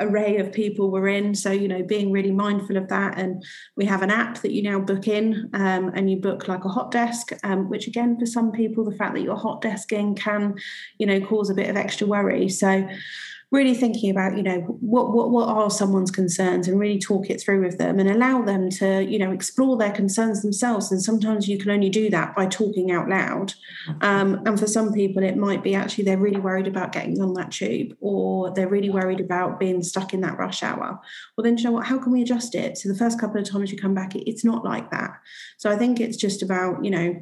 array 0.00 0.38
of 0.38 0.52
people 0.52 0.90
we're 0.90 1.08
in. 1.08 1.34
So, 1.34 1.50
you 1.50 1.68
know, 1.68 1.82
being 1.82 2.10
really 2.10 2.32
mindful 2.32 2.76
of 2.76 2.88
that. 2.88 3.18
And 3.18 3.44
we 3.76 3.84
have 3.84 4.02
an 4.02 4.10
app 4.10 4.40
that 4.42 4.52
you 4.52 4.62
now 4.62 4.80
book 4.80 5.06
in 5.06 5.50
um, 5.52 5.92
and 5.94 6.10
you 6.10 6.16
book 6.16 6.48
like 6.48 6.64
a 6.64 6.68
hot 6.68 6.90
desk, 6.90 7.32
um, 7.44 7.68
which 7.68 7.86
again, 7.86 8.18
for 8.18 8.26
some 8.26 8.50
people, 8.52 8.84
the 8.84 8.96
fact 8.96 9.14
that 9.14 9.22
you're 9.22 9.36
hot 9.36 9.62
desking 9.62 10.16
can, 10.16 10.54
you 10.98 11.06
know, 11.06 11.20
cause 11.20 11.50
a 11.50 11.54
bit 11.54 11.68
of 11.68 11.76
extra 11.76 12.06
worry. 12.06 12.48
So, 12.48 12.88
really 13.50 13.74
thinking 13.74 14.10
about 14.10 14.36
you 14.36 14.42
know 14.42 14.60
what 14.80 15.12
what 15.12 15.30
what 15.30 15.48
are 15.48 15.70
someone's 15.70 16.10
concerns 16.10 16.68
and 16.68 16.78
really 16.78 16.98
talk 16.98 17.28
it 17.28 17.40
through 17.40 17.64
with 17.64 17.78
them 17.78 17.98
and 17.98 18.08
allow 18.08 18.42
them 18.42 18.70
to 18.70 19.04
you 19.04 19.18
know 19.18 19.32
explore 19.32 19.76
their 19.76 19.90
concerns 19.90 20.42
themselves. 20.42 20.92
And 20.92 21.02
sometimes 21.02 21.48
you 21.48 21.58
can 21.58 21.70
only 21.70 21.90
do 21.90 22.10
that 22.10 22.34
by 22.36 22.46
talking 22.46 22.90
out 22.92 23.08
loud. 23.08 23.54
Um, 24.02 24.42
and 24.46 24.58
for 24.58 24.66
some 24.66 24.92
people 24.92 25.22
it 25.22 25.36
might 25.36 25.64
be 25.64 25.74
actually 25.74 26.04
they're 26.04 26.16
really 26.16 26.40
worried 26.40 26.68
about 26.68 26.92
getting 26.92 27.20
on 27.20 27.34
that 27.34 27.50
tube 27.50 27.96
or 28.00 28.52
they're 28.54 28.68
really 28.68 28.90
worried 28.90 29.20
about 29.20 29.58
being 29.58 29.82
stuck 29.82 30.14
in 30.14 30.20
that 30.20 30.38
rush 30.38 30.62
hour. 30.62 31.00
Well 31.36 31.42
then 31.42 31.58
you 31.58 31.64
know 31.64 31.72
what? 31.72 31.86
How 31.86 31.98
can 31.98 32.12
we 32.12 32.22
adjust 32.22 32.54
it? 32.54 32.78
So 32.78 32.88
the 32.88 32.98
first 32.98 33.20
couple 33.20 33.40
of 33.40 33.48
times 33.48 33.72
you 33.72 33.78
come 33.78 33.94
back 33.94 34.14
it's 34.14 34.44
not 34.44 34.64
like 34.64 34.90
that. 34.90 35.10
So 35.58 35.70
i 35.70 35.76
think 35.76 36.00
it's 36.00 36.16
just 36.16 36.42
about 36.42 36.84
you 36.84 36.90
know 36.90 37.20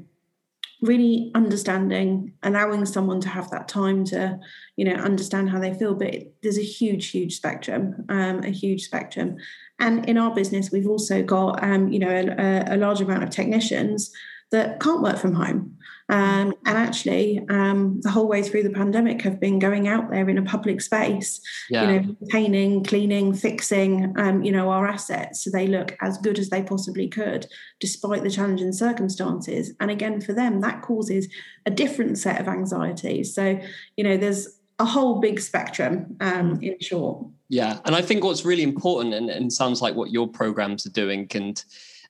really 0.81 1.31
understanding 1.35 2.33
allowing 2.43 2.87
someone 2.87 3.21
to 3.21 3.29
have 3.29 3.51
that 3.51 3.67
time 3.67 4.05
to 4.05 4.39
you 4.77 4.85
know 4.85 4.95
understand 4.95 5.51
how 5.51 5.59
they 5.59 5.75
feel. 5.75 5.95
But 5.95 6.15
there's 6.43 6.59
a 6.59 6.63
huge 6.63 7.11
huge 7.11 7.37
spectrum 7.37 8.05
um, 8.09 8.45
a 8.45 8.51
huge 8.51 8.85
spectrum. 8.85 9.37
And 9.81 10.09
in 10.09 10.19
our 10.19 10.35
business 10.35 10.71
we've 10.71 10.89
also 10.89 11.23
got 11.23 11.63
um, 11.63 11.89
you 11.89 11.99
know 11.99 12.35
a, 12.39 12.75
a 12.75 12.77
large 12.77 13.01
amount 13.01 13.25
of 13.25 13.31
technicians 13.31 14.13
that 14.51 14.81
can't 14.81 15.03
work 15.03 15.19
from 15.19 15.35
home 15.35 15.77
um, 16.09 16.55
and 16.65 16.79
actually, 16.79 17.45
um, 17.51 18.01
the 18.03 18.11
whole 18.11 18.27
way 18.27 18.43
through 18.43 18.63
the 18.63 18.71
pandemic, 18.71 19.23
have 19.23 19.39
been 19.39 19.59
going 19.59 19.89
out 19.89 20.11
there 20.11 20.29
in 20.29 20.39
a 20.39 20.43
public 20.43 20.81
space, 20.81 21.41
yeah. 21.69 21.83
you 21.83 21.87
know, 21.89 22.17
maintaining, 22.21 22.85
cleaning, 22.85 23.35
fixing, 23.35 24.15
um, 24.19 24.43
you 24.43 24.51
know, 24.51 24.71
our 24.71 24.87
assets 24.87 25.45
so 25.45 25.51
they 25.51 25.67
look 25.67 25.97
as 26.01 26.17
good 26.19 26.39
as 26.39 26.49
they 26.49 26.63
possibly 26.63 27.09
could, 27.09 27.47
despite 27.79 28.23
the 28.23 28.31
challenging 28.31 28.73
circumstances. 28.73 29.73
And 29.81 29.91
again, 29.91 30.21
for 30.21 30.33
them, 30.33 30.61
that 30.63 30.83
causes 30.83 31.29
a 31.67 31.71
different 31.71 32.19
set 32.19 32.41
of 32.41 32.49
anxieties. 32.49 33.35
So, 33.35 33.61
you 33.97 34.05
know, 34.05 34.17
there's 34.17 34.59
a 34.79 34.85
whole 34.85 35.21
big 35.21 35.41
spectrum 35.41 36.17
um, 36.21 36.59
in 36.63 36.79
short. 36.81 37.27
Yeah, 37.51 37.79
and 37.85 37.95
I 37.95 38.03
think 38.03 38.25
what's 38.25 38.45
really 38.45 38.63
important, 38.63 39.15
and, 39.15 39.31
and 39.31 39.53
sounds 39.53 39.83
like 39.83 39.95
what 39.95 40.11
your 40.11 40.29
programs 40.29 40.87
are 40.87 40.91
doing, 40.91 41.27
and 41.35 41.63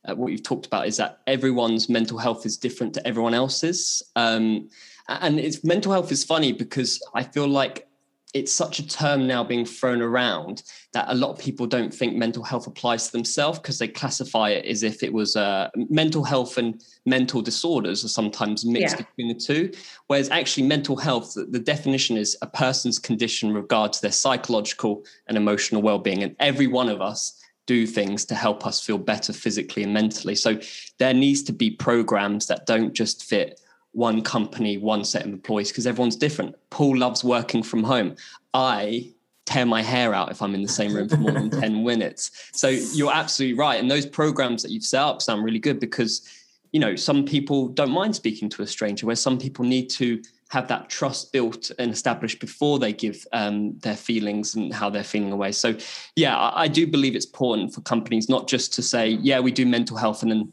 uh, 0.08 0.14
what 0.14 0.32
you've 0.32 0.42
talked 0.42 0.66
about 0.66 0.86
is 0.86 0.96
that 0.96 1.20
everyone's 1.26 1.88
mental 1.88 2.18
health 2.18 2.46
is 2.46 2.56
different 2.56 2.94
to 2.94 3.06
everyone 3.06 3.34
else's. 3.34 4.02
Um, 4.16 4.68
and 5.08 5.38
it's 5.38 5.64
mental 5.64 5.92
health 5.92 6.12
is 6.12 6.24
funny 6.24 6.52
because 6.52 7.02
I 7.14 7.22
feel 7.22 7.48
like 7.48 7.88
it's 8.34 8.52
such 8.52 8.78
a 8.78 8.86
term 8.86 9.26
now 9.26 9.42
being 9.42 9.64
thrown 9.64 10.02
around 10.02 10.62
that 10.92 11.06
a 11.08 11.14
lot 11.14 11.30
of 11.30 11.38
people 11.38 11.66
don't 11.66 11.92
think 11.92 12.14
mental 12.14 12.42
health 12.42 12.66
applies 12.66 13.06
to 13.06 13.12
themselves 13.12 13.58
because 13.58 13.78
they 13.78 13.88
classify 13.88 14.50
it 14.50 14.66
as 14.66 14.82
if 14.82 15.02
it 15.02 15.10
was 15.10 15.34
uh, 15.34 15.70
mental 15.88 16.22
health 16.22 16.58
and 16.58 16.84
mental 17.06 17.40
disorders 17.40 18.04
are 18.04 18.08
sometimes 18.08 18.66
mixed 18.66 18.96
yeah. 18.96 19.04
between 19.04 19.28
the 19.28 19.34
two. 19.34 19.72
Whereas 20.08 20.28
actually, 20.28 20.66
mental 20.66 20.96
health, 20.96 21.34
the, 21.34 21.44
the 21.44 21.58
definition 21.58 22.18
is 22.18 22.36
a 22.42 22.46
person's 22.46 22.98
condition 22.98 23.48
in 23.48 23.54
regard 23.54 23.94
to 23.94 24.02
their 24.02 24.12
psychological 24.12 25.04
and 25.26 25.36
emotional 25.36 25.80
well 25.80 25.98
being. 25.98 26.22
And 26.22 26.36
every 26.38 26.66
one 26.66 26.90
of 26.90 27.00
us 27.00 27.42
do 27.68 27.86
things 27.86 28.24
to 28.24 28.34
help 28.34 28.66
us 28.66 28.80
feel 28.80 28.98
better 28.98 29.32
physically 29.32 29.84
and 29.84 29.92
mentally. 29.92 30.34
So 30.34 30.58
there 30.98 31.14
needs 31.14 31.42
to 31.44 31.52
be 31.52 31.70
programs 31.70 32.46
that 32.46 32.66
don't 32.66 32.94
just 32.94 33.24
fit 33.24 33.60
one 33.92 34.22
company, 34.22 34.78
one 34.78 35.04
set 35.04 35.26
of 35.26 35.32
employees, 35.32 35.68
because 35.68 35.86
everyone's 35.86 36.16
different. 36.16 36.56
Paul 36.70 36.96
loves 36.96 37.22
working 37.22 37.62
from 37.62 37.84
home. 37.84 38.16
I 38.54 39.12
tear 39.44 39.66
my 39.66 39.82
hair 39.82 40.14
out 40.14 40.30
if 40.30 40.40
I'm 40.40 40.54
in 40.54 40.62
the 40.62 40.68
same 40.68 40.94
room 40.94 41.10
for 41.10 41.18
more 41.18 41.32
than 41.32 41.50
10 41.60 41.84
minutes. 41.84 42.30
So 42.52 42.68
you're 42.68 43.12
absolutely 43.12 43.58
right. 43.58 43.78
And 43.78 43.90
those 43.90 44.06
programs 44.06 44.62
that 44.62 44.70
you've 44.70 44.84
set 44.84 45.02
up 45.02 45.20
sound 45.20 45.44
really 45.44 45.58
good 45.58 45.78
because, 45.78 46.26
you 46.72 46.80
know, 46.80 46.96
some 46.96 47.26
people 47.26 47.68
don't 47.68 47.90
mind 47.90 48.16
speaking 48.16 48.48
to 48.50 48.62
a 48.62 48.66
stranger, 48.66 49.06
where 49.06 49.16
some 49.16 49.38
people 49.38 49.64
need 49.64 49.90
to 49.90 50.22
have 50.48 50.68
that 50.68 50.88
trust 50.88 51.32
built 51.32 51.70
and 51.78 51.92
established 51.92 52.40
before 52.40 52.78
they 52.78 52.92
give 52.92 53.26
um, 53.32 53.78
their 53.80 53.96
feelings 53.96 54.54
and 54.54 54.72
how 54.72 54.88
they're 54.88 55.04
feeling 55.04 55.30
away. 55.30 55.52
So, 55.52 55.76
yeah, 56.16 56.38
I, 56.38 56.62
I, 56.62 56.68
do 56.68 56.86
believe 56.86 57.14
it's 57.14 57.26
important 57.26 57.74
for 57.74 57.82
companies 57.82 58.30
not 58.30 58.48
just 58.48 58.72
to 58.74 58.82
say, 58.82 59.10
yeah, 59.10 59.40
we 59.40 59.52
do 59.52 59.66
mental 59.66 59.96
health, 59.98 60.22
and 60.22 60.32
then 60.32 60.52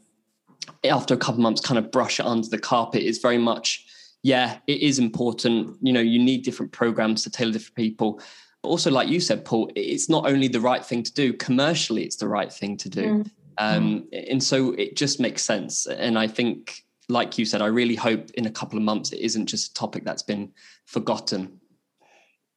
after 0.84 1.14
a 1.14 1.16
couple 1.16 1.40
months, 1.40 1.60
kind 1.60 1.78
of 1.78 1.90
brush 1.90 2.20
it 2.20 2.26
under 2.26 2.46
the 2.48 2.58
carpet. 2.58 3.02
It's 3.02 3.18
very 3.18 3.38
much 3.38 3.86
yeah, 4.26 4.58
it 4.66 4.82
is 4.82 4.98
important. 4.98 5.76
You 5.80 5.92
know, 5.92 6.00
you 6.00 6.18
need 6.18 6.42
different 6.42 6.72
programs 6.72 7.22
to 7.22 7.30
tailor 7.30 7.52
different 7.52 7.76
people. 7.76 8.20
But 8.60 8.70
also, 8.70 8.90
like 8.90 9.08
you 9.08 9.20
said, 9.20 9.44
Paul, 9.44 9.70
it's 9.76 10.08
not 10.08 10.28
only 10.28 10.48
the 10.48 10.60
right 10.60 10.84
thing 10.84 11.04
to 11.04 11.14
do 11.14 11.32
commercially; 11.32 12.02
it's 12.02 12.16
the 12.16 12.26
right 12.26 12.52
thing 12.52 12.76
to 12.78 12.88
do. 12.88 13.06
Mm. 13.06 13.30
Um, 13.58 14.08
and 14.12 14.42
so 14.42 14.72
it 14.72 14.96
just 14.96 15.20
makes 15.20 15.44
sense. 15.44 15.86
And 15.86 16.18
I 16.18 16.26
think, 16.26 16.84
like 17.08 17.38
you 17.38 17.44
said, 17.44 17.62
I 17.62 17.66
really 17.66 17.94
hope 17.94 18.30
in 18.32 18.46
a 18.46 18.50
couple 18.50 18.78
of 18.78 18.84
months 18.84 19.12
it 19.12 19.20
isn't 19.20 19.46
just 19.46 19.70
a 19.70 19.74
topic 19.74 20.04
that's 20.04 20.22
been 20.22 20.52
forgotten. 20.86 21.60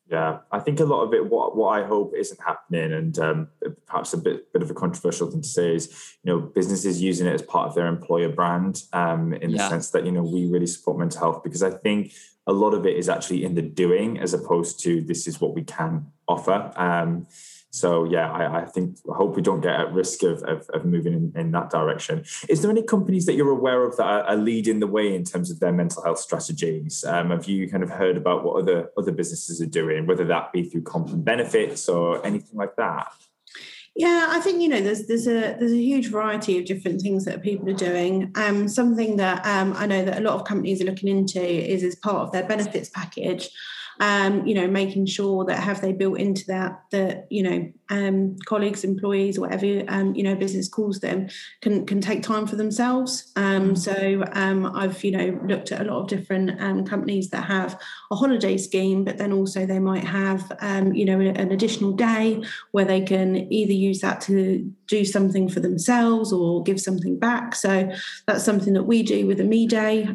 Yeah, 0.10 0.40
I 0.52 0.60
think 0.60 0.80
a 0.80 0.86
lot 0.86 1.04
of 1.04 1.14
it, 1.14 1.30
what 1.30 1.56
what 1.56 1.80
I 1.80 1.86
hope 1.86 2.16
isn't 2.18 2.40
happening, 2.42 2.94
and 2.94 3.20
um, 3.20 3.48
perhaps 3.86 4.14
a 4.14 4.18
bit 4.18 4.52
bit 4.52 4.64
of 4.64 4.72
a 4.72 4.74
controversial 4.74 5.30
thing 5.30 5.44
to 5.44 5.48
say 5.48 5.76
is, 5.76 6.16
you 6.24 6.34
know, 6.34 6.40
businesses 6.40 7.00
using 7.00 7.28
it 7.28 7.34
as 7.34 7.44
part 7.44 7.70
of 7.70 7.76
their 7.76 7.86
employer 7.86 8.30
brand, 8.30 8.82
um, 8.92 9.34
in 9.34 9.52
the 9.52 9.58
yeah. 9.58 9.70
sense 9.70 9.92
that 9.92 10.06
you 10.06 10.12
know 10.12 10.24
we 10.24 10.48
really 10.48 10.66
support 10.66 10.98
mental 10.98 11.20
health 11.20 11.44
because 11.44 11.62
I 11.62 11.70
think 11.70 12.14
a 12.48 12.54
lot 12.54 12.74
of 12.74 12.88
it 12.88 12.98
is 12.98 13.08
actually 13.08 13.44
in 13.44 13.54
the 13.54 13.62
doing 13.62 14.20
as 14.20 14.34
opposed 14.34 14.80
to 14.80 15.02
this 15.02 15.28
is 15.28 15.40
what 15.40 15.54
we 15.54 15.64
can 15.64 16.08
offer. 16.28 16.72
Um, 16.76 17.28
so 17.72 18.04
yeah, 18.04 18.32
I, 18.32 18.62
I, 18.62 18.66
think 18.66 18.98
I 19.12 19.16
hope 19.16 19.36
we 19.36 19.44
don't 19.44 19.62
get 19.62 19.80
at 19.80 19.94
risk 19.94 20.24
of, 20.24 20.42
of, 20.44 20.68
of 20.70 20.86
moving 20.86 21.14
in, 21.14 21.34
in, 21.36 21.52
that 21.52 21.70
direction. 21.70 22.24
Is 22.48 22.62
there 22.62 22.72
any 22.72 22.82
companies 22.82 23.28
that 23.28 23.34
you're 23.34 23.52
aware 23.52 23.84
of 23.84 23.96
that 23.98 24.06
are, 24.06 24.24
are 24.24 24.36
leading 24.36 24.80
the 24.80 24.88
way 24.88 25.14
in 25.14 25.24
terms 25.24 25.52
of 25.52 25.60
their 25.60 25.72
mental 25.72 26.04
health 26.04 26.20
strategies? 26.20 27.04
Um, 27.04 27.30
have 27.30 27.46
you 27.46 27.70
kind 27.70 27.84
of 27.84 27.92
heard 27.92 28.18
about 28.18 28.44
what 28.44 28.62
other 28.62 28.90
other 28.98 29.12
businesses 29.12 29.62
are 29.62 29.68
doing, 29.68 30.08
whether 30.08 30.26
that 30.26 30.52
be 30.52 30.64
through 30.64 30.84
comp 30.84 31.10
and 31.10 31.24
benefits 31.24 31.88
or 31.88 32.26
anything 32.26 32.58
like 32.58 32.76
that? 32.78 33.14
Yeah, 33.96 34.28
I 34.30 34.40
think 34.40 34.62
you 34.62 34.70
know 34.70 34.82
there's 34.82 35.08
there's 35.08 35.28
a 35.28 35.56
there's 35.60 35.74
a 35.74 35.78
huge 35.78 36.10
variety 36.10 36.58
of 36.58 36.66
different 36.66 37.02
things 37.02 37.26
that 37.26 37.44
people 37.44 37.70
are 37.70 37.74
doing. 37.74 38.32
Um, 38.36 38.68
something 38.68 39.18
that 39.18 39.46
um, 39.46 39.74
I 39.78 39.86
know 39.86 40.04
that 40.06 40.18
a 40.18 40.22
lot 40.22 40.36
of 40.36 40.46
companies 40.46 40.82
are 40.82 40.86
looking 40.86 41.10
into 41.10 41.42
is 41.42 41.84
as 41.84 41.96
part 41.96 42.22
of 42.22 42.32
their 42.32 42.48
benefits 42.48 42.90
package 42.90 43.50
um, 44.00 44.46
you 44.46 44.54
know, 44.54 44.68
making 44.68 45.06
sure 45.06 45.46
that 45.46 45.60
have 45.62 45.82
they 45.82 45.92
built 45.92 46.20
into 46.20 46.46
that 46.48 46.84
that 46.92 47.28
you 47.30 47.44
know 47.44 47.72
um, 47.90 48.38
colleagues, 48.46 48.84
employees, 48.84 49.40
whatever 49.40 49.84
um, 49.88 50.14
you 50.16 50.24
know 50.24 50.36
business 50.36 50.68
calls 50.68 51.00
them, 51.00 51.28
can 51.62 51.86
can 51.86 52.02
take 52.02 52.24
time 52.24 52.46
for 52.48 52.56
themselves. 52.56 53.32
Um, 53.36 53.72
mm. 53.72 53.78
so 53.78 54.24
um, 54.34 54.66
I've 54.76 55.04
you 55.04 55.12
know 55.12 55.40
looked 55.46 55.72
at 55.72 55.82
a 55.82 55.84
lot 55.84 56.02
of 56.02 56.08
different 56.08 56.62
um, 56.62 56.86
companies 56.86 57.30
that 57.30 57.44
have 57.44 57.80
a 58.12 58.16
holiday 58.16 58.58
scheme, 58.58 59.04
but 59.04 59.18
then 59.18 59.34
also 59.34 59.66
they 59.66 59.80
might 59.80 60.04
have 60.04 60.52
you 60.94 61.06
know 61.06 61.20
an 61.20 61.52
additional 61.52 61.92
day 61.92 62.44
where 62.72 62.86
they 62.86 63.02
can 63.02 63.52
either 63.52 63.74
use 63.74 64.00
that 64.00 64.22
to 64.22 64.72
do 64.88 65.06
something 65.06 65.48
for 65.48 65.60
themselves 65.60 66.34
or 66.34 66.64
give 66.64 66.80
something 66.80 67.18
back. 67.18 67.54
So 67.56 67.92
that's 68.26 68.44
something 68.44 68.74
that 68.74 68.84
we 68.84 69.04
do 69.04 69.28
with 69.28 69.40
a 69.40 69.44
me 69.44 69.68
day. 69.68 70.10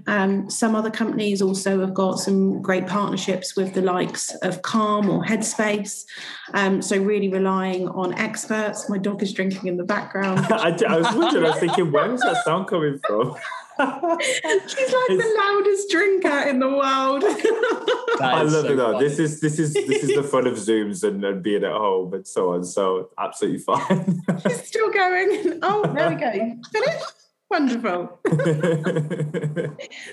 some 0.49 0.75
other 0.75 0.91
companies 0.91 1.41
also 1.41 1.81
have 1.81 1.95
got 1.95 2.19
some 2.19 2.61
great 2.61 2.87
partnerships 2.87 3.57
with 3.57 3.75
the 3.75 3.83
likes 3.83 4.35
of 4.43 4.63
Calm 4.63 5.09
or 5.09 5.25
Headspace. 5.25 6.05
Um, 6.53 6.83
so 6.83 6.97
really 6.97 7.29
relying 7.65 7.89
on 7.89 8.15
experts. 8.15 8.89
My 8.89 8.99
dog 8.99 9.23
is 9.23 9.33
drinking 9.33 9.67
in 9.67 9.77
the 9.77 9.85
background. 9.85 10.41
I, 10.51 10.77
I, 10.89 10.99
was 10.99 11.15
wondering, 11.15 11.47
I 11.47 11.51
was 11.51 11.61
thinking, 11.61 11.93
where's 11.93 12.21
that 12.21 12.45
sound 12.45 12.69
coming 12.69 13.01
from? 13.07 13.37
She's 13.77 13.83
like 13.83 15.11
it's, 15.11 15.25
the 15.25 15.35
loudest 15.37 15.91
drinker 15.91 16.49
in 16.49 16.61
the 16.61 16.69
world. 16.69 17.25
I 18.21 18.43
love 18.43 18.51
so 18.51 18.73
it 18.73 18.77
though. 18.77 19.01
This 19.01 19.19
is 19.19 19.41
this 19.41 19.59
is 19.59 19.75
this 19.75 20.05
is 20.05 20.15
the 20.15 20.23
fun 20.23 20.47
of 20.47 20.55
Zooms 20.55 21.03
and, 21.03 21.25
and 21.25 21.43
being 21.43 21.65
at 21.65 21.73
home 21.73 22.15
and 22.15 22.25
so 22.25 22.53
on. 22.53 22.63
So 22.63 23.11
absolutely 23.19 23.59
fine. 23.59 24.23
She's 24.47 24.69
still 24.69 24.93
going. 24.93 25.59
Oh, 25.63 25.93
there 25.93 26.09
we 26.09 26.15
go. 26.15 26.31
Finished. 26.71 27.05
Wonderful. 27.51 28.21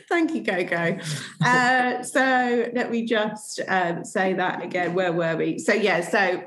Thank 0.10 0.34
you, 0.34 0.44
Coco. 0.44 0.98
Uh, 1.44 2.04
so 2.04 2.70
let 2.74 2.92
me 2.92 3.06
just 3.06 3.62
um, 3.68 4.04
say 4.04 4.34
that 4.34 4.64
again. 4.64 4.96
Where 4.96 5.14
were 5.14 5.36
we? 5.38 5.60
So, 5.60 5.74
yeah, 5.74 6.02
so 6.02 6.44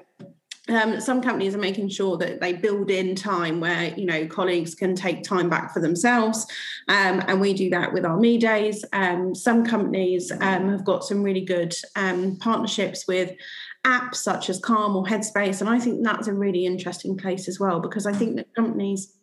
um, 0.68 1.00
some 1.00 1.20
companies 1.20 1.54
are 1.54 1.58
making 1.58 1.90
sure 1.90 2.16
that 2.16 2.40
they 2.40 2.54
build 2.54 2.90
in 2.90 3.14
time 3.14 3.60
where 3.60 3.92
you 3.98 4.06
know 4.06 4.26
colleagues 4.26 4.74
can 4.74 4.94
take 4.94 5.22
time 5.22 5.50
back 5.50 5.72
for 5.72 5.80
themselves. 5.80 6.46
Um, 6.88 7.22
and 7.26 7.40
we 7.40 7.52
do 7.52 7.70
that 7.70 7.92
with 7.92 8.04
our 8.04 8.18
me 8.18 8.38
days. 8.38 8.84
Um, 8.92 9.34
some 9.34 9.64
companies 9.64 10.32
um, 10.32 10.70
have 10.70 10.84
got 10.84 11.04
some 11.04 11.22
really 11.22 11.44
good 11.44 11.74
um, 11.96 12.36
partnerships 12.36 13.06
with 13.06 13.32
apps 13.84 14.16
such 14.16 14.48
as 14.48 14.58
calm 14.58 14.96
or 14.96 15.04
headspace. 15.04 15.60
And 15.60 15.68
i 15.68 15.78
think 15.78 16.02
that's 16.02 16.26
a 16.26 16.32
really 16.32 16.64
interesting 16.64 17.16
place 17.16 17.48
as 17.48 17.60
well 17.60 17.80
because 17.80 18.06
i 18.06 18.12
think 18.12 18.36
that 18.36 18.54
companies 18.54 19.14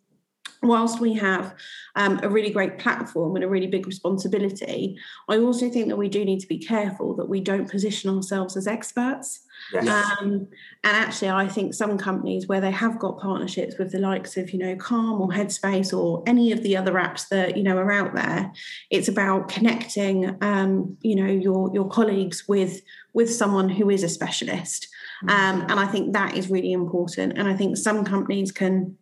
whilst 0.62 1.00
we 1.00 1.14
have 1.14 1.54
um, 1.96 2.20
a 2.22 2.28
really 2.28 2.50
great 2.50 2.78
platform 2.78 3.34
and 3.34 3.44
a 3.44 3.48
really 3.48 3.66
big 3.66 3.86
responsibility, 3.86 4.96
I 5.28 5.38
also 5.38 5.68
think 5.68 5.88
that 5.88 5.96
we 5.96 6.08
do 6.08 6.24
need 6.24 6.40
to 6.40 6.46
be 6.46 6.58
careful 6.58 7.14
that 7.16 7.28
we 7.28 7.40
don't 7.40 7.70
position 7.70 8.14
ourselves 8.14 8.56
as 8.56 8.66
experts. 8.66 9.40
Yes. 9.72 9.88
Um, 9.88 10.48
and 10.84 10.96
actually, 10.96 11.30
I 11.30 11.48
think 11.48 11.74
some 11.74 11.98
companies 11.98 12.46
where 12.46 12.60
they 12.60 12.70
have 12.70 12.98
got 12.98 13.20
partnerships 13.20 13.78
with 13.78 13.92
the 13.92 13.98
likes 13.98 14.36
of, 14.36 14.50
you 14.50 14.58
know, 14.58 14.76
Calm 14.76 15.20
or 15.20 15.28
Headspace 15.28 15.96
or 15.96 16.22
any 16.26 16.52
of 16.52 16.62
the 16.62 16.76
other 16.76 16.92
apps 16.94 17.28
that 17.28 17.56
you 17.56 17.62
know 17.62 17.76
are 17.76 17.92
out 17.92 18.14
there, 18.14 18.52
it's 18.90 19.08
about 19.08 19.48
connecting, 19.48 20.36
um, 20.42 20.96
you 21.02 21.16
know, 21.16 21.30
your 21.30 21.70
your 21.72 21.88
colleagues 21.88 22.48
with 22.48 22.82
with 23.12 23.32
someone 23.32 23.68
who 23.68 23.90
is 23.90 24.02
a 24.02 24.08
specialist. 24.08 24.88
Mm. 25.24 25.30
Um, 25.30 25.60
and 25.62 25.80
I 25.80 25.86
think 25.86 26.12
that 26.12 26.36
is 26.36 26.50
really 26.50 26.72
important. 26.72 27.38
And 27.38 27.48
I 27.48 27.54
think 27.54 27.76
some 27.76 28.04
companies 28.04 28.50
can 28.52 28.96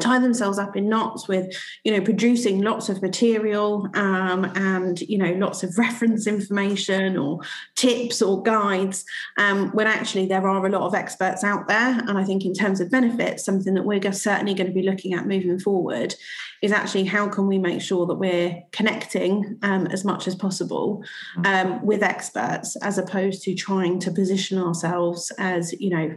tie 0.00 0.18
themselves 0.18 0.58
up 0.58 0.76
in 0.76 0.88
knots 0.88 1.28
with 1.28 1.54
you 1.84 1.92
know 1.92 2.00
producing 2.00 2.62
lots 2.62 2.88
of 2.88 3.02
material 3.02 3.88
um, 3.94 4.44
and 4.54 5.00
you 5.02 5.18
know 5.18 5.32
lots 5.34 5.62
of 5.62 5.76
reference 5.78 6.26
information 6.26 7.16
or 7.16 7.40
tips 7.76 8.22
or 8.22 8.42
guides 8.42 9.04
um, 9.38 9.70
when 9.72 9.86
actually 9.86 10.26
there 10.26 10.46
are 10.46 10.66
a 10.66 10.70
lot 10.70 10.82
of 10.82 10.94
experts 10.94 11.44
out 11.44 11.68
there. 11.68 11.98
And 12.06 12.18
i 12.18 12.24
think 12.24 12.44
in 12.44 12.54
terms 12.54 12.80
of 12.80 12.90
benefits 12.90 13.44
something 13.44 13.74
that 13.74 13.84
we're 13.84 14.00
certainly 14.12 14.54
going 14.54 14.66
to 14.66 14.72
be 14.72 14.82
looking 14.82 15.14
at 15.14 15.26
moving 15.26 15.58
forward 15.58 16.14
is 16.62 16.72
actually 16.72 17.04
how 17.04 17.28
can 17.28 17.46
we 17.46 17.58
make 17.58 17.80
sure 17.80 18.06
that 18.06 18.16
we're 18.16 18.62
connecting 18.72 19.58
um, 19.62 19.86
as 19.88 20.04
much 20.04 20.26
as 20.26 20.34
possible 20.34 21.04
um, 21.44 21.84
with 21.84 22.02
experts 22.02 22.76
as 22.76 22.98
opposed 22.98 23.42
to 23.42 23.54
trying 23.54 23.98
to 24.00 24.10
position 24.10 24.58
ourselves 24.58 25.30
as 25.38 25.72
you 25.80 25.90
know 25.90 26.16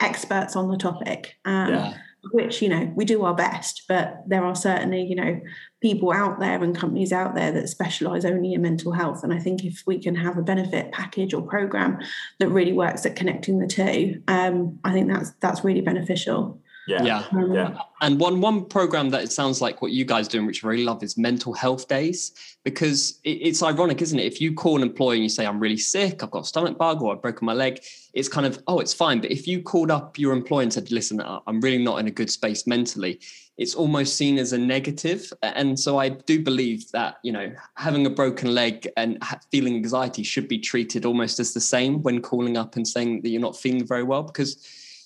experts 0.00 0.54
on 0.54 0.70
the 0.70 0.76
topic. 0.76 1.36
Um, 1.44 1.74
yeah 1.74 1.98
which 2.32 2.60
you 2.60 2.68
know 2.68 2.92
we 2.94 3.04
do 3.04 3.24
our 3.24 3.34
best 3.34 3.84
but 3.88 4.22
there 4.26 4.44
are 4.44 4.54
certainly 4.54 5.02
you 5.02 5.14
know 5.14 5.40
people 5.80 6.12
out 6.12 6.40
there 6.40 6.62
and 6.62 6.76
companies 6.76 7.12
out 7.12 7.34
there 7.36 7.52
that 7.52 7.68
specialize 7.68 8.24
only 8.24 8.52
in 8.52 8.62
mental 8.62 8.92
health. 8.92 9.22
And 9.22 9.32
i 9.32 9.38
think 9.38 9.64
if 9.64 9.82
we 9.86 9.98
can 9.98 10.14
have 10.14 10.36
a 10.36 10.42
benefit 10.42 10.92
package 10.92 11.32
or 11.32 11.42
program 11.42 11.98
that 12.40 12.48
really 12.48 12.72
works 12.72 13.06
at 13.06 13.16
connecting 13.16 13.58
the 13.58 13.66
two 13.66 14.22
um, 14.28 14.78
i 14.84 14.92
think 14.92 15.08
that's 15.08 15.30
that's 15.40 15.64
really 15.64 15.80
beneficial 15.80 16.60
yeah. 16.88 17.02
Yeah. 17.04 17.24
Yeah. 17.52 17.78
And 18.00 18.18
one 18.18 18.40
one 18.40 18.64
program 18.64 19.10
that 19.10 19.22
it 19.22 19.32
sounds 19.32 19.60
like 19.60 19.82
what 19.82 19.92
you 19.92 20.04
guys 20.04 20.26
doing, 20.26 20.46
which 20.46 20.64
I 20.64 20.68
really 20.68 20.84
love, 20.84 21.02
is 21.02 21.18
mental 21.18 21.52
health 21.52 21.86
days. 21.88 22.32
Because 22.64 23.20
it, 23.24 23.38
it's 23.48 23.62
ironic, 23.62 24.02
isn't 24.02 24.18
it? 24.18 24.24
If 24.24 24.40
you 24.40 24.54
call 24.54 24.76
an 24.76 24.82
employee 24.82 25.16
and 25.16 25.22
you 25.24 25.28
say, 25.28 25.46
I'm 25.46 25.60
really 25.60 25.76
sick, 25.76 26.22
I've 26.22 26.30
got 26.30 26.40
a 26.40 26.46
stomach 26.46 26.78
bug 26.78 27.02
or 27.02 27.14
I've 27.14 27.22
broken 27.22 27.46
my 27.46 27.52
leg, 27.52 27.80
it's 28.14 28.28
kind 28.28 28.46
of, 28.46 28.62
oh, 28.66 28.80
it's 28.80 28.94
fine. 28.94 29.20
But 29.20 29.30
if 29.30 29.46
you 29.46 29.62
called 29.62 29.90
up 29.90 30.18
your 30.18 30.32
employer 30.32 30.62
and 30.62 30.72
said, 30.72 30.90
listen, 30.90 31.22
I'm 31.46 31.60
really 31.60 31.82
not 31.82 31.98
in 32.00 32.06
a 32.06 32.10
good 32.10 32.30
space 32.30 32.66
mentally, 32.66 33.20
it's 33.58 33.74
almost 33.74 34.16
seen 34.16 34.38
as 34.38 34.52
a 34.52 34.58
negative. 34.58 35.32
And 35.42 35.78
so 35.78 35.98
I 35.98 36.10
do 36.10 36.42
believe 36.42 36.90
that, 36.92 37.18
you 37.22 37.32
know, 37.32 37.52
having 37.74 38.06
a 38.06 38.10
broken 38.10 38.54
leg 38.54 38.88
and 38.96 39.22
feeling 39.50 39.74
anxiety 39.74 40.22
should 40.22 40.46
be 40.46 40.58
treated 40.58 41.04
almost 41.04 41.40
as 41.40 41.54
the 41.54 41.60
same 41.60 42.02
when 42.02 42.22
calling 42.22 42.56
up 42.56 42.76
and 42.76 42.86
saying 42.86 43.22
that 43.22 43.30
you're 43.30 43.40
not 43.40 43.56
feeling 43.56 43.86
very 43.86 44.04
well 44.04 44.22
because 44.22 44.64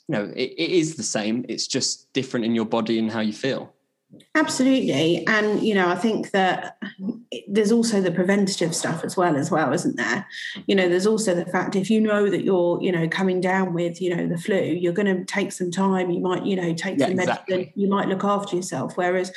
you 0.08 0.14
know 0.14 0.24
it, 0.36 0.52
it 0.56 0.70
is 0.70 0.96
the 0.96 1.02
same 1.02 1.44
it's 1.48 1.66
just 1.66 2.12
different 2.12 2.44
in 2.44 2.54
your 2.54 2.64
body 2.64 2.98
and 2.98 3.10
how 3.10 3.20
you 3.20 3.32
feel 3.32 3.72
absolutely 4.34 5.26
and 5.26 5.62
you 5.62 5.74
know 5.74 5.88
i 5.88 5.94
think 5.94 6.32
that 6.32 6.76
there's 7.48 7.72
also 7.72 8.00
the 8.00 8.10
preventative 8.10 8.74
stuff 8.74 9.04
as 9.04 9.16
well 9.16 9.36
as 9.36 9.50
well 9.50 9.72
isn't 9.72 9.96
there 9.96 10.26
you 10.66 10.74
know 10.74 10.88
there's 10.88 11.06
also 11.06 11.34
the 11.34 11.46
fact 11.46 11.76
if 11.76 11.88
you 11.88 12.00
know 12.00 12.28
that 12.28 12.44
you're 12.44 12.78
you 12.82 12.92
know 12.92 13.08
coming 13.08 13.40
down 13.40 13.72
with 13.72 14.02
you 14.02 14.14
know 14.14 14.26
the 14.28 14.36
flu 14.36 14.60
you're 14.60 14.92
going 14.92 15.06
to 15.06 15.24
take 15.24 15.50
some 15.50 15.70
time 15.70 16.10
you 16.10 16.20
might 16.20 16.44
you 16.44 16.56
know 16.56 16.74
take 16.74 16.98
yeah, 16.98 17.06
some 17.06 17.18
exactly. 17.18 17.56
medicine 17.56 17.72
you 17.74 17.88
might 17.88 18.08
look 18.08 18.24
after 18.24 18.54
yourself 18.54 18.96
whereas 18.96 19.32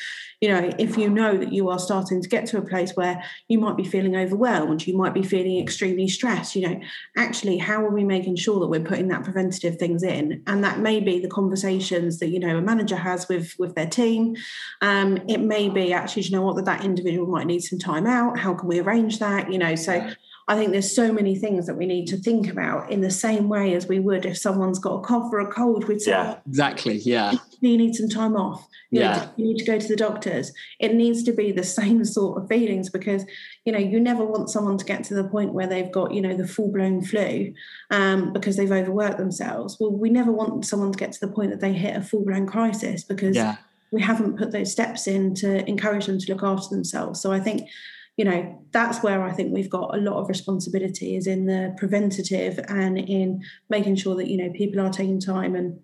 you 0.45 0.51
know 0.51 0.71
if 0.77 0.95
you 0.95 1.09
know 1.09 1.35
that 1.35 1.51
you 1.51 1.69
are 1.69 1.79
starting 1.79 2.21
to 2.21 2.29
get 2.29 2.45
to 2.45 2.59
a 2.59 2.61
place 2.61 2.95
where 2.95 3.23
you 3.47 3.57
might 3.57 3.75
be 3.75 3.83
feeling 3.83 4.15
overwhelmed 4.15 4.85
you 4.85 4.95
might 4.95 5.11
be 5.11 5.23
feeling 5.23 5.59
extremely 5.59 6.07
stressed 6.07 6.55
you 6.55 6.67
know 6.67 6.79
actually 7.17 7.57
how 7.57 7.83
are 7.83 7.89
we 7.89 8.03
making 8.03 8.35
sure 8.35 8.59
that 8.59 8.67
we're 8.67 8.79
putting 8.79 9.07
that 9.07 9.23
preventative 9.23 9.77
things 9.77 10.03
in 10.03 10.43
and 10.45 10.63
that 10.63 10.77
may 10.77 10.99
be 10.99 11.19
the 11.19 11.27
conversations 11.27 12.19
that 12.19 12.27
you 12.27 12.39
know 12.39 12.57
a 12.57 12.61
manager 12.61 12.95
has 12.95 13.27
with 13.27 13.55
with 13.57 13.73
their 13.73 13.87
team 13.87 14.35
um, 14.81 15.17
it 15.27 15.39
may 15.39 15.67
be 15.67 15.91
actually 15.91 16.21
you 16.21 16.31
know 16.31 16.43
what 16.43 16.55
that 16.55 16.65
that 16.65 16.85
individual 16.85 17.25
might 17.25 17.47
need 17.47 17.61
some 17.61 17.79
time 17.79 18.05
out 18.05 18.37
how 18.37 18.53
can 18.53 18.67
we 18.67 18.79
arrange 18.79 19.17
that 19.17 19.51
you 19.51 19.57
know 19.57 19.73
so 19.73 20.11
I 20.47 20.55
think 20.55 20.71
there's 20.71 20.95
so 20.95 21.11
many 21.11 21.35
things 21.35 21.65
that 21.65 21.75
we 21.75 21.87
need 21.87 22.05
to 22.07 22.17
think 22.17 22.51
about 22.51 22.91
in 22.91 23.01
the 23.01 23.09
same 23.09 23.49
way 23.49 23.73
as 23.73 23.87
we 23.87 23.99
would 23.99 24.27
if 24.27 24.37
someone's 24.37 24.77
got 24.77 24.97
a 24.97 25.01
cough 25.01 25.33
or 25.33 25.39
a 25.39 25.51
cold. 25.51 25.87
We'd 25.87 26.01
say, 26.01 26.11
yeah, 26.11 26.37
exactly. 26.47 26.97
Yeah. 26.97 27.33
You 27.69 27.77
need 27.77 27.95
some 27.95 28.09
time 28.09 28.35
off. 28.35 28.67
You 28.91 29.01
yeah. 29.01 29.15
Know, 29.15 29.29
you 29.37 29.45
need 29.45 29.57
to 29.57 29.65
go 29.65 29.79
to 29.79 29.87
the 29.87 29.95
doctors. 29.95 30.53
It 30.79 30.93
needs 30.93 31.23
to 31.23 31.31
be 31.31 31.51
the 31.51 31.63
same 31.79 32.05
sort 32.05 32.41
of 32.41 32.47
feelings 32.47 32.89
because, 32.89 33.25
you 33.65 33.71
know, 33.71 33.79
you 33.79 33.99
never 33.99 34.23
want 34.23 34.49
someone 34.49 34.77
to 34.77 34.85
get 34.85 35.03
to 35.05 35.13
the 35.13 35.23
point 35.23 35.53
where 35.53 35.67
they've 35.67 35.91
got, 35.91 36.13
you 36.13 36.21
know, 36.21 36.35
the 36.35 36.47
full 36.47 36.71
blown 36.71 37.01
flu 37.01 37.53
um, 37.91 38.33
because 38.33 38.57
they've 38.57 38.71
overworked 38.71 39.17
themselves. 39.17 39.77
Well, 39.79 39.91
we 39.91 40.09
never 40.09 40.31
want 40.31 40.65
someone 40.65 40.91
to 40.91 40.97
get 40.97 41.11
to 41.13 41.19
the 41.25 41.31
point 41.31 41.51
that 41.51 41.59
they 41.59 41.73
hit 41.73 41.95
a 41.95 42.01
full 42.01 42.23
blown 42.23 42.47
crisis 42.47 43.03
because 43.03 43.35
yeah. 43.35 43.57
we 43.91 44.01
haven't 44.01 44.37
put 44.37 44.51
those 44.51 44.71
steps 44.71 45.07
in 45.07 45.33
to 45.35 45.67
encourage 45.67 46.05
them 46.05 46.19
to 46.19 46.33
look 46.33 46.43
after 46.43 46.73
themselves. 46.73 47.21
So 47.21 47.31
I 47.31 47.39
think 47.39 47.69
you 48.17 48.23
know 48.23 48.65
that's 48.71 49.03
where 49.03 49.23
i 49.23 49.31
think 49.33 49.53
we've 49.53 49.69
got 49.69 49.93
a 49.93 49.99
lot 49.99 50.21
of 50.21 50.29
responsibility 50.29 51.17
is 51.17 51.27
in 51.27 51.47
the 51.47 51.75
preventative 51.77 52.59
and 52.69 52.97
in 52.97 53.43
making 53.69 53.95
sure 53.95 54.15
that 54.15 54.29
you 54.29 54.37
know 54.37 54.49
people 54.53 54.79
are 54.79 54.89
taking 54.89 55.19
time 55.19 55.53
and 55.53 55.77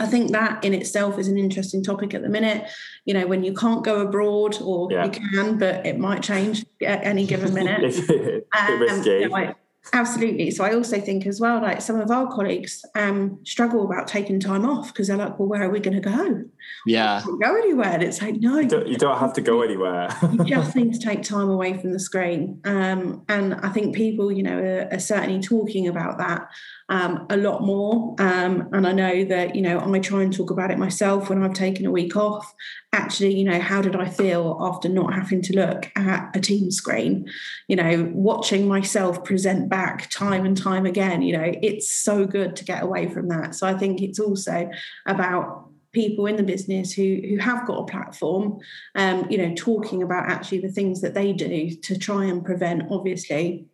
I 0.00 0.06
think 0.06 0.32
that 0.32 0.64
in 0.64 0.74
itself 0.74 1.18
is 1.18 1.28
an 1.28 1.38
interesting 1.38 1.82
topic 1.82 2.14
at 2.14 2.22
the 2.22 2.28
minute. 2.28 2.68
You 3.04 3.14
know, 3.14 3.26
when 3.26 3.42
you 3.42 3.52
can't 3.52 3.84
go 3.84 4.00
abroad, 4.00 4.60
or 4.62 4.90
yeah. 4.90 5.04
you 5.04 5.10
can, 5.10 5.58
but 5.58 5.84
it 5.84 5.98
might 5.98 6.22
change 6.22 6.64
at 6.84 7.04
any 7.04 7.26
given 7.26 7.52
minute. 7.52 7.82
um, 8.58 9.02
you 9.04 9.28
know, 9.28 9.54
Absolutely. 9.92 10.50
So 10.50 10.64
I 10.64 10.74
also 10.74 11.00
think 11.00 11.26
as 11.26 11.40
well, 11.40 11.62
like 11.62 11.80
some 11.80 12.00
of 12.00 12.10
our 12.10 12.30
colleagues 12.30 12.84
um, 12.94 13.38
struggle 13.44 13.84
about 13.84 14.06
taking 14.06 14.38
time 14.38 14.68
off 14.68 14.88
because 14.88 15.08
they're 15.08 15.16
like, 15.16 15.38
well, 15.38 15.48
where 15.48 15.62
are 15.62 15.70
we 15.70 15.80
going 15.80 16.00
to 16.00 16.08
go? 16.08 16.44
Yeah. 16.86 17.22
go 17.42 17.56
anywhere. 17.56 17.88
And 17.88 18.02
it's 18.02 18.20
like, 18.22 18.36
no. 18.36 18.58
You 18.58 18.68
don't, 18.68 18.88
you 18.88 18.96
don't 18.96 19.18
have 19.18 19.32
to 19.34 19.40
go 19.40 19.62
anywhere. 19.62 20.08
you 20.22 20.44
just 20.44 20.74
need 20.76 20.92
to 20.92 20.98
take 20.98 21.22
time 21.22 21.48
away 21.48 21.78
from 21.78 21.92
the 21.92 22.00
screen. 22.00 22.60
Um, 22.64 23.24
and 23.28 23.54
I 23.54 23.68
think 23.70 23.94
people, 23.94 24.32
you 24.32 24.42
know, 24.42 24.58
are, 24.58 24.88
are 24.92 24.98
certainly 24.98 25.40
talking 25.40 25.88
about 25.88 26.18
that 26.18 26.48
um, 26.88 27.26
a 27.28 27.36
lot 27.36 27.62
more. 27.62 28.14
Um, 28.18 28.68
and 28.72 28.86
I 28.86 28.92
know 28.92 29.24
that, 29.24 29.54
you 29.54 29.62
know, 29.62 29.80
I 29.80 29.98
try 29.98 30.22
and 30.22 30.32
talk 30.32 30.50
about 30.50 30.70
it 30.70 30.78
myself 30.78 31.28
when 31.28 31.42
I've 31.42 31.52
taken 31.52 31.84
a 31.84 31.90
week 31.90 32.16
off. 32.16 32.54
Actually, 32.92 33.36
you 33.36 33.44
know, 33.44 33.60
how 33.60 33.82
did 33.82 33.94
I 33.94 34.08
feel 34.08 34.56
after 34.60 34.88
not 34.88 35.12
having 35.12 35.42
to 35.42 35.54
look 35.54 35.90
at 35.96 36.34
a 36.34 36.40
team 36.40 36.70
screen? 36.70 37.28
You 37.68 37.76
know, 37.76 38.10
watching 38.14 38.66
myself 38.66 39.24
present 39.24 39.68
back 39.68 40.08
time 40.10 40.46
and 40.46 40.56
time 40.56 40.86
again, 40.86 41.20
you 41.20 41.36
know, 41.36 41.52
it's 41.62 41.90
so 41.90 42.24
good 42.24 42.56
to 42.56 42.64
get 42.64 42.82
away 42.82 43.08
from 43.08 43.28
that. 43.28 43.54
So 43.54 43.66
I 43.66 43.74
think 43.74 44.00
it's 44.00 44.18
also 44.18 44.70
about 45.06 45.67
people 45.92 46.26
in 46.26 46.36
the 46.36 46.42
business 46.42 46.92
who 46.92 47.20
who 47.28 47.38
have 47.38 47.66
got 47.66 47.80
a 47.80 47.86
platform 47.86 48.58
um 48.94 49.26
you 49.30 49.38
know 49.38 49.54
talking 49.54 50.02
about 50.02 50.28
actually 50.28 50.60
the 50.60 50.70
things 50.70 51.00
that 51.00 51.14
they 51.14 51.32
do 51.32 51.70
to 51.70 51.98
try 51.98 52.24
and 52.24 52.44
prevent 52.44 52.82
obviously 52.90 53.66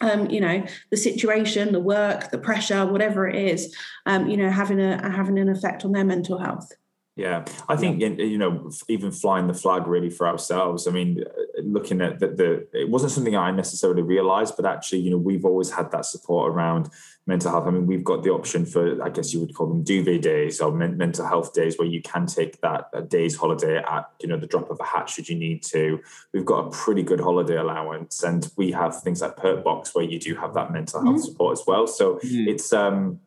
um, 0.00 0.30
you 0.30 0.40
know 0.40 0.64
the 0.90 0.96
situation 0.96 1.72
the 1.72 1.80
work 1.80 2.30
the 2.30 2.38
pressure 2.38 2.86
whatever 2.86 3.28
it 3.28 3.36
is 3.36 3.76
um, 4.06 4.28
you 4.28 4.36
know 4.36 4.50
having 4.50 4.80
a 4.80 5.10
having 5.10 5.38
an 5.38 5.48
effect 5.48 5.84
on 5.84 5.92
their 5.92 6.04
mental 6.04 6.38
health 6.38 6.72
yeah, 7.20 7.44
I 7.68 7.76
think 7.76 8.00
you 8.00 8.38
know 8.38 8.70
even 8.88 9.12
flying 9.12 9.46
the 9.46 9.52
flag 9.52 9.86
really 9.86 10.08
for 10.08 10.26
ourselves. 10.26 10.88
I 10.88 10.90
mean, 10.90 11.22
looking 11.62 12.00
at 12.00 12.18
the, 12.18 12.28
the 12.28 12.68
it 12.72 12.88
wasn't 12.88 13.12
something 13.12 13.36
I 13.36 13.50
necessarily 13.50 14.00
realised, 14.00 14.54
but 14.56 14.64
actually, 14.64 15.00
you 15.00 15.10
know, 15.10 15.18
we've 15.18 15.44
always 15.44 15.70
had 15.70 15.90
that 15.90 16.06
support 16.06 16.50
around 16.50 16.88
mental 17.26 17.50
health. 17.50 17.66
I 17.66 17.72
mean, 17.72 17.86
we've 17.86 18.04
got 18.04 18.22
the 18.22 18.30
option 18.30 18.64
for 18.64 19.02
I 19.04 19.10
guess 19.10 19.34
you 19.34 19.40
would 19.40 19.54
call 19.54 19.66
them 19.66 19.82
duvet 19.82 20.22
days 20.22 20.62
or 20.62 20.72
men- 20.72 20.96
mental 20.96 21.26
health 21.26 21.52
days, 21.52 21.78
where 21.78 21.86
you 21.86 22.00
can 22.00 22.24
take 22.24 22.58
that 22.62 23.10
day's 23.10 23.36
holiday 23.36 23.76
at 23.76 24.10
you 24.22 24.28
know 24.28 24.38
the 24.38 24.46
drop 24.46 24.70
of 24.70 24.80
a 24.80 24.84
hat 24.84 25.10
should 25.10 25.28
you 25.28 25.36
need 25.36 25.62
to. 25.64 26.00
We've 26.32 26.46
got 26.46 26.68
a 26.68 26.70
pretty 26.70 27.02
good 27.02 27.20
holiday 27.20 27.56
allowance, 27.56 28.22
and 28.22 28.50
we 28.56 28.72
have 28.72 29.02
things 29.02 29.20
like 29.20 29.36
Perkbox 29.36 29.94
where 29.94 30.04
you 30.04 30.18
do 30.18 30.34
have 30.36 30.54
that 30.54 30.72
mental 30.72 31.02
health 31.02 31.16
mm-hmm. 31.16 31.24
support 31.24 31.58
as 31.58 31.64
well. 31.66 31.86
So 31.86 32.14
mm-hmm. 32.14 32.48
it's 32.48 32.72
um 32.72 33.20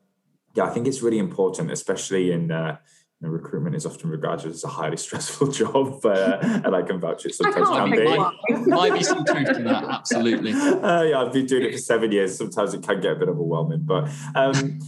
yeah, 0.56 0.66
I 0.66 0.70
think 0.70 0.88
it's 0.88 1.04
really 1.04 1.20
important, 1.20 1.72
especially 1.72 2.32
in. 2.32 2.50
Uh, 2.52 2.78
know, 3.24 3.30
recruitment 3.30 3.76
is 3.76 3.86
often 3.86 4.10
regarded 4.10 4.52
as 4.52 4.64
a 4.64 4.68
highly 4.68 4.98
stressful 4.98 5.48
job, 5.52 6.06
uh, 6.06 6.38
and 6.42 6.76
I 6.76 6.82
can 6.82 7.00
vouch 7.00 7.26
it 7.26 7.34
sometimes 7.34 7.70
can 7.70 7.92
be. 7.92 8.04
Might, 8.04 8.68
might 8.68 8.94
be 8.94 9.04
some 9.04 9.26
truth 9.26 9.48
to 9.48 9.64
that, 9.64 9.84
absolutely. 9.86 10.54
Uh, 10.84 11.04
yeah, 11.04 11.22
I've 11.22 11.32
been 11.32 11.46
doing 11.46 11.64
it 11.64 11.72
for 11.72 11.78
seven 11.78 12.12
years. 12.12 12.38
Sometimes 12.38 12.74
it 12.74 12.84
can 12.84 13.00
get 13.00 13.14
a 13.14 13.16
bit 13.16 13.30
overwhelming, 13.30 13.84
but 13.84 14.10
um, 14.36 14.80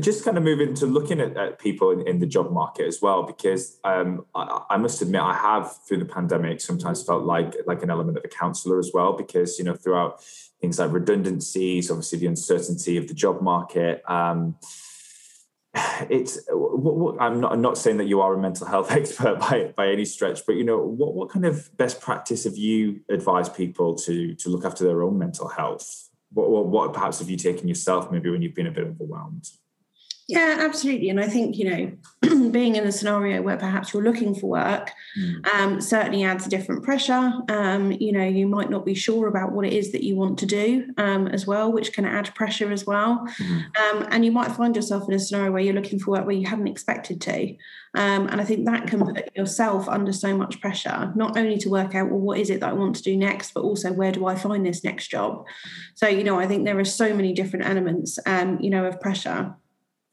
just 0.00 0.24
kind 0.24 0.36
of 0.36 0.44
move 0.44 0.60
into 0.60 0.86
looking 0.86 1.20
at, 1.20 1.36
at 1.36 1.58
people 1.58 1.90
in, 1.90 2.06
in, 2.06 2.18
the 2.18 2.26
job 2.26 2.52
market 2.52 2.86
as 2.86 3.00
well, 3.00 3.22
because 3.22 3.78
um, 3.84 4.26
I, 4.34 4.62
I, 4.70 4.76
must 4.76 5.00
admit 5.00 5.22
I 5.22 5.34
have 5.34 5.74
through 5.86 5.98
the 5.98 6.04
pandemic 6.04 6.60
sometimes 6.60 7.02
felt 7.02 7.24
like 7.24 7.54
like 7.66 7.82
an 7.82 7.90
element 7.90 8.18
of 8.18 8.24
a 8.24 8.28
counsellor 8.28 8.78
as 8.78 8.90
well, 8.92 9.14
because 9.14 9.58
you 9.58 9.64
know 9.64 9.74
throughout 9.74 10.22
things 10.60 10.78
like 10.78 10.92
redundancies, 10.92 11.90
obviously 11.90 12.18
the 12.18 12.26
uncertainty 12.26 12.96
of 12.96 13.08
the 13.08 13.14
job 13.14 13.40
market. 13.40 14.02
Um, 14.10 14.56
it's 15.74 16.38
I'm 17.20 17.40
not, 17.40 17.52
I'm 17.52 17.60
not 17.60 17.78
saying 17.78 17.98
that 17.98 18.06
you 18.06 18.20
are 18.20 18.34
a 18.34 18.38
mental 18.38 18.66
health 18.66 18.90
expert 18.90 19.38
by 19.38 19.72
by 19.76 19.88
any 19.88 20.04
stretch, 20.04 20.40
but 20.46 20.56
you 20.56 20.64
know 20.64 20.78
what 20.78 21.14
what 21.14 21.30
kind 21.30 21.44
of 21.44 21.76
best 21.76 22.00
practice 22.00 22.44
have 22.44 22.56
you 22.56 23.00
advised 23.08 23.54
people 23.54 23.94
to 23.96 24.34
to 24.34 24.48
look 24.48 24.64
after 24.64 24.84
their 24.84 25.02
own 25.02 25.18
mental 25.18 25.48
health? 25.48 26.08
What 26.32 26.50
what, 26.50 26.66
what 26.66 26.92
perhaps 26.92 27.20
have 27.20 27.30
you 27.30 27.36
taken 27.36 27.68
yourself 27.68 28.10
maybe 28.10 28.30
when 28.30 28.42
you've 28.42 28.54
been 28.54 28.66
a 28.66 28.72
bit 28.72 28.86
overwhelmed? 28.86 29.48
Yeah, 30.30 30.56
absolutely. 30.60 31.08
And 31.10 31.20
I 31.20 31.28
think, 31.28 31.56
you 31.56 31.70
know, 31.70 32.50
being 32.50 32.76
in 32.76 32.86
a 32.86 32.92
scenario 32.92 33.42
where 33.42 33.56
perhaps 33.56 33.92
you're 33.92 34.02
looking 34.02 34.34
for 34.34 34.48
work 34.48 34.90
mm. 35.18 35.46
um, 35.48 35.80
certainly 35.80 36.24
adds 36.24 36.46
a 36.46 36.50
different 36.50 36.82
pressure. 36.82 37.32
Um, 37.48 37.92
you 37.92 38.12
know, 38.12 38.24
you 38.24 38.46
might 38.46 38.70
not 38.70 38.84
be 38.84 38.94
sure 38.94 39.28
about 39.28 39.52
what 39.52 39.66
it 39.66 39.72
is 39.72 39.92
that 39.92 40.04
you 40.04 40.16
want 40.16 40.38
to 40.38 40.46
do 40.46 40.86
um, 40.98 41.26
as 41.28 41.46
well, 41.46 41.72
which 41.72 41.92
can 41.92 42.04
add 42.04 42.34
pressure 42.34 42.70
as 42.70 42.86
well. 42.86 43.26
Mm. 43.38 44.08
and 44.10 44.24
you 44.24 44.32
might 44.32 44.52
find 44.52 44.76
yourself 44.76 45.08
in 45.08 45.14
a 45.14 45.18
scenario 45.18 45.52
where 45.52 45.62
you're 45.62 45.74
looking 45.74 45.98
for 45.98 46.12
work 46.12 46.26
where 46.26 46.36
you 46.36 46.46
haven't 46.46 46.68
expected 46.68 47.20
to. 47.22 47.56
Um, 47.94 48.28
and 48.28 48.40
I 48.40 48.44
think 48.44 48.66
that 48.66 48.86
can 48.86 49.04
put 49.04 49.34
yourself 49.34 49.88
under 49.88 50.12
so 50.12 50.36
much 50.36 50.60
pressure, 50.60 51.12
not 51.16 51.36
only 51.36 51.58
to 51.58 51.68
work 51.68 51.94
out, 51.94 52.08
well, 52.08 52.20
what 52.20 52.38
is 52.38 52.50
it 52.50 52.60
that 52.60 52.70
I 52.70 52.72
want 52.72 52.94
to 52.96 53.02
do 53.02 53.16
next, 53.16 53.52
but 53.52 53.64
also 53.64 53.92
where 53.92 54.12
do 54.12 54.26
I 54.26 54.36
find 54.36 54.64
this 54.64 54.84
next 54.84 55.08
job? 55.08 55.44
So, 55.94 56.06
you 56.06 56.22
know, 56.22 56.38
I 56.38 56.46
think 56.46 56.64
there 56.64 56.78
are 56.78 56.84
so 56.84 57.14
many 57.14 57.32
different 57.32 57.66
elements, 57.66 58.18
um, 58.26 58.60
you 58.60 58.70
know, 58.70 58.84
of 58.84 59.00
pressure. 59.00 59.54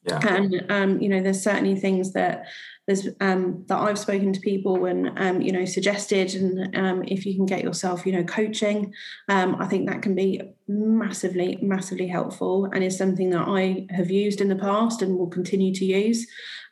Yeah. 0.04 0.20
And 0.22 0.64
um, 0.70 1.00
you 1.00 1.08
know, 1.08 1.22
there's 1.22 1.42
certainly 1.42 1.76
things 1.76 2.12
that 2.12 2.46
there's 2.86 3.06
um, 3.20 3.64
that 3.68 3.78
I've 3.78 3.98
spoken 3.98 4.32
to 4.32 4.40
people 4.40 4.86
and 4.86 5.10
um, 5.18 5.42
you 5.42 5.52
know 5.52 5.66
suggested, 5.66 6.34
and 6.34 6.74
um, 6.76 7.04
if 7.06 7.26
you 7.26 7.34
can 7.34 7.44
get 7.44 7.62
yourself, 7.62 8.06
you 8.06 8.12
know, 8.12 8.24
coaching, 8.24 8.94
um, 9.28 9.56
I 9.60 9.66
think 9.66 9.88
that 9.88 10.00
can 10.00 10.14
be 10.14 10.40
massively, 10.66 11.58
massively 11.60 12.08
helpful, 12.08 12.66
and 12.72 12.82
is 12.82 12.96
something 12.96 13.30
that 13.30 13.46
I 13.46 13.86
have 13.90 14.10
used 14.10 14.40
in 14.40 14.48
the 14.48 14.56
past 14.56 15.02
and 15.02 15.18
will 15.18 15.26
continue 15.26 15.74
to 15.74 15.84
use. 15.84 16.26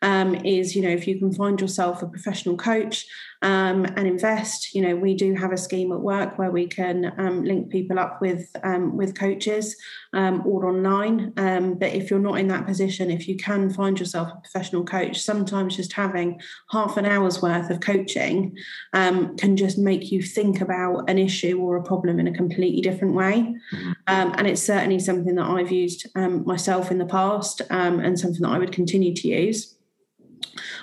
Um, 0.06 0.36
is 0.36 0.74
you 0.76 0.82
know, 0.82 0.88
if 0.88 1.06
you 1.06 1.18
can 1.18 1.32
find 1.32 1.60
yourself 1.60 2.00
a 2.00 2.06
professional 2.06 2.56
coach 2.56 3.06
um, 3.42 3.84
and 3.84 4.06
invest. 4.06 4.74
You 4.74 4.82
know, 4.82 4.96
we 4.96 5.14
do 5.14 5.34
have 5.34 5.52
a 5.52 5.56
scheme 5.56 5.92
at 5.92 6.00
work 6.00 6.38
where 6.38 6.50
we 6.50 6.66
can 6.66 7.12
um, 7.18 7.44
link 7.44 7.70
people 7.70 7.98
up 7.98 8.20
with 8.20 8.50
um, 8.62 8.96
with 8.96 9.18
coaches 9.18 9.76
um, 10.12 10.42
or 10.46 10.66
online. 10.66 11.32
Um, 11.36 11.74
but 11.74 11.92
if 11.92 12.10
you're 12.10 12.18
not 12.18 12.38
in 12.38 12.48
that 12.48 12.66
position, 12.66 13.10
if 13.10 13.28
you 13.28 13.36
can 13.36 13.70
find 13.70 13.98
yourself 13.98 14.30
a 14.32 14.40
professional 14.40 14.84
coach, 14.84 15.20
sometimes 15.20 15.76
just 15.76 15.92
having 15.92 16.40
half 16.70 16.96
an 16.96 17.06
hour's 17.06 17.42
worth 17.42 17.70
of 17.70 17.80
coaching 17.80 18.56
um, 18.92 19.36
can 19.36 19.56
just 19.56 19.78
make 19.78 20.10
you 20.10 20.22
think 20.22 20.60
about 20.60 21.08
an 21.08 21.18
issue 21.18 21.60
or 21.60 21.76
a 21.76 21.82
problem 21.82 22.18
in 22.18 22.26
a 22.26 22.32
completely 22.32 22.80
different 22.80 23.14
way. 23.14 23.54
Mm-hmm. 23.72 23.92
and 24.06 24.46
it's 24.46 24.62
certainly 24.62 24.98
something 24.98 25.34
that 25.34 25.46
I've 25.46 25.72
used 25.72 26.06
myself 26.16 26.90
in 26.90 26.98
the 26.98 27.06
past 27.06 27.62
and 27.70 28.18
something 28.18 28.42
that 28.42 28.50
I 28.50 28.58
would 28.58 28.72
continue 28.72 29.14
to 29.14 29.28
use. 29.28 29.75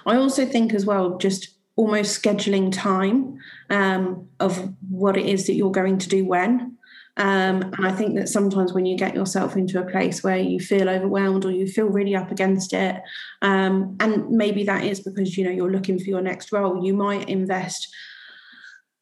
I 0.05 0.15
also 0.15 0.45
think 0.45 0.73
as 0.73 0.85
well, 0.85 1.17
just 1.17 1.49
almost 1.75 2.21
scheduling 2.21 2.71
time 2.71 3.37
um, 3.69 4.27
of 4.39 4.73
what 4.89 5.17
it 5.17 5.25
is 5.25 5.47
that 5.47 5.53
you're 5.53 5.71
going 5.71 5.97
to 5.97 6.09
do 6.09 6.25
when. 6.25 6.77
Um, 7.15 7.61
and 7.61 7.85
I 7.85 7.91
think 7.91 8.15
that 8.15 8.27
sometimes 8.27 8.73
when 8.73 8.87
you 8.87 8.97
get 8.97 9.13
yourself 9.13 9.55
into 9.55 9.79
a 9.79 9.89
place 9.89 10.23
where 10.23 10.37
you 10.37 10.59
feel 10.59 10.89
overwhelmed 10.89 11.45
or 11.45 11.51
you 11.51 11.67
feel 11.67 11.85
really 11.85 12.15
up 12.15 12.31
against 12.31 12.73
it, 12.73 13.01
um, 13.43 13.95
and 13.99 14.29
maybe 14.31 14.63
that 14.63 14.83
is 14.83 14.99
because 14.99 15.37
you 15.37 15.43
know 15.43 15.51
you're 15.51 15.71
looking 15.71 15.99
for 15.99 16.05
your 16.05 16.21
next 16.21 16.51
role, 16.51 16.83
you 16.83 16.93
might 16.93 17.29
invest 17.29 17.93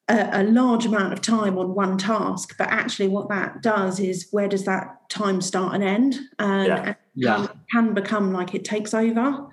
a, 0.09 0.41
a 0.41 0.43
large 0.43 0.85
amount 0.85 1.13
of 1.13 1.21
time 1.21 1.57
on 1.57 1.73
one 1.73 1.97
task. 1.97 2.55
But 2.57 2.67
actually, 2.69 3.07
what 3.07 3.29
that 3.29 3.61
does 3.61 3.99
is 3.99 4.27
where 4.31 4.49
does 4.49 4.65
that 4.65 5.09
time 5.09 5.39
start 5.39 5.75
and 5.75 5.83
end? 5.83 6.19
Um, 6.37 6.65
yeah. 6.65 6.83
And 6.83 6.95
yeah. 7.15 7.47
can 7.71 7.93
become 7.93 8.33
like 8.33 8.53
it 8.53 8.65
takes 8.65 8.93
over. 8.93 9.47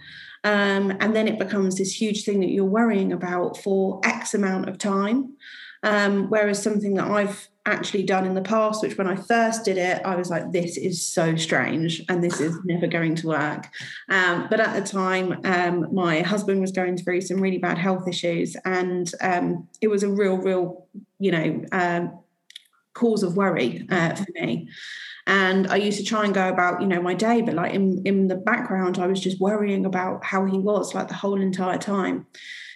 Um, 0.44 0.96
and 1.00 1.14
then 1.14 1.28
it 1.28 1.38
becomes 1.38 1.76
this 1.76 2.00
huge 2.00 2.24
thing 2.24 2.40
that 2.40 2.50
you're 2.50 2.64
worrying 2.64 3.12
about 3.12 3.56
for 3.56 4.00
X 4.04 4.34
amount 4.34 4.68
of 4.68 4.78
time. 4.78 5.36
Um, 5.82 6.28
whereas 6.28 6.60
something 6.60 6.94
that 6.94 7.08
I've 7.08 7.48
actually 7.66 8.02
done 8.02 8.26
in 8.26 8.34
the 8.34 8.42
past, 8.42 8.82
which 8.82 8.96
when 8.98 9.06
I 9.06 9.14
first 9.14 9.64
did 9.64 9.76
it, 9.76 10.02
I 10.04 10.16
was 10.16 10.30
like, 10.30 10.50
this 10.50 10.76
is 10.76 11.06
so 11.06 11.36
strange 11.36 12.02
and 12.08 12.24
this 12.24 12.40
is 12.40 12.56
never 12.64 12.86
going 12.86 13.14
to 13.16 13.28
work. 13.28 13.68
Um, 14.08 14.48
but 14.50 14.58
at 14.58 14.74
the 14.74 14.90
time, 14.90 15.40
um, 15.44 15.94
my 15.94 16.20
husband 16.20 16.60
was 16.60 16.72
going 16.72 16.96
through 16.96 17.20
some 17.20 17.40
really 17.40 17.58
bad 17.58 17.78
health 17.78 18.08
issues 18.08 18.56
and 18.64 19.12
um, 19.20 19.68
it 19.80 19.88
was 19.88 20.02
a 20.02 20.08
real, 20.08 20.38
real, 20.38 20.86
you 21.18 21.30
know, 21.30 21.64
um, 21.72 22.18
cause 22.94 23.22
of 23.22 23.36
worry 23.36 23.86
uh, 23.90 24.14
for 24.14 24.26
me. 24.34 24.68
And 25.28 25.66
I 25.68 25.76
used 25.76 25.98
to 25.98 26.04
try 26.04 26.24
and 26.24 26.32
go 26.34 26.48
about, 26.48 26.80
you 26.80 26.88
know, 26.88 27.02
my 27.02 27.14
day, 27.14 27.42
but 27.42 27.54
like 27.54 27.74
in, 27.74 28.02
in 28.06 28.28
the 28.28 28.34
background, 28.34 28.98
I 28.98 29.06
was 29.06 29.20
just 29.20 29.38
worrying 29.38 29.84
about 29.84 30.24
how 30.24 30.46
he 30.46 30.58
was 30.58 30.94
like 30.94 31.08
the 31.08 31.14
whole 31.14 31.40
entire 31.40 31.76
time. 31.76 32.26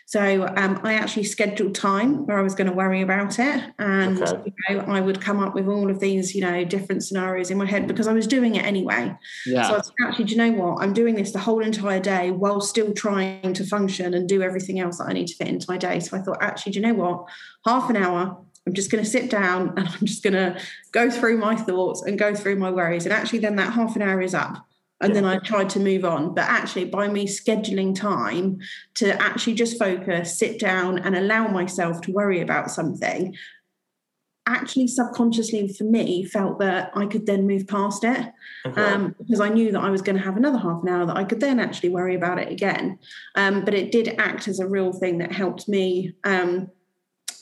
So 0.04 0.46
um, 0.58 0.78
I 0.84 0.92
actually 0.92 1.24
scheduled 1.24 1.74
time 1.74 2.26
where 2.26 2.38
I 2.38 2.42
was 2.42 2.54
going 2.54 2.66
to 2.66 2.74
worry 2.74 3.00
about 3.00 3.38
it, 3.38 3.64
and 3.78 4.22
okay. 4.22 4.52
you 4.68 4.76
know, 4.76 4.82
I 4.82 5.00
would 5.00 5.22
come 5.22 5.40
up 5.40 5.54
with 5.54 5.66
all 5.66 5.90
of 5.90 6.00
these, 6.00 6.34
you 6.34 6.42
know, 6.42 6.64
different 6.64 7.02
scenarios 7.02 7.50
in 7.50 7.56
my 7.56 7.64
head 7.64 7.88
because 7.88 8.06
I 8.06 8.12
was 8.12 8.26
doing 8.26 8.56
it 8.56 8.64
anyway. 8.66 9.16
Yeah. 9.46 9.68
So 9.68 9.74
I 9.74 9.76
was 9.78 9.92
actually, 10.04 10.26
do 10.26 10.32
you 10.32 10.36
know 10.36 10.52
what? 10.52 10.82
I'm 10.82 10.92
doing 10.92 11.14
this 11.14 11.32
the 11.32 11.38
whole 11.38 11.60
entire 11.60 12.00
day 12.00 12.30
while 12.30 12.60
still 12.60 12.92
trying 12.92 13.54
to 13.54 13.64
function 13.64 14.12
and 14.12 14.28
do 14.28 14.42
everything 14.42 14.80
else 14.80 14.98
that 14.98 15.08
I 15.08 15.14
need 15.14 15.28
to 15.28 15.34
fit 15.34 15.48
into 15.48 15.64
my 15.70 15.78
day. 15.78 15.98
So 16.00 16.18
I 16.18 16.20
thought, 16.20 16.42
actually, 16.42 16.72
do 16.72 16.80
you 16.80 16.86
know 16.88 16.94
what? 16.94 17.24
Half 17.64 17.88
an 17.88 17.96
hour, 17.96 18.36
I'm 18.66 18.74
just 18.74 18.90
going 18.90 19.02
to 19.02 19.10
sit 19.10 19.30
down 19.30 19.74
and 19.76 19.88
I'm 19.88 20.06
just 20.06 20.22
going 20.22 20.34
to 20.34 20.60
go 20.92 21.10
through 21.10 21.38
my 21.38 21.56
thoughts 21.56 22.02
and 22.02 22.18
go 22.18 22.34
through 22.34 22.56
my 22.56 22.70
worries. 22.70 23.04
And 23.04 23.12
actually, 23.12 23.40
then 23.40 23.56
that 23.56 23.72
half 23.72 23.96
an 23.96 24.02
hour 24.02 24.20
is 24.20 24.34
up. 24.34 24.66
And 25.00 25.14
yeah. 25.14 25.20
then 25.20 25.24
I 25.24 25.38
tried 25.38 25.68
to 25.70 25.80
move 25.80 26.04
on. 26.04 26.32
But 26.32 26.44
actually, 26.44 26.84
by 26.84 27.08
me 27.08 27.26
scheduling 27.26 27.94
time 27.94 28.60
to 28.94 29.20
actually 29.20 29.54
just 29.54 29.78
focus, 29.78 30.38
sit 30.38 30.60
down, 30.60 31.00
and 31.00 31.16
allow 31.16 31.48
myself 31.48 32.00
to 32.02 32.12
worry 32.12 32.40
about 32.40 32.70
something, 32.70 33.36
actually 34.46 34.88
subconsciously 34.88 35.68
for 35.68 35.84
me 35.84 36.24
felt 36.24 36.58
that 36.58 36.90
I 36.94 37.06
could 37.06 37.26
then 37.26 37.46
move 37.46 37.66
past 37.68 38.02
it 38.02 38.32
okay. 38.66 38.82
um, 38.82 39.14
because 39.18 39.40
I 39.40 39.48
knew 39.48 39.70
that 39.70 39.80
I 39.80 39.90
was 39.90 40.02
going 40.02 40.16
to 40.16 40.22
have 40.22 40.36
another 40.36 40.58
half 40.58 40.82
an 40.82 40.88
hour 40.88 41.06
that 41.06 41.16
I 41.16 41.24
could 41.24 41.40
then 41.40 41.60
actually 41.60 41.90
worry 41.90 42.16
about 42.16 42.38
it 42.38 42.50
again. 42.50 42.98
Um, 43.36 43.64
but 43.64 43.74
it 43.74 43.92
did 43.92 44.16
act 44.18 44.48
as 44.48 44.58
a 44.58 44.66
real 44.66 44.92
thing 44.92 45.18
that 45.18 45.32
helped 45.32 45.68
me. 45.68 46.14
Um, 46.24 46.70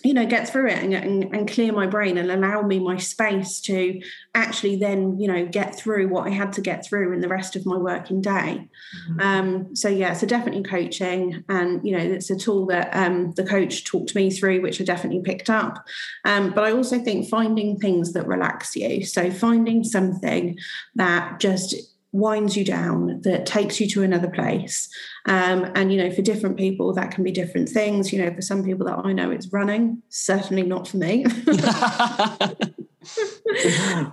you 0.02 0.14
know 0.14 0.26
get 0.26 0.48
through 0.48 0.68
it 0.68 0.78
and, 0.78 0.94
and, 0.94 1.24
and, 1.34 1.50
clear 1.50 1.72
my 1.72 1.86
brain 1.86 2.16
and 2.16 2.30
allow 2.30 2.62
me 2.62 2.78
my 2.78 2.96
space 2.96 3.60
to 3.60 4.00
actually 4.34 4.76
then 4.76 5.18
you 5.18 5.28
know 5.28 5.46
get 5.46 5.74
through 5.74 6.08
what 6.08 6.26
i 6.26 6.30
had 6.30 6.52
to 6.52 6.60
get 6.60 6.84
through 6.84 7.12
in 7.12 7.20
the 7.20 7.28
rest 7.28 7.56
of 7.56 7.66
my 7.66 7.76
working 7.76 8.20
day. 8.20 8.68
Mm-hmm. 9.10 9.20
um, 9.20 9.76
so 9.76 9.88
yeah 9.88 10.12
so 10.14 10.26
definitely 10.26 10.62
coaching 10.62 11.44
and 11.48 11.84
you 11.86 11.96
know 11.96 12.02
it's 12.02 12.30
a 12.30 12.36
tool 12.36 12.66
that 12.66 12.90
um, 12.94 13.32
the 13.32 13.44
coach 13.44 13.84
talked 13.84 14.14
me 14.14 14.30
through 14.30 14.62
which 14.62 14.80
i 14.80 14.84
definitely 14.84 15.22
picked 15.22 15.50
up. 15.50 15.84
Um, 16.24 16.52
but 16.52 16.64
i 16.64 16.72
also 16.72 16.98
think 16.98 17.28
finding 17.28 17.78
things 17.78 18.12
that 18.12 18.26
relax 18.26 18.76
you. 18.76 19.04
So 19.04 19.30
finding 19.30 19.84
something 19.84 20.58
that 20.94 21.40
just 21.40 21.74
winds 22.12 22.56
you 22.56 22.64
down, 22.64 23.20
that 23.22 23.46
takes 23.46 23.80
you 23.80 23.88
to 23.88 24.02
another 24.02 24.28
place. 24.28 24.88
Um, 25.26 25.70
and, 25.74 25.92
you 25.92 25.98
know, 25.98 26.10
for 26.10 26.22
different 26.22 26.56
people, 26.56 26.92
that 26.94 27.12
can 27.12 27.24
be 27.24 27.30
different 27.30 27.68
things. 27.68 28.12
You 28.12 28.24
know, 28.24 28.34
for 28.34 28.42
some 28.42 28.64
people 28.64 28.86
that 28.86 29.04
I 29.04 29.12
know, 29.12 29.30
it's 29.30 29.52
running, 29.52 30.02
certainly 30.08 30.62
not 30.62 30.88
for 30.88 30.96
me. 30.96 31.24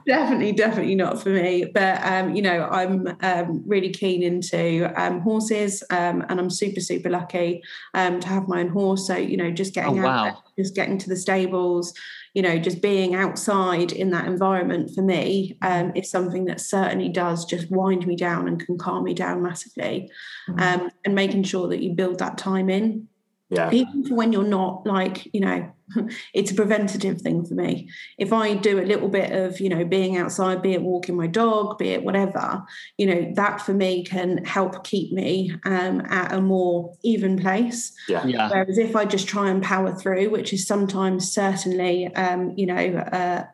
definitely, 0.05 0.53
definitely 0.53 0.95
not 0.95 1.21
for 1.21 1.29
me. 1.29 1.65
But 1.65 2.03
um, 2.03 2.35
you 2.35 2.41
know, 2.41 2.67
I'm 2.71 3.15
um, 3.21 3.63
really 3.65 3.89
keen 3.89 4.23
into 4.23 4.91
um, 4.95 5.21
horses, 5.21 5.83
um, 5.89 6.25
and 6.29 6.39
I'm 6.39 6.49
super, 6.49 6.79
super 6.79 7.09
lucky 7.09 7.61
um, 7.93 8.19
to 8.19 8.27
have 8.27 8.47
my 8.47 8.61
own 8.61 8.69
horse. 8.69 9.07
So 9.07 9.15
you 9.15 9.37
know, 9.37 9.51
just 9.51 9.73
getting 9.73 10.03
oh, 10.03 10.07
out, 10.07 10.37
just 10.57 10.75
getting 10.75 10.97
to 10.99 11.09
the 11.09 11.17
stables, 11.17 11.93
you 12.37 12.43
know, 12.43 12.59
just 12.59 12.83
being 12.83 13.15
outside 13.15 13.91
in 13.91 14.11
that 14.11 14.27
environment 14.27 14.91
for 14.93 15.01
me 15.01 15.57
um, 15.63 15.91
is 15.95 16.11
something 16.11 16.45
that 16.45 16.61
certainly 16.61 17.09
does 17.09 17.45
just 17.45 17.71
wind 17.71 18.05
me 18.05 18.15
down 18.15 18.47
and 18.47 18.63
can 18.63 18.77
calm 18.77 19.03
me 19.05 19.15
down 19.15 19.41
massively. 19.41 20.07
Mm-hmm. 20.47 20.87
and 21.03 21.15
making 21.15 21.41
sure 21.41 21.67
that 21.67 21.81
you 21.81 21.95
build 21.95 22.19
that 22.19 22.37
time 22.37 22.69
in 22.69 23.07
yeah. 23.49 23.71
Even 23.71 24.05
for 24.05 24.15
when 24.15 24.33
you're 24.33 24.43
not 24.43 24.85
like 24.85 25.33
you 25.33 25.39
know 25.39 25.71
it's 26.33 26.51
a 26.51 26.55
preventative 26.55 27.21
thing 27.21 27.45
for 27.45 27.53
me. 27.53 27.89
If 28.17 28.33
i 28.33 28.53
do 28.55 28.79
a 28.79 28.83
little 28.83 29.07
bit 29.07 29.31
of 29.31 29.59
you 29.61 29.69
know 29.69 29.85
being 29.85 30.17
outside 30.17 30.61
be 30.61 30.73
it 30.73 30.81
walking 30.81 31.15
my 31.15 31.27
dog 31.27 31.77
be 31.77 31.89
it 31.89 32.03
whatever 32.03 32.63
you 32.97 33.07
know 33.07 33.31
that 33.35 33.61
for 33.61 33.73
me 33.73 34.03
can 34.03 34.43
help 34.43 34.83
keep 34.83 35.13
me 35.13 35.53
um, 35.65 36.01
at 36.09 36.33
a 36.33 36.41
more 36.41 36.93
even 37.03 37.37
place. 37.37 37.93
Yeah. 38.09 38.25
yeah. 38.25 38.49
Whereas 38.49 38.77
if 38.77 38.95
i 38.95 39.05
just 39.05 39.27
try 39.27 39.49
and 39.49 39.63
power 39.63 39.95
through 39.95 40.29
which 40.29 40.51
is 40.51 40.67
sometimes 40.67 41.31
certainly 41.31 42.07
um, 42.15 42.53
you 42.57 42.65
know 42.65 42.75
uh, 42.75 43.45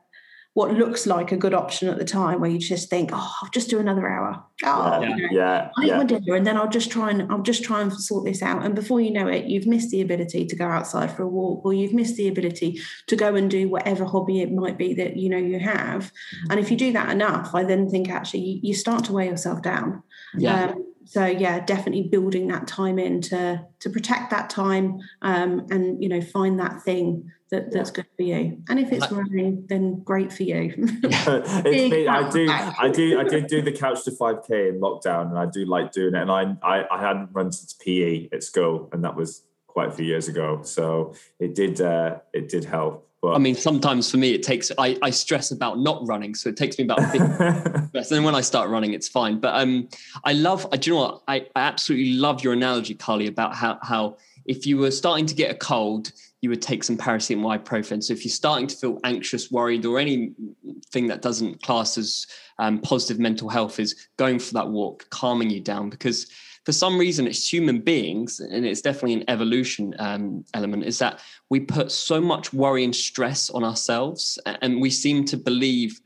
what 0.54 0.72
looks 0.72 1.08
like 1.08 1.32
a 1.32 1.38
good 1.38 1.54
option 1.54 1.89
at 1.89 1.98
the 1.98 2.06
time 2.06 2.39
where 2.39 2.50
you 2.50 2.60
just 2.60 2.89
think 2.89 3.10
oh 3.12 3.36
i'll 3.42 3.50
just 3.50 3.70
do 3.70 3.80
another 3.80 4.08
hour. 4.08 4.44
Oh 4.63 5.02
yeah, 5.02 5.16
you 5.16 5.16
know, 5.16 5.28
yeah, 5.32 5.70
i 5.78 5.86
yeah. 5.86 5.98
my 5.98 6.04
dinner 6.04 6.36
and 6.36 6.46
then 6.46 6.58
i'll 6.58 6.70
just 6.70 6.92
try 6.92 7.10
and 7.10 7.32
i'll 7.32 7.42
just 7.42 7.63
try 7.63 7.82
and 7.82 7.92
sort 7.92 8.26
this 8.26 8.42
out. 8.42 8.63
And 8.63 8.76
before 8.76 9.02
you 9.02 9.12
know 9.12 9.28
it 9.28 9.46
you've 9.46 9.68
missed 9.68 9.89
the 9.89 10.02
ability 10.02 10.46
to 10.46 10.56
go 10.56 10.68
outside 10.68 11.12
for 11.12 11.24
a 11.24 11.28
walk 11.28 11.66
or 11.66 11.74
you've 11.74 11.94
missed 11.94 12.18
the 12.18 12.28
ability 12.28 12.80
to 13.08 13.16
go 13.16 13.36
and 13.36 13.50
do 13.50 13.70
whatever 13.70 14.06
hobby 14.06 14.42
it 14.42 14.52
might 14.52 14.78
be 14.78 14.94
that 14.94 15.18
you 15.18 15.30
know 15.30 15.38
you 15.38 15.60
have. 15.60 16.04
Mm-hmm. 16.04 16.52
and 16.52 16.60
if 16.60 16.70
you 16.70 16.78
do 16.78 16.94
that 16.94 17.10
enough 17.10 17.56
i 17.56 17.63
then 17.63 17.89
think 17.89 18.10
actually 18.10 18.42
you, 18.42 18.60
you 18.63 18.74
start 18.74 19.06
to 19.06 19.13
weigh 19.13 19.28
yourself 19.28 19.62
down. 19.62 20.04
Yeah. 20.38 20.66
Um, 20.66 20.93
so 21.06 21.26
yeah 21.26 21.60
definitely 21.60 22.04
building 22.04 22.48
that 22.48 22.68
time 22.68 22.98
in 22.98 23.22
to 23.22 23.66
to 23.80 23.89
protect 23.89 24.30
that 24.30 24.50
time 24.50 25.00
um, 25.22 25.66
and 25.70 26.02
you 26.02 26.10
know 26.10 26.22
find 26.22 26.60
that 26.60 26.82
thing 26.82 27.32
that, 27.54 27.72
that's 27.72 27.92
good 27.92 28.08
for 28.16 28.24
you. 28.24 28.58
And 28.68 28.80
if 28.80 28.92
it's 28.92 29.12
running, 29.12 29.66
then 29.70 30.00
great 30.00 30.34
for 30.34 30.42
you. 30.42 30.74
me, 30.76 32.08
I 32.08 32.30
do, 32.30 32.50
I 32.50 32.89
do, 32.92 33.20
I 33.20 33.24
did 33.24 33.48
do 33.48 33.62
the 33.62 33.72
couch 33.72 34.04
to 34.06 34.12
5k 34.12 34.70
in 34.70 34.82
lockdown, 34.82 35.30
and 35.30 35.38
I 35.38 35.46
do 35.46 35.63
like 35.66 35.92
doing 35.92 36.16
it. 36.16 36.22
And 36.22 36.32
I, 36.32 36.56
I, 36.63 36.86
I 36.92 37.00
hadn't 37.00 37.30
run 37.32 37.52
since 37.52 37.74
PE 37.74 38.30
at 38.34 38.44
school, 38.44 38.89
and 38.92 39.04
that 39.04 39.16
was 39.16 39.44
quite 39.68 39.89
a 39.89 39.92
few 39.92 40.06
years 40.06 40.28
ago. 40.28 40.62
So 40.63 41.13
it 41.39 41.54
did, 41.54 41.80
uh, 41.80 42.18
it 42.34 42.50
did 42.50 42.66
help. 42.66 43.08
But 43.24 43.36
I 43.36 43.38
mean, 43.38 43.56
sometimes 43.56 44.12
for 44.12 44.18
me, 44.18 44.34
it 44.34 44.44
takes, 44.44 44.70
I, 44.78 44.98
I 45.02 45.10
stress 45.10 45.52
about 45.52 45.80
not 45.80 46.06
running. 46.06 46.36
So 46.36 46.50
it 46.50 46.58
takes 46.58 46.78
me 46.78 46.84
about 46.84 47.00
50 47.12 47.18
and 47.20 47.90
then 47.94 48.24
when 48.26 48.36
I 48.36 48.42
start 48.42 48.70
running, 48.70 48.94
it's 48.94 49.08
fine. 49.08 49.40
But 49.40 49.56
um, 49.56 49.88
I 50.26 50.34
love, 50.34 50.68
I, 50.74 50.78
do 50.78 50.90
you 50.90 50.98
know 50.98 51.04
what? 51.04 51.24
I, 51.30 51.48
I 51.56 51.62
absolutely 51.62 52.16
love 52.16 52.44
your 52.44 52.52
analogy, 52.52 52.96
Carly, 52.96 53.28
about 53.28 53.56
how, 53.56 53.80
how 53.82 54.18
if 54.46 54.66
you 54.68 54.78
were 54.78 54.92
starting 54.92 55.26
to 55.28 55.36
get 55.36 55.52
a 55.52 55.56
cold, 55.56 56.12
you 56.42 56.50
would 56.50 56.62
take 56.62 56.84
some 56.84 56.98
paracetamol 56.98 57.58
ibuprofen. 57.58 58.04
So 58.04 58.12
if 58.12 58.26
you're 58.26 58.30
starting 58.30 58.68
to 58.68 58.76
feel 58.76 59.00
anxious, 59.06 59.50
worried, 59.50 59.86
or 59.86 60.00
anything 60.00 61.08
that 61.08 61.22
doesn't 61.22 61.64
class 61.64 61.98
as 61.98 62.28
um, 62.60 62.80
positive 62.80 63.20
mental 63.20 63.48
health, 63.48 63.80
is 63.80 64.10
going 64.18 64.38
for 64.38 64.54
that 64.56 64.68
walk, 64.68 65.10
calming 65.12 65.50
you 65.50 65.62
down. 65.62 65.90
Because 65.90 66.28
for 66.65 66.71
some 66.71 66.97
reason, 66.97 67.28
it's 67.28 67.52
human 67.52 67.80
beings, 67.80 68.39
and 68.39 68.65
it's 68.65 68.82
definitely 68.82 69.13
an 69.13 69.30
evolution 69.30 69.95
um, 69.99 70.45
element, 70.54 70.86
is 70.86 70.99
that 70.99 71.19
we 71.49 71.60
put 71.60 71.91
so 71.91 72.21
much 72.21 72.54
worry 72.54 72.84
and 72.84 72.95
stress 72.95 73.49
on 73.49 73.63
ourselves, 73.63 74.39
and 74.45 74.82
we 74.82 74.89
seem 74.89 75.26
to 75.26 75.38
believe 75.38 76.02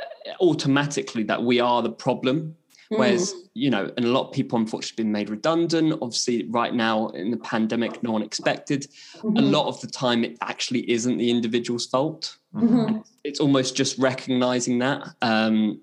uh, 0.00 0.04
automatically 0.40 1.22
that 1.24 1.42
we 1.42 1.60
are 1.60 1.82
the 1.82 1.92
problem 1.92 2.56
Whereas, 2.96 3.32
mm. 3.32 3.48
you 3.54 3.70
know, 3.70 3.90
and 3.96 4.04
a 4.04 4.08
lot 4.08 4.28
of 4.28 4.32
people 4.32 4.58
unfortunately 4.58 5.04
been 5.04 5.12
made 5.12 5.30
redundant. 5.30 5.98
Obviously, 6.02 6.44
right 6.50 6.74
now 6.74 7.08
in 7.08 7.30
the 7.30 7.36
pandemic, 7.38 8.02
no 8.02 8.12
one 8.12 8.22
expected. 8.22 8.86
Mm-hmm. 9.16 9.36
A 9.36 9.42
lot 9.42 9.66
of 9.66 9.80
the 9.80 9.86
time, 9.86 10.24
it 10.24 10.36
actually 10.42 10.90
isn't 10.90 11.16
the 11.16 11.30
individual's 11.30 11.86
fault. 11.86 12.36
Mm-hmm. 12.54 12.98
It's 13.24 13.40
almost 13.40 13.76
just 13.76 13.98
recognizing 13.98 14.78
that. 14.80 15.08
Um, 15.22 15.80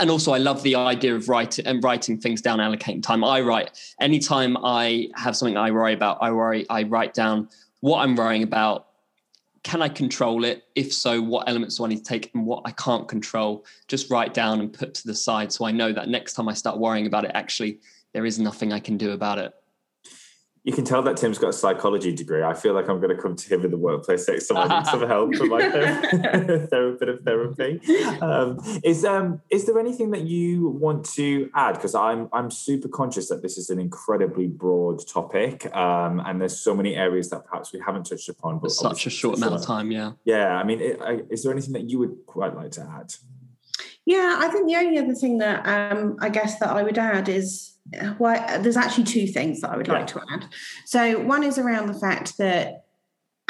and 0.00 0.10
also, 0.10 0.32
I 0.32 0.38
love 0.38 0.62
the 0.62 0.74
idea 0.74 1.14
of 1.14 1.28
writing 1.28 1.66
and 1.66 1.82
writing 1.82 2.18
things 2.18 2.40
down, 2.40 2.58
allocating 2.58 3.02
time. 3.02 3.24
I 3.24 3.40
write 3.40 3.70
anytime 4.00 4.56
I 4.56 5.08
have 5.16 5.36
something 5.36 5.56
I 5.56 5.70
worry 5.70 5.92
about. 5.92 6.18
I 6.20 6.30
worry. 6.30 6.66
I 6.70 6.84
write 6.84 7.14
down 7.14 7.48
what 7.80 8.00
I'm 8.00 8.14
worrying 8.14 8.42
about, 8.42 8.86
can 9.64 9.82
I 9.82 9.88
control 9.88 10.44
it? 10.44 10.64
If 10.74 10.92
so, 10.92 11.20
what 11.20 11.48
elements 11.48 11.76
do 11.76 11.84
I 11.84 11.88
need 11.88 11.98
to 11.98 12.04
take 12.04 12.30
and 12.34 12.46
what 12.46 12.62
I 12.64 12.72
can't 12.72 13.08
control? 13.08 13.64
Just 13.88 14.10
write 14.10 14.34
down 14.34 14.60
and 14.60 14.72
put 14.72 14.94
to 14.94 15.06
the 15.06 15.14
side 15.14 15.52
so 15.52 15.64
I 15.66 15.72
know 15.72 15.92
that 15.92 16.08
next 16.08 16.34
time 16.34 16.48
I 16.48 16.54
start 16.54 16.78
worrying 16.78 17.06
about 17.06 17.24
it, 17.24 17.32
actually, 17.34 17.80
there 18.12 18.26
is 18.26 18.38
nothing 18.38 18.72
I 18.72 18.80
can 18.80 18.96
do 18.96 19.12
about 19.12 19.38
it 19.38 19.52
you 20.64 20.72
can 20.72 20.84
tell 20.84 21.02
that 21.02 21.16
Tim's 21.16 21.38
got 21.38 21.48
a 21.48 21.52
psychology 21.52 22.12
degree. 22.12 22.42
I 22.42 22.54
feel 22.54 22.72
like 22.72 22.88
I'm 22.88 23.00
going 23.00 23.14
to 23.14 23.20
come 23.20 23.34
to 23.34 23.54
him 23.54 23.64
in 23.64 23.72
the 23.72 23.76
workplace 23.76 24.28
next 24.28 24.46
time 24.46 24.58
I 24.58 24.78
need 24.78 24.86
some 24.86 25.04
help 25.06 25.34
for 25.34 25.46
my 25.46 25.60
therapy, 25.68 26.96
bit 27.00 27.08
of 27.08 27.20
therapy. 27.24 27.80
Um, 28.20 28.60
is 28.84 29.04
um 29.04 29.40
is 29.50 29.66
there 29.66 29.78
anything 29.80 30.12
that 30.12 30.22
you 30.22 30.68
want 30.68 31.04
to 31.14 31.50
add? 31.56 31.74
Because 31.74 31.96
I'm 31.96 32.28
I'm 32.32 32.50
super 32.50 32.88
conscious 32.88 33.28
that 33.28 33.42
this 33.42 33.58
is 33.58 33.70
an 33.70 33.80
incredibly 33.80 34.46
broad 34.46 35.04
topic, 35.06 35.74
um, 35.74 36.20
and 36.20 36.40
there's 36.40 36.58
so 36.60 36.76
many 36.76 36.94
areas 36.94 37.30
that 37.30 37.44
perhaps 37.44 37.72
we 37.72 37.80
haven't 37.84 38.04
touched 38.04 38.28
upon. 38.28 38.60
But 38.60 38.70
such 38.70 39.06
a 39.06 39.10
short 39.10 39.38
amount 39.38 39.54
of 39.54 39.62
time, 39.62 39.90
yeah. 39.90 40.12
Yeah, 40.24 40.54
I 40.56 40.62
mean, 40.62 40.80
is 40.80 41.42
there 41.42 41.50
anything 41.50 41.72
that 41.72 41.90
you 41.90 41.98
would 41.98 42.24
quite 42.26 42.54
like 42.54 42.70
to 42.72 42.82
add? 42.82 43.14
Yeah, 44.06 44.36
I 44.38 44.48
think 44.48 44.68
the 44.68 44.76
only 44.76 44.98
other 44.98 45.14
thing 45.14 45.38
that 45.38 45.66
um, 45.66 46.16
I 46.20 46.28
guess 46.28 46.58
that 46.60 46.70
I 46.70 46.82
would 46.82 46.98
add 46.98 47.28
is 47.28 47.71
well, 48.18 48.62
there's 48.62 48.76
actually 48.76 49.04
two 49.04 49.26
things 49.26 49.60
that 49.60 49.70
I 49.70 49.76
would 49.76 49.88
like 49.88 50.08
yeah. 50.08 50.14
to 50.14 50.22
add. 50.32 50.46
So 50.86 51.20
one 51.20 51.42
is 51.42 51.58
around 51.58 51.86
the 51.86 51.98
fact 51.98 52.38
that 52.38 52.84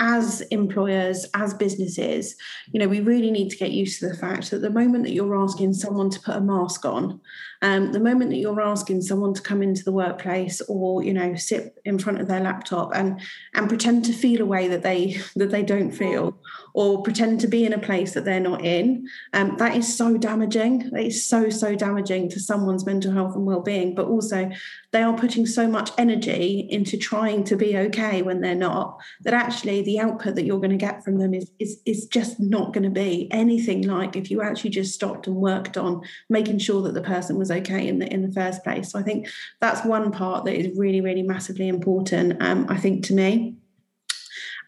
as 0.03 0.41
employers, 0.51 1.25
as 1.35 1.55
businesses, 1.55 2.35
you 2.73 2.81
know, 2.81 2.89
we 2.89 2.99
really 2.99 3.31
need 3.31 3.51
to 3.51 3.57
get 3.57 3.71
used 3.71 4.01
to 4.01 4.09
the 4.09 4.17
fact 4.17 4.51
that 4.51 4.59
the 4.59 4.69
moment 4.69 5.05
that 5.05 5.13
you're 5.13 5.41
asking 5.41 5.73
someone 5.73 6.11
to 6.11 6.19
put 6.19 6.35
a 6.35 6.41
mask 6.41 6.85
on, 6.85 7.21
um, 7.63 7.93
the 7.93 8.01
moment 8.01 8.31
that 8.31 8.39
you're 8.39 8.61
asking 8.61 9.01
someone 9.03 9.33
to 9.33 9.41
come 9.41 9.63
into 9.63 9.85
the 9.85 9.93
workplace 9.93 10.61
or 10.63 11.05
you 11.05 11.15
know 11.15 11.37
sit 11.37 11.81
in 11.85 11.97
front 12.01 12.21
of 12.21 12.27
their 12.27 12.41
laptop 12.41 12.91
and 12.95 13.21
and 13.55 13.69
pretend 13.69 14.05
to 14.05 14.13
feel 14.13 14.43
a 14.43 14.45
way 14.45 14.67
that 14.67 14.83
they 14.83 15.21
that 15.37 15.53
they 15.53 15.63
don't 15.63 15.93
feel, 15.93 16.37
or 16.75 17.05
pretend 17.05 17.39
to 17.41 17.47
be 17.47 17.65
in 17.65 17.73
a 17.73 17.79
place 17.79 18.15
that 18.15 18.25
they're 18.25 18.41
not 18.41 18.65
in, 18.65 19.07
um, 19.35 19.57
that 19.59 19.77
is 19.77 19.97
so 19.97 20.19
damaging. 20.19 20.91
That 20.91 21.05
is 21.05 21.25
so 21.25 21.49
so 21.49 21.77
damaging 21.77 22.29
to 22.31 22.41
someone's 22.41 22.85
mental 22.85 23.13
health 23.13 23.37
and 23.37 23.47
well-being. 23.47 23.95
But 23.95 24.07
also, 24.07 24.51
they 24.91 25.03
are 25.03 25.17
putting 25.17 25.47
so 25.47 25.69
much 25.69 25.91
energy 25.97 26.67
into 26.69 26.97
trying 26.97 27.45
to 27.45 27.57
be 27.57 27.79
okay 27.79 28.23
when 28.23 28.41
they're 28.41 28.57
not. 28.57 28.99
That 29.21 29.35
actually, 29.35 29.83
the 29.83 29.92
output 30.01 30.35
that 30.35 30.45
you're 30.45 30.59
going 30.59 30.71
to 30.71 30.77
get 30.77 31.05
from 31.05 31.19
them 31.19 31.35
is 31.35 31.51
is 31.59 31.81
is 31.87 32.07
just 32.07 32.41
not 32.41 32.73
going 32.73 32.85
to 32.85 32.91
be 32.91 33.29
anything 33.31 33.87
like 33.87 34.17
if 34.17 34.31
you 34.31 34.43
actually 34.43 34.71
just 34.71 34.95
stopped 34.95 35.27
and 35.27 35.37
worked 35.37 35.77
on 35.77 36.03
making 36.29 36.59
sure 36.59 36.83
that 36.83 36.95
the 36.95 37.03
person 37.03 37.39
was 37.39 37.51
okay 37.51 37.87
in 37.89 37.99
the 37.99 38.13
in 38.13 38.23
the 38.23 38.33
first 38.33 38.63
place. 38.65 38.91
So 38.91 38.99
I 38.99 39.03
think 39.03 39.29
that's 39.61 39.85
one 39.85 40.11
part 40.11 40.45
that 40.45 40.55
is 40.55 40.77
really 40.77 41.01
really 41.01 41.23
massively 41.23 41.69
important. 41.69 42.43
Um, 42.43 42.67
I 42.69 42.77
think 42.77 43.05
to 43.07 43.15
me. 43.15 43.57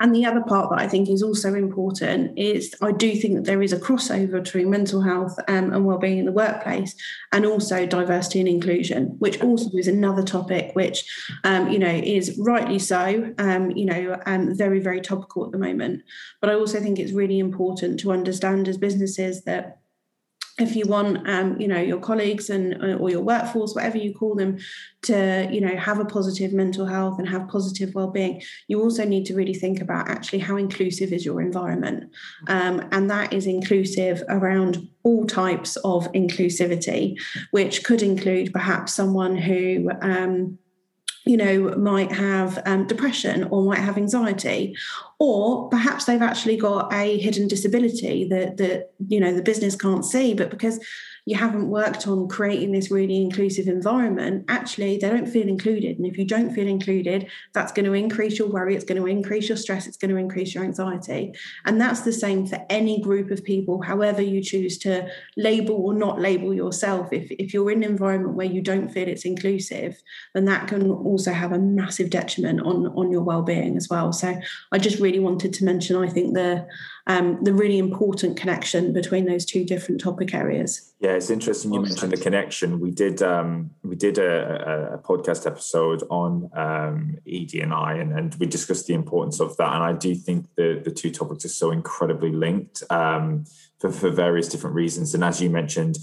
And 0.00 0.14
the 0.14 0.26
other 0.26 0.42
part 0.42 0.70
that 0.70 0.80
I 0.80 0.88
think 0.88 1.08
is 1.08 1.22
also 1.22 1.54
important 1.54 2.38
is 2.38 2.74
I 2.82 2.92
do 2.92 3.14
think 3.14 3.34
that 3.34 3.44
there 3.44 3.62
is 3.62 3.72
a 3.72 3.78
crossover 3.78 4.42
between 4.42 4.70
mental 4.70 5.00
health 5.00 5.38
um, 5.48 5.72
and 5.72 5.84
well-being 5.84 6.18
in 6.18 6.26
the 6.26 6.32
workplace, 6.32 6.94
and 7.32 7.46
also 7.46 7.86
diversity 7.86 8.40
and 8.40 8.48
inclusion, 8.48 9.16
which 9.18 9.40
also 9.40 9.70
is 9.74 9.88
another 9.88 10.22
topic 10.22 10.72
which, 10.74 11.04
um, 11.44 11.70
you 11.70 11.78
know, 11.78 11.88
is 11.88 12.36
rightly 12.38 12.78
so, 12.78 13.32
um, 13.38 13.70
you 13.70 13.84
know, 13.84 14.20
um, 14.26 14.56
very 14.56 14.80
very 14.80 15.00
topical 15.00 15.44
at 15.46 15.52
the 15.52 15.58
moment. 15.58 16.02
But 16.40 16.50
I 16.50 16.54
also 16.54 16.80
think 16.80 16.98
it's 16.98 17.12
really 17.12 17.38
important 17.38 18.00
to 18.00 18.12
understand 18.12 18.68
as 18.68 18.76
businesses 18.76 19.44
that 19.44 19.78
if 20.58 20.76
you 20.76 20.84
want 20.86 21.28
um, 21.28 21.60
you 21.60 21.66
know 21.66 21.80
your 21.80 21.98
colleagues 21.98 22.48
and 22.48 22.74
uh, 22.82 22.96
or 22.96 23.10
your 23.10 23.20
workforce 23.20 23.74
whatever 23.74 23.98
you 23.98 24.14
call 24.14 24.34
them 24.34 24.56
to 25.02 25.48
you 25.50 25.60
know 25.60 25.76
have 25.76 25.98
a 25.98 26.04
positive 26.04 26.52
mental 26.52 26.86
health 26.86 27.18
and 27.18 27.28
have 27.28 27.48
positive 27.48 27.94
well-being 27.94 28.40
you 28.68 28.80
also 28.80 29.04
need 29.04 29.26
to 29.26 29.34
really 29.34 29.54
think 29.54 29.80
about 29.80 30.08
actually 30.08 30.38
how 30.38 30.56
inclusive 30.56 31.12
is 31.12 31.24
your 31.24 31.40
environment. 31.40 32.10
Um, 32.46 32.86
and 32.92 33.10
that 33.10 33.32
is 33.32 33.46
inclusive 33.46 34.22
around 34.28 34.88
all 35.02 35.26
types 35.26 35.76
of 35.78 36.10
inclusivity 36.12 37.18
which 37.50 37.84
could 37.84 38.02
include 38.02 38.52
perhaps 38.52 38.94
someone 38.94 39.36
who 39.36 39.90
um, 40.00 40.58
you 41.24 41.36
know, 41.36 41.74
might 41.76 42.12
have 42.12 42.62
um, 42.66 42.86
depression 42.86 43.44
or 43.44 43.62
might 43.62 43.78
have 43.78 43.96
anxiety, 43.96 44.76
or 45.18 45.68
perhaps 45.70 46.04
they've 46.04 46.20
actually 46.20 46.56
got 46.56 46.92
a 46.92 47.18
hidden 47.18 47.48
disability 47.48 48.28
that 48.28 48.58
that 48.58 48.92
you 49.08 49.18
know 49.18 49.32
the 49.32 49.42
business 49.42 49.74
can't 49.74 50.04
see, 50.04 50.34
but 50.34 50.50
because 50.50 50.78
you 51.26 51.36
haven't 51.36 51.70
worked 51.70 52.06
on 52.06 52.28
creating 52.28 52.72
this 52.72 52.90
really 52.90 53.22
inclusive 53.22 53.66
environment, 53.66 54.44
actually 54.48 54.98
they 54.98 55.08
don't 55.08 55.26
feel 55.26 55.48
included. 55.48 55.96
And 55.96 56.06
if 56.06 56.18
you 56.18 56.26
don't 56.26 56.52
feel 56.52 56.68
included, 56.68 57.28
that's 57.54 57.72
going 57.72 57.86
to 57.86 57.94
increase 57.94 58.38
your 58.38 58.48
worry, 58.48 58.74
it's 58.74 58.84
going 58.84 59.00
to 59.00 59.06
increase 59.06 59.48
your 59.48 59.56
stress, 59.56 59.86
it's 59.86 59.96
going 59.96 60.10
to 60.10 60.18
increase 60.18 60.54
your 60.54 60.64
anxiety. 60.64 61.32
And 61.64 61.80
that's 61.80 62.02
the 62.02 62.12
same 62.12 62.46
for 62.46 62.64
any 62.68 63.00
group 63.00 63.30
of 63.30 63.42
people, 63.42 63.80
however 63.82 64.20
you 64.20 64.42
choose 64.42 64.76
to 64.78 65.08
label 65.36 65.76
or 65.76 65.94
not 65.94 66.20
label 66.20 66.52
yourself. 66.52 67.12
If, 67.12 67.30
if 67.30 67.54
you're 67.54 67.70
in 67.70 67.82
an 67.82 67.90
environment 67.90 68.34
where 68.36 68.46
you 68.46 68.60
don't 68.60 68.90
feel 68.90 69.08
it's 69.08 69.24
inclusive, 69.24 70.02
then 70.34 70.44
that 70.44 70.68
can 70.68 70.90
also 70.90 71.32
have 71.32 71.52
a 71.52 71.58
massive 71.58 72.10
detriment 72.10 72.60
on, 72.60 72.88
on 72.88 73.10
your 73.10 73.22
well-being 73.22 73.76
as 73.76 73.88
well. 73.88 74.12
So 74.12 74.38
I 74.72 74.78
just 74.78 75.00
really 75.00 75.20
wanted 75.20 75.54
to 75.54 75.64
mention, 75.64 75.96
I 75.96 76.08
think 76.08 76.34
the 76.34 76.66
um, 77.06 77.38
the 77.42 77.52
really 77.52 77.78
important 77.78 78.36
connection 78.36 78.92
between 78.92 79.26
those 79.26 79.44
two 79.44 79.64
different 79.64 80.00
topic 80.00 80.32
areas. 80.32 80.92
Yeah, 81.00 81.12
it's 81.12 81.28
interesting 81.28 81.74
you 81.74 81.80
mentioned 81.80 82.12
the 82.12 82.16
connection. 82.16 82.80
We 82.80 82.90
did 82.90 83.22
um, 83.22 83.70
we 83.82 83.94
did 83.94 84.16
a, 84.16 84.94
a, 84.94 84.98
podcast 84.98 85.46
episode 85.46 86.02
on 86.08 86.50
um, 86.54 87.18
ED 87.30 87.54
and 87.60 87.74
I, 87.74 87.94
and, 87.94 88.12
and 88.12 88.34
we 88.36 88.46
discussed 88.46 88.86
the 88.86 88.94
importance 88.94 89.38
of 89.38 89.54
that. 89.58 89.74
And 89.74 89.82
I 89.82 89.92
do 89.92 90.14
think 90.14 90.46
the 90.56 90.80
the 90.82 90.90
two 90.90 91.10
topics 91.10 91.44
are 91.44 91.50
so 91.50 91.70
incredibly 91.70 92.32
linked 92.32 92.82
um, 92.88 93.44
for 93.78 93.92
for 93.92 94.08
various 94.08 94.48
different 94.48 94.74
reasons. 94.74 95.14
And 95.14 95.22
as 95.22 95.42
you 95.42 95.50
mentioned 95.50 95.98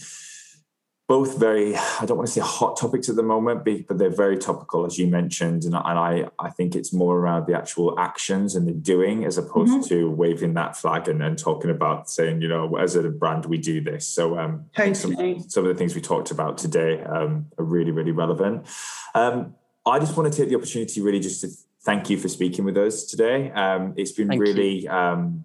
both 1.12 1.38
very 1.38 1.76
i 1.76 2.06
don't 2.06 2.16
want 2.16 2.26
to 2.26 2.32
say 2.32 2.40
hot 2.40 2.78
topics 2.78 3.10
at 3.10 3.18
the 3.18 3.24
moment 3.36 3.66
but 3.66 3.98
they're 3.98 4.10
very 4.26 4.38
topical 4.38 4.86
as 4.86 4.98
you 4.98 5.08
mentioned 5.08 5.66
and, 5.66 5.76
i 5.76 6.26
i 6.40 6.50
think 6.50 6.74
it's 6.74 6.94
more 6.94 7.18
around 7.18 7.46
the 7.48 7.54
actual 7.54 8.00
actions 8.00 8.56
and 8.56 8.66
the 8.66 8.72
doing 8.72 9.26
as 9.26 9.38
opposed 9.38 9.74
mm-hmm. 9.74 9.90
to 9.90 10.10
waving 10.10 10.54
that 10.54 10.74
flag 10.78 11.10
and, 11.10 11.22
and 11.22 11.38
talking 11.38 11.70
about 11.70 12.10
saying 12.10 12.42
you 12.42 12.48
know 12.48 12.78
as 12.78 12.96
a 12.96 13.10
brand 13.10 13.46
we 13.46 13.58
do 13.58 13.82
this 13.82 14.08
so 14.08 14.40
um 14.40 14.64
totally. 14.74 14.94
some, 14.94 15.50
some 15.50 15.66
of 15.66 15.68
the 15.68 15.76
things 15.76 15.94
we 15.96 16.00
talked 16.00 16.32
about 16.32 16.58
today 16.58 17.04
um, 17.04 17.46
are 17.58 17.66
really 17.66 17.92
really 17.92 18.14
relevant 18.14 18.66
um, 19.14 19.54
i 19.86 20.00
just 20.00 20.16
want 20.16 20.32
to 20.32 20.40
take 20.40 20.48
the 20.48 20.56
opportunity 20.56 21.02
really 21.02 21.20
just 21.20 21.42
to 21.42 21.50
thank 21.82 22.10
you 22.10 22.18
for 22.18 22.30
speaking 22.30 22.64
with 22.64 22.78
us 22.78 23.04
today 23.04 23.52
um, 23.52 23.94
it's 23.98 24.14
been 24.14 24.30
thank 24.30 24.40
really 24.40 24.88
um, 24.88 25.44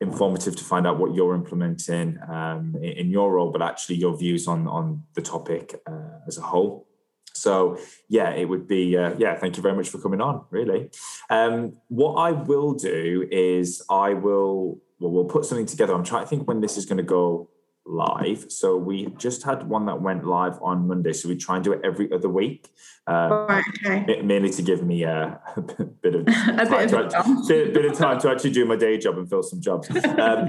informative 0.00 0.56
to 0.56 0.64
find 0.64 0.86
out 0.86 0.98
what 0.98 1.14
you're 1.14 1.34
implementing 1.34 2.18
um, 2.28 2.74
in, 2.82 3.10
your 3.10 3.32
role, 3.32 3.50
but 3.50 3.62
actually 3.62 3.96
your 3.96 4.16
views 4.16 4.48
on 4.48 4.66
on 4.66 5.02
the 5.14 5.22
topic 5.22 5.80
uh, 5.86 6.18
as 6.26 6.38
a 6.38 6.42
whole. 6.42 6.86
So 7.34 7.78
yeah, 8.08 8.30
it 8.30 8.48
would 8.48 8.66
be 8.66 8.96
uh, 8.96 9.14
yeah. 9.18 9.36
Thank 9.36 9.56
you 9.56 9.62
very 9.62 9.76
much 9.76 9.88
for 9.88 9.98
coming 9.98 10.20
on. 10.20 10.44
Really, 10.50 10.90
um, 11.28 11.76
what 11.88 12.14
I 12.14 12.32
will 12.32 12.74
do 12.74 13.26
is 13.30 13.82
I 13.90 14.14
will 14.14 14.80
well 14.98 15.10
we'll 15.10 15.24
put 15.24 15.44
something 15.44 15.66
together. 15.66 15.94
I'm 15.94 16.04
trying 16.04 16.24
to 16.24 16.28
think 16.28 16.48
when 16.48 16.60
this 16.60 16.76
is 16.76 16.86
going 16.86 16.98
to 16.98 17.02
go 17.02 17.50
live. 17.86 18.50
So 18.50 18.76
we 18.76 19.06
just 19.18 19.42
had 19.42 19.68
one 19.68 19.86
that 19.86 20.00
went 20.00 20.24
live 20.24 20.58
on 20.62 20.86
Monday. 20.86 21.12
So 21.12 21.28
we 21.28 21.36
try 21.36 21.56
and 21.56 21.64
do 21.64 21.72
it 21.72 21.80
every 21.82 22.12
other 22.12 22.28
week, 22.28 22.68
um, 23.06 23.30
right, 23.30 23.64
okay. 23.84 24.22
mainly 24.22 24.50
to 24.50 24.62
give 24.62 24.84
me 24.84 25.02
a, 25.02 25.40
a 25.56 25.60
bit 25.60 26.14
of 26.14 26.26
time 26.26 26.58
a 26.60 26.66
bit, 26.66 26.94
of 26.94 27.14
actually, 27.14 27.46
bit, 27.48 27.74
bit, 27.74 27.84
of 27.86 27.98
time 27.98 28.20
to 28.20 28.30
actually 28.30 28.50
do 28.50 28.64
my 28.64 28.76
day 28.76 28.98
job 28.98 29.18
and 29.18 29.28
fill 29.28 29.42
some 29.42 29.60
jobs. 29.60 29.88
Um, 30.20 30.48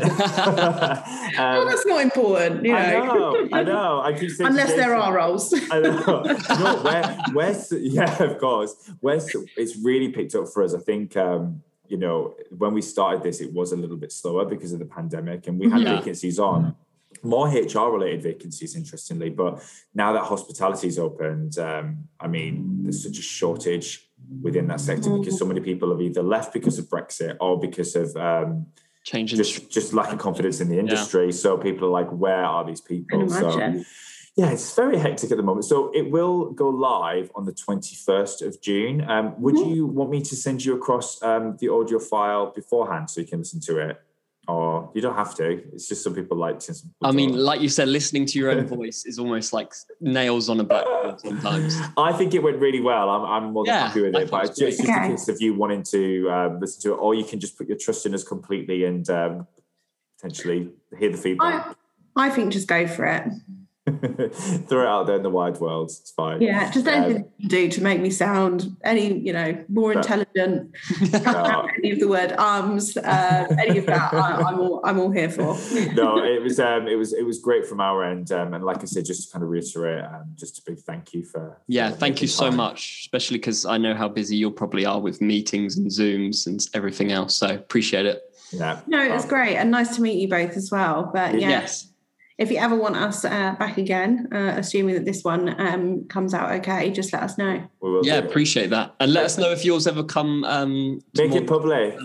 um, 1.38 1.68
that's 1.68 1.86
not 1.86 2.02
important. 2.02 2.66
You 2.66 2.74
know. 2.74 2.80
I 2.80 3.06
know. 3.06 3.48
I 3.54 3.64
know. 3.64 4.02
I 4.02 4.14
keep 4.14 4.32
saying 4.32 4.50
unless 4.50 4.74
there 4.74 4.96
are 4.96 5.16
roles. 5.16 5.54
I 5.72 5.80
know. 5.80 6.24
no, 6.24 6.82
where, 6.84 7.18
where, 7.34 7.64
yeah, 7.72 8.22
of 8.24 8.38
course. 8.38 8.76
Where 9.00 9.16
it's 9.16 9.78
really 9.78 10.10
picked 10.10 10.36
up 10.36 10.48
for 10.54 10.64
us. 10.64 10.74
I 10.74 10.80
think. 10.80 11.16
Um, 11.16 11.64
you 11.88 11.98
know, 11.98 12.36
when 12.58 12.74
we 12.74 12.82
started 12.82 13.22
this, 13.22 13.42
it 13.42 13.52
was 13.52 13.74
a 13.74 13.76
little 13.76 13.98
bit 13.98 14.14
slower 14.14 14.46
because 14.46 14.72
of 14.72 14.80
the 14.80 14.86
pandemic, 14.86 15.48
and 15.48 15.60
we 15.60 15.70
had 15.70 15.82
yeah. 15.82 15.98
vacancies 15.98 16.40
on 16.40 16.76
more 17.24 17.48
HR 17.48 17.92
related 17.92 18.24
vacancies, 18.24 18.76
interestingly. 18.76 19.30
But 19.30 19.64
now 19.94 20.14
that 20.14 20.24
hospitality 20.24 20.88
is 20.88 21.00
opened, 21.00 21.58
um, 21.60 22.08
I 22.20 22.28
mean, 22.28 22.84
there's 22.84 23.04
such 23.04 23.18
a 23.18 23.22
shortage 23.22 24.08
within 24.42 24.68
that 24.68 24.80
sector 24.80 25.10
mm-hmm. 25.10 25.22
because 25.22 25.38
so 25.38 25.46
many 25.46 25.60
people 25.60 25.90
have 25.92 26.02
either 26.02 26.24
left 26.24 26.54
because 26.54 26.80
of 26.80 26.86
Brexit 26.86 27.38
or 27.40 27.60
because 27.60 27.96
of 27.96 28.16
um, 28.16 28.68
changing 29.04 29.38
just 29.38 29.72
just 29.72 29.94
lack 29.94 30.12
of 30.12 30.20
confidence 30.20 30.62
in 30.62 30.70
the 30.70 30.80
industry. 30.80 31.26
Yeah. 31.26 31.32
So 31.32 31.58
people 31.58 31.88
are 31.88 31.92
like, 31.92 32.10
where 32.10 32.44
are 32.44 32.66
these 32.66 32.82
people? 32.82 33.30
So 33.30 33.84
yeah, 34.38 34.50
it's 34.50 34.74
very 34.76 34.98
hectic 34.98 35.32
at 35.32 35.38
the 35.38 35.44
moment. 35.44 35.66
So 35.66 35.92
it 35.94 36.10
will 36.10 36.52
go 36.52 36.70
live 36.70 37.32
on 37.36 37.46
the 37.46 37.52
21st 37.52 38.48
of 38.48 38.62
June. 38.62 39.08
Um, 39.10 39.40
would 39.42 39.56
mm-hmm. 39.56 39.72
you 39.72 39.86
want 39.86 40.10
me 40.10 40.22
to 40.22 40.36
send 40.36 40.64
you 40.64 40.74
across 40.76 41.22
um, 41.22 41.58
the 41.60 41.68
audio 41.68 42.00
file 42.00 42.52
beforehand 42.52 43.10
so 43.10 43.20
you 43.20 43.28
can 43.28 43.40
listen 43.40 43.60
to 43.62 43.78
it? 43.78 44.02
Or 44.52 44.92
you 44.94 45.02
don't 45.02 45.16
have 45.16 45.36
to. 45.36 45.64
It's 45.74 45.88
just 45.88 46.04
some 46.04 46.14
people 46.14 46.38
like 46.38 46.60
to. 46.60 46.76
I 47.02 47.12
mean, 47.12 47.36
like 47.36 47.62
you 47.62 47.70
said, 47.70 47.88
listening 47.88 48.26
to 48.28 48.40
your 48.40 48.52
own 48.52 48.68
voice 48.68 49.06
is 49.06 49.18
almost 49.18 49.54
like 49.54 49.74
nails 50.00 50.50
on 50.50 50.60
a 50.60 50.64
blackboard 50.64 51.20
sometimes. 51.20 51.78
I 51.98 52.14
think 52.14 52.34
it 52.34 52.44
went 52.44 52.58
really 52.58 52.82
well. 52.82 53.10
I'm, 53.10 53.26
I'm 53.26 53.54
more 53.54 53.66
than 53.66 53.74
yeah, 53.74 53.88
happy 53.88 54.02
with 54.02 54.16
it. 54.16 54.30
But 54.30 54.48
just, 54.48 54.60
just 54.60 54.82
okay. 54.82 55.06
in 55.06 55.12
case 55.12 55.28
of 55.28 55.42
you 55.42 55.54
wanting 55.54 55.84
to 55.84 56.30
um, 56.30 56.60
listen 56.60 56.82
to 56.84 56.94
it, 56.94 56.98
or 56.98 57.16
you 57.16 57.24
can 57.24 57.40
just 57.40 57.58
put 57.58 57.68
your 57.68 57.78
trust 57.78 58.06
in 58.06 58.14
us 58.14 58.24
completely 58.24 58.86
and 58.86 59.10
um, 59.10 59.48
potentially 60.18 60.70
hear 60.98 61.12
the 61.12 61.18
feedback. 61.18 61.76
I, 62.16 62.28
I 62.28 62.30
think 62.30 62.52
just 62.52 62.68
go 62.68 62.88
for 62.88 63.06
it. 63.06 63.24
Throw 64.68 64.82
it 64.82 64.88
out 64.88 65.08
there 65.08 65.16
in 65.16 65.24
the 65.24 65.30
wide 65.30 65.60
world. 65.60 65.90
It's 65.90 66.12
fine. 66.12 66.42
Yeah, 66.42 66.70
just 66.72 66.88
anything 66.88 67.24
um, 67.24 67.30
you 67.38 67.50
do 67.50 67.70
to 67.70 67.84
make 67.84 68.02
me 68.02 68.10
sound 68.10 68.76
any, 68.84 69.20
you 69.20 69.34
know, 69.34 69.64
more 69.70 69.94
intelligent. 69.94 70.76
No. 71.12 71.70
any 71.78 71.92
of 71.92 72.00
the 72.00 72.08
word 72.08 72.34
arms, 72.38 72.98
uh, 72.98 73.48
any 73.60 73.78
of 73.80 73.86
that, 73.88 74.14
I, 74.14 74.52
am 74.52 74.60
all 74.60 74.82
I'm 74.84 75.00
all 75.00 75.12
here 75.12 75.30
for. 75.30 75.58
no, 75.94 76.24
it 76.24 76.42
was 76.42 76.60
um, 76.60 76.88
it 76.88 76.96
was 76.96 77.14
it 77.14 77.26
was 77.26 77.40
great 77.40 77.66
from 77.66 77.82
our 77.82 78.04
end, 78.04 78.32
um, 78.32 78.54
and 78.54 78.64
like 78.64 78.82
I 78.82 78.86
said, 78.86 79.06
just 79.06 79.28
to 79.28 79.34
kind 79.34 79.44
of 79.44 79.50
reiterate, 79.50 80.04
um, 80.04 80.34
just 80.36 80.60
a 80.60 80.62
big 80.66 80.80
thank 80.80 81.14
you 81.14 81.24
for. 81.24 81.60
Yeah, 81.68 81.92
for 81.92 81.98
thank 81.98 82.22
you 82.22 82.28
so 82.28 82.52
much, 82.52 83.02
especially 83.02 83.38
because 83.38 83.66
I 83.66 83.78
know 83.78 83.96
how 83.96 84.08
busy 84.08 84.36
you 84.36 84.52
probably 84.52 84.86
are 84.86 85.00
with 85.00 85.22
meetings 85.22 85.78
and 85.78 85.88
Zooms 85.88 86.48
and 86.48 86.66
everything 86.74 87.12
else. 87.12 87.36
So 87.36 87.48
appreciate 87.48 88.06
it. 88.06 88.24
Yeah. 88.52 88.82
No, 88.88 89.02
it 89.02 89.12
was 89.12 89.26
great 89.26 89.56
and 89.56 89.72
nice 89.72 89.96
to 89.96 90.02
meet 90.02 90.20
you 90.20 90.28
both 90.28 90.58
as 90.58 90.72
well. 90.72 91.10
But 91.14 91.40
yeah. 91.40 91.50
yes 91.50 91.91
if 92.42 92.50
you 92.50 92.58
ever 92.58 92.76
want 92.76 92.96
us 92.96 93.24
uh, 93.24 93.56
back 93.60 93.78
again, 93.78 94.28
uh, 94.34 94.56
assuming 94.58 94.96
that 94.96 95.06
this 95.06 95.24
one 95.24 95.60
um, 95.62 96.06
comes 96.08 96.34
out 96.34 96.52
okay, 96.54 96.90
just 96.90 97.14
let 97.14 97.22
us 97.22 97.38
know. 97.38 97.64
yeah, 98.02 98.16
appreciate 98.16 98.72
that, 98.72 98.96
and 99.00 99.14
let 99.14 99.26
us 99.26 99.38
know 99.38 99.52
if 99.52 99.64
yours 99.64 99.86
ever 99.86 100.04
come. 100.04 100.44
Um, 100.46 101.02
Make 101.16 101.34
it 101.34 101.48
public. 101.48 101.98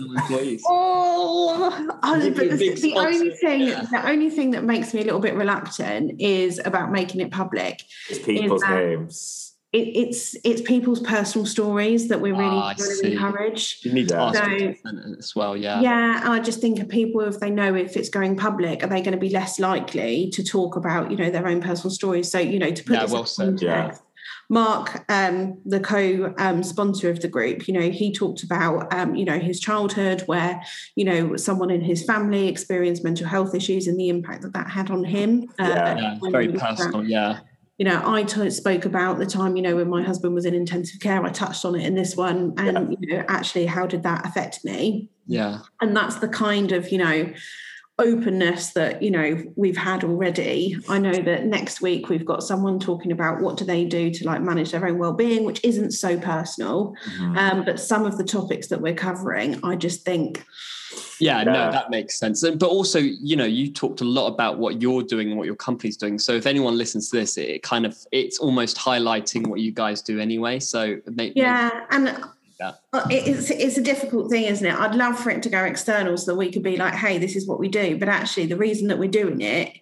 Oh, 0.69 1.97
oh 2.03 2.19
the, 2.19 2.29
the, 2.29 2.73
the 2.75 2.93
only 2.95 3.31
thing, 3.31 3.61
yeah. 3.61 3.81
the 3.91 4.07
only 4.07 4.29
thing 4.29 4.51
that 4.51 4.63
makes 4.63 4.93
me 4.93 5.01
a 5.01 5.03
little 5.03 5.19
bit 5.19 5.33
reluctant 5.33 6.21
is 6.21 6.61
about 6.63 6.91
making 6.91 7.21
it 7.21 7.31
public. 7.31 7.83
It's 8.09 8.19
people's 8.19 8.63
names 8.63 9.46
it, 9.77 9.95
it's 9.95 10.35
it's 10.43 10.61
people's 10.61 10.99
personal 11.01 11.45
stories 11.45 12.07
that 12.07 12.19
we're 12.19 12.35
really 12.35 12.57
oh, 12.57 12.73
trying 12.75 13.01
to 13.01 13.11
encourage. 13.11 13.79
You 13.83 13.93
need 13.93 14.09
to 14.09 14.17
ask 14.17 14.43
so, 14.43 14.73
as 15.17 15.35
well, 15.35 15.55
yeah. 15.55 15.81
Yeah, 15.81 16.21
and 16.23 16.29
I 16.29 16.39
just 16.39 16.59
think 16.59 16.79
of 16.79 16.89
people 16.89 17.21
if 17.21 17.39
they 17.39 17.49
know 17.49 17.75
if 17.75 17.95
it's 17.95 18.09
going 18.09 18.37
public, 18.37 18.83
are 18.83 18.87
they 18.87 19.01
going 19.01 19.13
to 19.13 19.19
be 19.19 19.29
less 19.29 19.59
likely 19.59 20.29
to 20.31 20.43
talk 20.43 20.75
about 20.75 21.11
you 21.11 21.17
know 21.17 21.29
their 21.29 21.47
own 21.47 21.61
personal 21.61 21.91
stories? 21.91 22.31
So 22.31 22.39
you 22.39 22.59
know 22.59 22.71
to 22.71 22.83
put 22.83 22.93
yeah, 22.93 23.05
well 23.05 23.25
said. 23.25 23.61
Yeah. 23.61 23.95
Mark, 24.49 25.03
um, 25.09 25.59
the 25.65 25.81
co-sponsor 25.81 27.07
um, 27.07 27.13
of 27.13 27.19
the 27.19 27.27
group, 27.27 27.67
you 27.67 27.73
know, 27.73 27.89
he 27.89 28.13
talked 28.13 28.43
about, 28.43 28.93
um, 28.93 29.13
you 29.13 29.25
know, 29.25 29.39
his 29.39 29.59
childhood 29.59 30.21
where, 30.25 30.61
you 30.95 31.03
know, 31.03 31.35
someone 31.35 31.69
in 31.69 31.81
his 31.81 32.05
family 32.05 32.47
experienced 32.47 33.03
mental 33.03 33.27
health 33.27 33.53
issues 33.53 33.87
and 33.87 33.99
the 33.99 34.07
impact 34.07 34.43
that 34.43 34.53
that 34.53 34.69
had 34.69 34.89
on 34.89 35.03
him. 35.03 35.49
Uh, 35.59 35.67
yeah, 35.67 35.97
yeah 35.97 36.31
very 36.31 36.47
personal. 36.47 37.03
Yeah 37.03 37.39
you 37.77 37.85
know, 37.85 38.01
I 38.03 38.23
t- 38.23 38.49
spoke 38.49 38.85
about 38.85 39.19
the 39.19 39.25
time, 39.25 39.55
you 39.55 39.61
know, 39.61 39.75
when 39.75 39.89
my 39.89 40.01
husband 40.01 40.33
was 40.33 40.45
in 40.45 40.55
intensive 40.55 40.99
care. 40.99 41.23
I 41.23 41.29
touched 41.29 41.63
on 41.63 41.75
it 41.75 41.85
in 41.85 41.93
this 41.93 42.15
one, 42.15 42.53
and 42.57 42.91
yeah. 42.91 42.97
you 42.99 43.17
know, 43.17 43.25
actually, 43.27 43.67
how 43.67 43.85
did 43.85 44.03
that 44.03 44.25
affect 44.25 44.65
me? 44.65 45.09
Yeah, 45.27 45.59
and 45.79 45.95
that's 45.95 46.15
the 46.15 46.27
kind 46.27 46.71
of 46.71 46.91
you 46.91 46.97
know 46.97 47.33
openness 47.99 48.73
that 48.73 49.01
you 49.01 49.09
know 49.09 49.43
we've 49.55 49.77
had 49.77 50.03
already. 50.03 50.77
I 50.87 50.99
know 50.99 51.13
that 51.13 51.45
next 51.45 51.81
week 51.81 52.09
we've 52.09 52.25
got 52.25 52.43
someone 52.43 52.79
talking 52.79 53.11
about 53.11 53.41
what 53.41 53.57
do 53.57 53.65
they 53.65 53.85
do 53.85 54.11
to 54.11 54.25
like 54.25 54.41
manage 54.41 54.71
their 54.71 54.85
own 54.87 54.97
well-being, 54.97 55.45
which 55.45 55.63
isn't 55.63 55.91
so 55.91 56.19
personal, 56.19 56.95
mm-hmm. 57.05 57.37
um, 57.37 57.65
but 57.65 57.79
some 57.79 58.05
of 58.05 58.17
the 58.17 58.23
topics 58.23 58.67
that 58.67 58.81
we're 58.81 58.95
covering, 58.95 59.59
I 59.63 59.75
just 59.75 60.05
think 60.05 60.45
yeah, 61.19 61.39
yeah, 61.39 61.43
no, 61.43 61.71
that 61.71 61.89
makes 61.89 62.17
sense. 62.17 62.41
But 62.41 62.63
also, 62.63 62.99
you 62.99 63.35
know, 63.35 63.45
you 63.45 63.71
talked 63.71 64.01
a 64.01 64.05
lot 64.05 64.27
about 64.27 64.59
what 64.59 64.81
you're 64.81 65.03
doing 65.03 65.29
and 65.29 65.37
what 65.37 65.45
your 65.45 65.55
company's 65.55 65.97
doing. 65.97 66.19
So 66.19 66.33
if 66.33 66.45
anyone 66.45 66.77
listens 66.77 67.09
to 67.09 67.17
this, 67.17 67.37
it 67.37 67.63
kind 67.63 67.85
of 67.85 67.97
it's 68.11 68.37
almost 68.39 68.77
highlighting 68.77 69.47
what 69.47 69.59
you 69.59 69.71
guys 69.71 70.01
do 70.01 70.19
anyway. 70.19 70.59
So 70.59 70.99
maybe, 71.07 71.33
yeah, 71.39 71.85
and 71.91 72.23
yeah. 72.59 72.71
it's 73.09 73.49
it's 73.49 73.77
a 73.77 73.81
difficult 73.81 74.29
thing, 74.29 74.45
isn't 74.45 74.65
it? 74.65 74.73
I'd 74.73 74.95
love 74.95 75.19
for 75.19 75.29
it 75.29 75.43
to 75.43 75.49
go 75.49 75.63
external 75.63 76.17
so 76.17 76.31
that 76.31 76.37
we 76.37 76.51
could 76.51 76.63
be 76.63 76.77
like, 76.77 76.93
hey, 76.93 77.17
this 77.17 77.35
is 77.35 77.47
what 77.47 77.59
we 77.59 77.67
do. 77.67 77.97
But 77.97 78.09
actually, 78.09 78.47
the 78.47 78.57
reason 78.57 78.87
that 78.87 78.97
we're 78.97 79.09
doing 79.09 79.41
it 79.41 79.73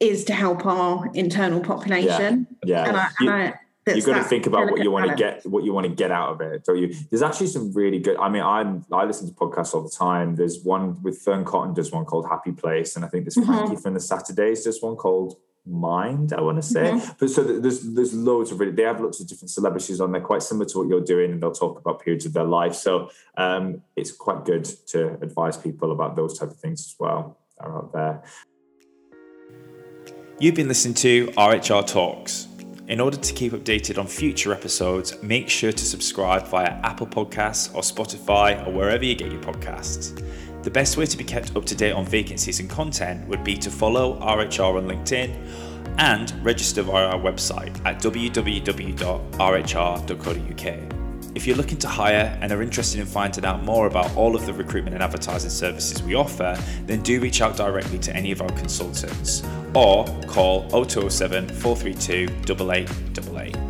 is 0.00 0.24
to 0.24 0.32
help 0.32 0.64
our 0.64 1.10
internal 1.14 1.60
population. 1.60 2.46
Yeah, 2.64 2.84
yeah. 2.84 2.88
And 2.88 2.96
I, 2.96 3.08
and 3.20 3.30
I, 3.30 3.54
you've 3.96 4.06
got 4.06 4.18
to 4.18 4.24
think 4.24 4.46
about 4.46 4.70
what 4.70 4.82
you 4.82 4.90
want 4.90 5.08
to 5.08 5.14
get 5.14 5.44
what 5.46 5.64
you 5.64 5.72
want 5.72 5.86
to 5.86 5.92
get 5.92 6.10
out 6.10 6.30
of 6.30 6.40
it 6.40 6.64
don't 6.64 6.78
you 6.78 6.94
there's 7.10 7.22
actually 7.22 7.46
some 7.46 7.72
really 7.72 7.98
good 7.98 8.16
i 8.18 8.28
mean 8.28 8.42
i'm 8.42 8.84
i 8.92 9.04
listen 9.04 9.26
to 9.26 9.34
podcasts 9.34 9.74
all 9.74 9.82
the 9.82 9.90
time 9.90 10.36
there's 10.36 10.62
one 10.62 11.02
with 11.02 11.18
Fearne 11.24 11.44
Cotton 11.44 11.74
does 11.74 11.92
one 11.92 12.04
called 12.04 12.26
happy 12.28 12.52
place 12.52 12.96
and 12.96 13.04
i 13.04 13.08
think 13.08 13.24
there's 13.24 13.36
mm-hmm. 13.36 13.52
frankie 13.52 13.76
from 13.76 13.94
the 13.94 14.00
saturdays 14.00 14.64
does 14.64 14.82
one 14.82 14.96
called 14.96 15.36
mind 15.68 16.32
i 16.32 16.40
want 16.40 16.56
to 16.56 16.62
say 16.62 16.92
mm-hmm. 16.92 17.12
but 17.18 17.28
so 17.28 17.42
there's 17.42 17.82
there's 17.94 18.14
loads 18.14 18.50
of 18.50 18.58
really 18.60 18.72
they 18.72 18.82
have 18.82 19.00
lots 19.00 19.20
of 19.20 19.26
different 19.26 19.50
celebrities 19.50 20.00
on 20.00 20.12
there 20.12 20.20
quite 20.20 20.42
similar 20.42 20.66
to 20.66 20.78
what 20.78 20.88
you're 20.88 21.04
doing 21.04 21.32
and 21.32 21.42
they'll 21.42 21.52
talk 21.52 21.78
about 21.78 22.00
periods 22.00 22.26
of 22.26 22.32
their 22.32 22.44
life 22.44 22.74
so 22.74 23.10
um, 23.36 23.82
it's 23.96 24.12
quite 24.12 24.44
good 24.44 24.64
to 24.64 25.14
advise 25.22 25.56
people 25.56 25.92
about 25.92 26.16
those 26.16 26.38
type 26.38 26.50
of 26.50 26.56
things 26.56 26.80
as 26.80 26.94
well 26.98 27.38
are 27.60 27.78
out 27.78 27.92
there 27.92 28.22
you've 30.38 30.54
been 30.54 30.68
listening 30.68 30.94
to 30.94 31.32
rhr 31.36 31.82
talks 31.82 32.48
in 32.88 33.00
order 33.00 33.18
to 33.18 33.32
keep 33.34 33.52
updated 33.52 33.98
on 33.98 34.06
future 34.06 34.52
episodes, 34.52 35.22
make 35.22 35.50
sure 35.50 35.70
to 35.70 35.84
subscribe 35.84 36.46
via 36.48 36.70
Apple 36.82 37.06
Podcasts 37.06 37.74
or 37.74 37.82
Spotify 37.82 38.66
or 38.66 38.72
wherever 38.72 39.04
you 39.04 39.14
get 39.14 39.30
your 39.30 39.42
podcasts. 39.42 40.18
The 40.62 40.70
best 40.70 40.96
way 40.96 41.06
to 41.06 41.16
be 41.16 41.24
kept 41.24 41.54
up 41.56 41.64
to 41.66 41.74
date 41.74 41.92
on 41.92 42.04
vacancies 42.04 42.60
and 42.60 42.68
content 42.68 43.26
would 43.28 43.44
be 43.44 43.56
to 43.56 43.70
follow 43.70 44.18
RHR 44.20 44.76
on 44.76 44.86
LinkedIn 44.86 45.34
and 45.98 46.44
register 46.44 46.82
via 46.82 47.06
our 47.06 47.18
website 47.18 47.74
at 47.84 48.00
www.rhr.co.uk. 48.00 48.98
If 51.34 51.46
you're 51.46 51.56
looking 51.56 51.78
to 51.78 51.88
hire 51.88 52.36
and 52.40 52.50
are 52.50 52.62
interested 52.62 53.00
in 53.00 53.06
finding 53.06 53.44
out 53.44 53.62
more 53.62 53.86
about 53.86 54.16
all 54.16 54.34
of 54.34 54.46
the 54.46 54.52
recruitment 54.52 54.94
and 54.94 55.02
advertising 55.02 55.50
services 55.50 56.02
we 56.02 56.14
offer, 56.14 56.58
then 56.86 57.02
do 57.02 57.20
reach 57.20 57.40
out 57.40 57.56
directly 57.56 57.98
to 58.00 58.16
any 58.16 58.32
of 58.32 58.42
our 58.42 58.48
consultants 58.50 59.44
or 59.74 60.04
call 60.26 60.68
0207 60.70 61.48
432 61.48 62.24
8888. 62.42 63.67